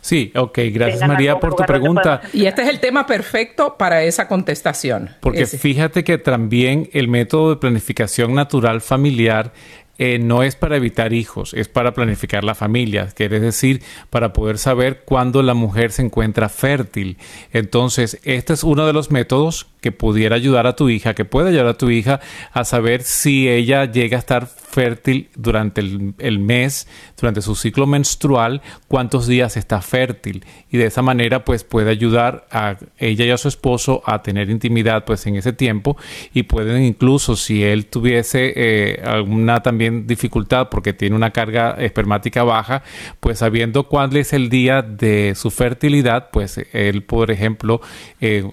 Sí, 0.00 0.32
ok, 0.34 0.58
gracias 0.70 1.06
María 1.08 1.38
por 1.38 1.54
tu 1.54 1.64
pregunta. 1.64 2.20
Y 2.32 2.46
este 2.46 2.62
es 2.62 2.68
el 2.68 2.80
tema 2.80 3.06
perfecto 3.06 3.76
para 3.78 4.02
esa 4.02 4.28
contestación. 4.28 5.10
Porque 5.20 5.42
Ese. 5.42 5.58
fíjate 5.58 6.04
que 6.04 6.18
también 6.18 6.88
el 6.92 7.08
método 7.08 7.50
de 7.50 7.56
planificación 7.56 8.34
natural 8.34 8.80
familiar 8.80 9.52
eh, 9.98 10.18
no 10.18 10.42
es 10.42 10.56
para 10.56 10.76
evitar 10.76 11.12
hijos, 11.12 11.54
es 11.54 11.68
para 11.68 11.94
planificar 11.94 12.42
la 12.42 12.54
familia, 12.54 13.08
quiere 13.14 13.38
decir, 13.38 13.82
para 14.10 14.32
poder 14.32 14.58
saber 14.58 15.02
cuándo 15.04 15.42
la 15.42 15.54
mujer 15.54 15.92
se 15.92 16.02
encuentra 16.02 16.48
fértil. 16.48 17.16
Entonces, 17.52 18.18
este 18.24 18.52
es 18.54 18.64
uno 18.64 18.86
de 18.86 18.92
los 18.92 19.10
métodos 19.10 19.66
que 19.80 19.92
pudiera 19.92 20.36
ayudar 20.36 20.66
a 20.66 20.76
tu 20.76 20.88
hija, 20.88 21.14
que 21.14 21.24
puede 21.24 21.50
ayudar 21.50 21.66
a 21.66 21.78
tu 21.78 21.90
hija 21.90 22.20
a 22.52 22.64
saber 22.64 23.02
si 23.02 23.48
ella 23.48 23.84
llega 23.84 24.16
a 24.16 24.20
estar 24.20 24.48
fértil 24.74 25.28
durante 25.36 25.80
el, 25.80 26.38
mes, 26.40 26.88
durante 27.16 27.40
su 27.42 27.54
ciclo 27.54 27.86
menstrual, 27.86 28.60
cuántos 28.88 29.28
días 29.28 29.56
está 29.56 29.80
fértil. 29.80 30.44
Y 30.68 30.78
de 30.78 30.86
esa 30.86 31.00
manera, 31.00 31.44
pues 31.44 31.62
puede 31.62 31.90
ayudar 31.90 32.46
a 32.50 32.76
ella 32.98 33.24
y 33.24 33.30
a 33.30 33.38
su 33.38 33.46
esposo 33.46 34.02
a 34.04 34.20
tener 34.22 34.50
intimidad, 34.50 35.04
pues 35.04 35.26
en 35.26 35.36
ese 35.36 35.52
tiempo. 35.52 35.96
Y 36.32 36.42
pueden 36.42 36.82
incluso, 36.82 37.36
si 37.36 37.62
él 37.62 37.86
tuviese 37.86 38.52
eh, 38.56 39.02
alguna 39.04 39.62
también 39.62 40.08
dificultad 40.08 40.68
porque 40.70 40.92
tiene 40.92 41.14
una 41.14 41.30
carga 41.30 41.76
espermática 41.78 42.42
baja, 42.42 42.82
pues 43.20 43.38
sabiendo 43.38 43.84
cuál 43.84 44.16
es 44.16 44.32
el 44.32 44.48
día 44.48 44.82
de 44.82 45.34
su 45.36 45.52
fertilidad, 45.52 46.30
pues 46.32 46.60
él, 46.72 47.04
por 47.04 47.30
ejemplo, 47.30 47.80
eh, 48.20 48.44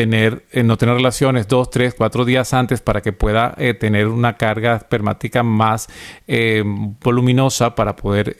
tener, 0.00 0.46
eh, 0.52 0.62
no 0.62 0.78
tener 0.78 0.94
relaciones 0.94 1.46
dos, 1.46 1.68
tres, 1.68 1.92
cuatro 1.94 2.24
días 2.24 2.54
antes 2.54 2.80
para 2.80 3.02
que 3.02 3.12
pueda 3.12 3.54
eh, 3.58 3.74
tener 3.74 4.08
una 4.08 4.38
carga 4.38 4.76
espermática 4.76 5.42
más 5.42 5.88
eh, 6.26 6.62
voluminosa 6.64 7.74
para 7.74 7.96
poder 7.96 8.38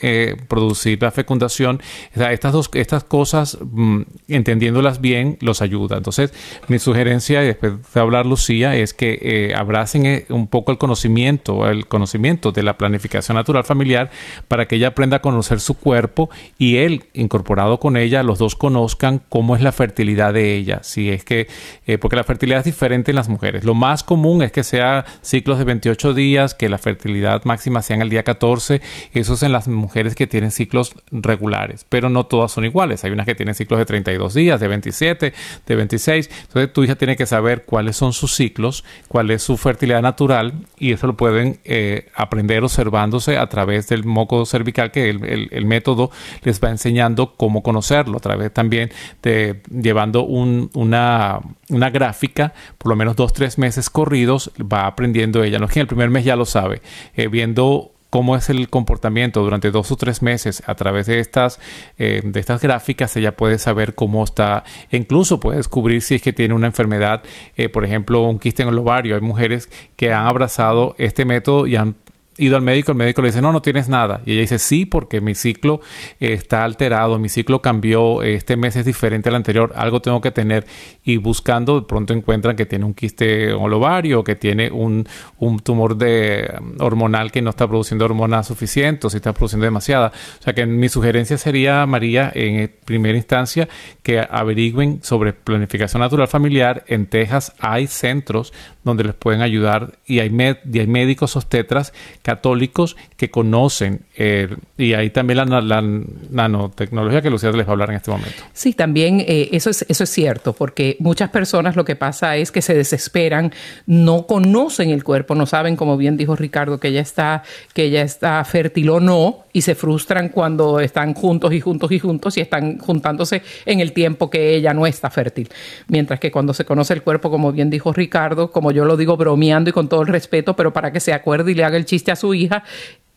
producir 0.49 1.03
la 1.03 1.11
fecundación. 1.11 1.83
Estas 2.15 2.55
dos, 2.55 2.71
estas 2.73 3.05
cosas, 3.05 3.59
mm, 3.61 4.01
entendiéndolas 4.29 5.03
bien, 5.03 5.37
los 5.43 5.61
ayuda. 5.61 5.99
Entonces, 5.99 6.33
mi 6.69 6.79
sugerencia, 6.79 7.43
y 7.43 7.49
después 7.49 7.75
de 7.93 8.01
hablar 8.01 8.25
Lucía, 8.25 8.75
es 8.75 8.95
que 8.95 9.53
abracen 9.55 10.25
un 10.31 10.47
poco 10.47 10.73
el 10.73 10.79
conocimiento, 10.79 11.69
el 11.69 11.87
conocimiento 11.89 12.53
de 12.53 12.63
la 12.63 12.79
planificación 12.79 13.37
natural 13.37 13.65
familiar 13.65 14.11
para 14.49 14.67
que 14.67 14.77
ella 14.77 14.89
aprenda 14.89 15.19
a 15.19 15.21
conocer 15.21 15.61
su 15.61 15.75
cuerpo 15.75 16.31
y 16.57 16.77
él, 16.79 17.05
incorporado 17.13 17.81
con 17.81 17.99
ella, 17.99 18.23
los 18.23 18.39
dos 18.39 18.57
conozcan 18.57 19.21
cómo 19.29 19.57
es 19.57 19.63
la 19.63 19.73
fertilidad 19.73 20.33
de 20.33 20.55
ella. 20.55 20.81
Si 20.83 21.11
es 21.11 21.23
que, 21.23 21.50
eh, 21.87 21.99
porque 21.99 22.17
la 22.17 22.25
fertilidad 22.25 22.59
es 22.61 22.65
diferente 22.65 23.11
en 23.11 23.17
las 23.17 23.29
mujeres. 23.29 23.65
Lo 23.65 23.75
más 23.75 24.03
común 24.05 24.43
es 24.43 24.53
que 24.53 24.65
sea 24.65 25.05
ciclos 25.23 25.59
de 25.59 25.65
28 25.65 26.15
días, 26.15 26.55
que 26.55 26.69
la 26.69 26.79
fertilidad 26.79 27.45
máxima 27.45 27.83
sea 27.83 27.97
en 27.97 28.03
el 28.03 28.11
día 28.11 28.23
14. 28.23 28.81
Eso 29.13 29.35
es 29.35 29.43
en 29.43 29.53
las 29.53 29.69
mujeres 29.69 30.15
que 30.15 30.27
tienen 30.27 30.51
ciclos 30.51 30.95
regulares, 31.11 31.87
pero 31.89 32.09
no 32.11 32.25
todas 32.27 32.53
son 32.53 32.65
iguales. 32.65 33.05
Hay 33.05 33.11
unas 33.11 33.27
que 33.27 33.35
tienen 33.35 33.55
ciclos 33.55 33.79
de 33.79 33.87
32 33.87 34.35
días, 34.35 34.61
de 34.61 34.69
27, 34.69 35.33
de 35.67 35.77
26. 35.77 36.31
Entonces 36.43 36.73
tu 36.73 36.85
hija 36.85 36.97
tiene 36.97 37.17
que 37.17 37.27
saber 37.27 37.65
cuáles 37.65 37.97
son 37.97 38.13
sus 38.13 38.35
ciclos, 38.35 38.85
cuál 39.09 39.31
es 39.31 39.43
su 39.43 39.57
fertilidad 39.57 40.03
natural 40.03 40.55
y 40.79 40.93
eso 40.93 41.07
lo 41.07 41.17
pueden 41.17 41.59
eh, 41.65 42.09
aprender 42.15 42.63
observándose 42.63 43.39
a 43.39 43.47
través 43.49 43.89
del 43.89 44.05
moco 44.05 44.45
cervical 44.47 44.91
que 44.91 45.11
el, 45.11 45.65
método 45.67 46.11
les 46.43 46.61
va 46.61 46.71
enseñando 46.71 47.35
cómo 47.37 47.63
conocerlo, 47.63 48.17
a 48.19 48.21
través 48.21 48.53
también 48.53 48.91
de 49.23 49.61
llevando 49.71 50.25
un- 50.25 50.71
una, 50.75 51.30
una 51.69 51.91
gráfica, 51.91 52.53
por 52.79 52.91
lo 52.91 52.97
menos 52.97 53.17
dos, 53.17 53.33
tres 53.33 53.59
meses 53.59 53.91
corridos, 53.91 54.51
va 54.61 54.87
aprendiendo 54.87 55.45
ella. 55.45 55.59
No 55.59 55.67
es 55.67 55.73
que 55.73 55.81
en 55.81 55.83
el 55.83 55.89
primer 55.89 56.11
mes 56.11 56.25
ya 56.25 56.37
lo 56.37 56.45
sabe, 56.45 56.83
eh, 57.15 57.29
viendo 57.29 57.93
cómo 58.11 58.37
es 58.37 58.51
el 58.51 58.69
comportamiento 58.69 59.41
durante 59.41 59.71
dos 59.71 59.91
o 59.93 59.97
tres 59.97 60.21
meses 60.21 60.63
a 60.67 60.75
través 60.75 61.07
de 61.07 61.21
estas, 61.21 61.61
eh, 61.97 62.21
de 62.25 62.41
estas 62.41 62.61
gráficas, 62.61 63.17
ella 63.17 63.37
puede 63.37 63.59
saber 63.59 63.95
cómo 63.95 64.23
está, 64.25 64.65
e 64.91 64.97
incluso 64.97 65.41
puede 65.41 65.59
descubrir 65.59 66.03
si 66.03 66.17
es 66.17 66.23
que 66.23 66.33
tiene 66.33 66.55
una 66.55 66.67
enfermedad, 66.67 67.23
eh, 67.57 67.69
por 67.69 67.85
ejemplo, 67.85 68.23
un 68.23 68.39
quiste 68.39 68.63
en 68.63 68.69
el 68.69 68.79
ovario. 68.79 69.15
Hay 69.15 69.21
mujeres 69.21 69.71
que 69.97 70.13
han 70.13 70.27
abrazado 70.27 70.97
este 70.99 71.25
método 71.25 71.67
y 71.67 71.77
han 71.77 71.95
ido 72.41 72.57
al 72.57 72.63
médico, 72.63 72.93
el 72.93 72.99
médico 72.99 73.23
le 73.23 73.29
dice, 73.29 73.41
no, 73.43 73.53
no 73.53 73.63
tienes 73.63 73.89
nada. 73.89 74.23
Y 74.27 74.33
ella 74.33 74.41
dice, 74.43 74.59
sí, 74.59 74.87
porque 74.87 75.21
mi 75.21 75.35
ciclo 75.35 75.81
eh, 76.19 76.33
está 76.33 76.65
alterado, 76.65 77.19
mi 77.19 77.29
ciclo 77.29 77.61
cambió, 77.63 78.23
este 78.23 78.57
mes 78.57 78.77
es 78.77 78.85
diferente 78.85 79.29
al 79.29 79.35
anterior, 79.35 79.73
algo 79.77 80.01
tengo 80.01 80.21
que 80.21 80.31
tener. 80.31 80.67
Y 81.05 81.17
buscando, 81.17 81.81
de 81.81 81.87
pronto 81.87 82.15
encuentran 82.15 82.57
que 82.57 82.67
tiene 82.67 82.85
un 82.85 82.95
quiste 82.95 83.51
en 83.51 83.61
el 83.61 84.25
que 84.25 84.37
tiene 84.37 84.71
un, 84.71 85.07
un 85.39 85.59
tumor 85.61 85.97
de, 85.97 86.53
um, 86.61 86.75
hormonal 86.81 87.31
que 87.31 87.43
no 87.43 87.51
está 87.51 87.67
produciendo 87.67 88.05
hormonas 88.05 88.47
suficientes, 88.47 89.05
o 89.05 89.11
si 89.11 89.17
está 89.17 89.33
produciendo 89.33 89.65
demasiada. 89.65 90.13
O 90.39 90.43
sea 90.43 90.53
que 90.53 90.67
mi 90.67 90.89
sugerencia 90.89 91.39
sería, 91.39 91.85
María, 91.87 92.31
en 92.35 92.71
primera 92.85 93.17
instancia, 93.17 93.69
que 94.03 94.21
averigüen 94.21 95.01
sobre 95.03 95.33
planificación 95.33 96.01
natural 96.01 96.29
familiar. 96.29 96.85
En 96.87 97.07
Texas 97.07 97.53
hay 97.59 97.87
centros 97.87 98.53
donde 98.85 99.05
les 99.05 99.15
pueden 99.15 99.43
ayudar 99.43 99.99
y 100.07 100.21
hay, 100.21 100.31
med- 100.31 100.61
y 100.73 100.79
hay 100.79 100.87
médicos 100.87 101.37
obstetras 101.37 101.93
católicos 102.31 102.97
que 103.17 103.29
conocen 103.29 104.03
eh, 104.17 104.47
y 104.79 104.93
hay 104.93 105.11
también 105.11 105.39
la, 105.39 105.61
la 105.61 105.83
nanotecnología 106.31 107.21
que 107.23 107.29
Lucía 107.29 107.51
les 107.51 107.67
va 107.67 107.71
a 107.71 107.73
hablar 107.73 107.91
en 107.91 107.97
este 107.97 108.13
momento. 108.13 108.45
Sí, 108.53 108.73
también 108.73 109.19
eh, 109.27 109.49
eso, 109.51 109.69
es, 109.69 109.85
eso 109.89 110.05
es 110.05 110.11
cierto, 110.11 110.53
porque 110.53 110.97
muchas 111.01 111.31
personas 111.31 111.75
lo 111.75 111.85
que 111.85 111.97
pasa 111.97 112.37
es 112.37 112.53
que 112.53 112.63
se 112.63 112.75
desesperan, 112.75 113.53
no 113.87 114.29
conocen 114.29 114.91
el 114.91 115.03
cuerpo, 115.03 115.35
no 115.35 115.45
saben, 115.45 115.75
como 115.75 115.97
bien 115.97 116.17
dijo 116.17 116.37
Ricardo, 116.37 116.79
que 116.79 116.89
ella 116.89 117.01
está, 117.01 117.43
que 117.75 117.83
ella 117.85 118.03
está 118.03 118.45
fértil 118.45 118.91
o 118.91 119.01
no, 119.01 119.47
y 119.53 119.63
se 119.63 119.75
frustran 119.75 120.29
cuando 120.29 120.79
están 120.79 121.15
juntos 121.15 121.53
y 121.53 121.61
juntos 121.61 121.91
y 121.91 121.99
juntos 121.99 122.37
y 122.37 122.41
están 122.43 122.79
juntándose 122.79 123.43
en 123.67 123.81
el 123.81 123.93
tiempo 123.93 124.31
que 124.31 124.55
ella 124.55 124.73
no 124.73 124.87
está 124.87 125.11
fértil. 125.11 125.49
Mientras 125.89 126.21
que 126.21 126.31
cuando 126.31 126.55
se 126.55 126.65
conoce 126.65 126.95
el 126.95 127.03
cuerpo, 127.03 127.29
como 127.29 127.51
bien 127.51 127.71
dijo 127.71 127.93
Ricardo, 127.93 128.53
como 128.53 128.71
yo 128.71 128.85
lo 128.85 128.97
digo 128.97 129.17
bromeando 129.17 129.71
y 129.71 129.73
con 129.73 129.89
todo 129.89 130.03
el 130.03 130.07
respeto, 130.07 130.55
pero 130.55 130.73
para 130.73 130.93
que 130.93 131.01
se 131.01 131.13
acuerde 131.13 131.51
y 131.51 131.55
le 131.55 131.65
haga 131.65 131.77
el 131.77 131.85
chiste 131.85 132.10
a 132.11 132.17
su 132.17 132.35
hija, 132.35 132.65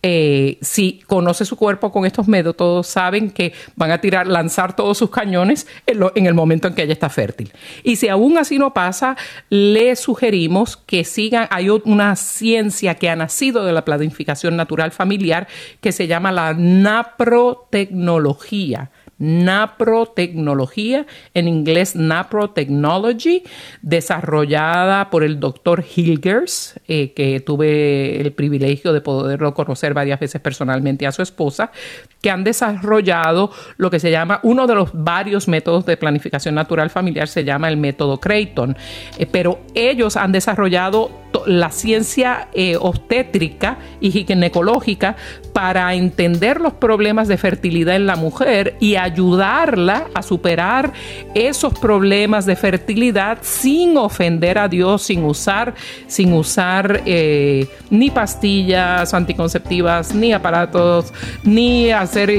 eh, 0.06 0.58
si 0.60 1.00
conoce 1.06 1.46
su 1.46 1.56
cuerpo 1.56 1.90
con 1.90 2.04
estos 2.04 2.28
métodos, 2.28 2.86
saben 2.86 3.30
que 3.30 3.54
van 3.74 3.90
a 3.90 4.02
tirar, 4.02 4.26
lanzar 4.26 4.76
todos 4.76 4.98
sus 4.98 5.08
cañones 5.08 5.66
en, 5.86 6.00
en 6.14 6.26
el 6.26 6.34
momento 6.34 6.68
en 6.68 6.74
que 6.74 6.82
ella 6.82 6.92
está 6.92 7.08
fértil. 7.08 7.50
Y 7.82 7.96
si 7.96 8.08
aún 8.08 8.36
así 8.36 8.58
no 8.58 8.74
pasa, 8.74 9.16
le 9.48 9.96
sugerimos 9.96 10.76
que 10.76 11.04
sigan. 11.04 11.48
Hay 11.50 11.70
una 11.70 12.16
ciencia 12.16 12.96
que 12.96 13.08
ha 13.08 13.16
nacido 13.16 13.64
de 13.64 13.72
la 13.72 13.86
planificación 13.86 14.56
natural 14.56 14.92
familiar 14.92 15.48
que 15.80 15.90
se 15.90 16.06
llama 16.06 16.32
la 16.32 16.52
naprotecnología. 16.52 18.90
Naprotecnología, 19.24 21.06
en 21.32 21.48
inglés 21.48 21.96
Naprotechnology, 21.96 23.42
desarrollada 23.80 25.08
por 25.08 25.24
el 25.24 25.40
doctor 25.40 25.82
Hilgers, 25.82 26.78
eh, 26.88 27.12
que 27.14 27.40
tuve 27.40 28.20
el 28.20 28.32
privilegio 28.32 28.92
de 28.92 29.00
poderlo 29.00 29.54
conocer 29.54 29.94
varias 29.94 30.20
veces 30.20 30.42
personalmente 30.42 31.06
a 31.06 31.12
su 31.12 31.22
esposa, 31.22 31.72
que 32.20 32.30
han 32.30 32.44
desarrollado 32.44 33.50
lo 33.78 33.90
que 33.90 33.98
se 33.98 34.10
llama 34.10 34.40
uno 34.42 34.66
de 34.66 34.74
los 34.74 34.90
varios 34.92 35.48
métodos 35.48 35.86
de 35.86 35.96
planificación 35.96 36.54
natural 36.54 36.90
familiar, 36.90 37.26
se 37.26 37.44
llama 37.44 37.68
el 37.68 37.78
método 37.78 38.20
Creighton. 38.20 38.76
Eh, 39.18 39.26
pero 39.26 39.60
ellos 39.74 40.18
han 40.18 40.32
desarrollado 40.32 41.24
la 41.46 41.70
ciencia 41.70 42.48
eh, 42.54 42.76
obstétrica 42.76 43.78
y 44.00 44.10
ginecológica 44.10 45.16
para 45.52 45.94
entender 45.94 46.60
los 46.60 46.74
problemas 46.74 47.28
de 47.28 47.36
fertilidad 47.36 47.96
en 47.96 48.06
la 48.06 48.16
mujer 48.16 48.76
y 48.80 48.96
ayudarla 49.14 50.08
a 50.12 50.22
superar 50.22 50.92
esos 51.34 51.78
problemas 51.78 52.46
de 52.46 52.56
fertilidad 52.56 53.38
sin 53.42 53.96
ofender 53.96 54.58
a 54.58 54.68
Dios, 54.68 55.02
sin 55.02 55.24
usar, 55.24 55.74
sin 56.08 56.32
usar 56.32 57.02
eh, 57.06 57.68
ni 57.90 58.10
pastillas 58.10 59.14
anticonceptivas, 59.14 60.14
ni 60.14 60.32
aparatos, 60.32 61.12
ni 61.44 61.92
hacer 61.92 62.30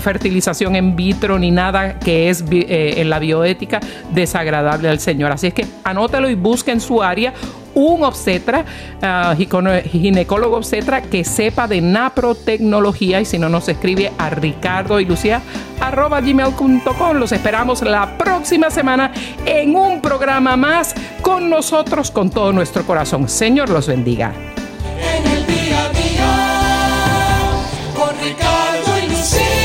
fertilización 0.00 0.74
en 0.76 0.96
vitro, 0.96 1.38
ni 1.38 1.50
nada 1.50 1.98
que 1.98 2.30
es 2.30 2.42
eh, 2.50 2.94
en 2.96 3.10
la 3.10 3.18
bioética 3.18 3.80
desagradable 4.12 4.88
al 4.88 5.00
Señor. 5.00 5.32
Así 5.32 5.48
es 5.48 5.54
que 5.54 5.66
anótalo 5.84 6.30
y 6.30 6.34
busque 6.34 6.70
en 6.70 6.80
su 6.80 7.02
área 7.02 7.34
un 7.74 8.04
obstetra 8.04 8.64
ah, 9.00 9.34
ginecólogo 9.36 10.56
obstetra 10.56 11.02
que 11.02 11.24
sepa 11.24 11.66
de 11.66 11.80
naprotecnología 11.80 13.20
y 13.20 13.24
si 13.24 13.38
no 13.38 13.48
nos 13.48 13.68
escribe 13.68 14.12
a 14.18 14.30
ricardo 14.30 15.00
y 15.00 15.04
lucía 15.04 15.42
arroba 15.80 16.20
gmail.com. 16.20 17.16
Los 17.16 17.32
esperamos 17.32 17.82
la 17.82 18.16
próxima 18.18 18.70
semana 18.70 19.12
en 19.44 19.76
un 19.76 20.00
programa 20.00 20.56
más 20.56 20.94
con 21.22 21.50
nosotros 21.50 22.10
con 22.10 22.30
todo 22.30 22.52
nuestro 22.52 22.84
corazón. 22.84 23.28
Señor 23.28 23.68
los 23.68 23.86
bendiga. 23.86 24.32
En 25.00 25.26
el 25.26 25.46
día 25.46 25.84
a 25.84 25.88
día, 25.90 26.34
con 27.94 28.10
Ricardo 28.20 28.98
y 28.98 29.08
Lucía. 29.08 29.61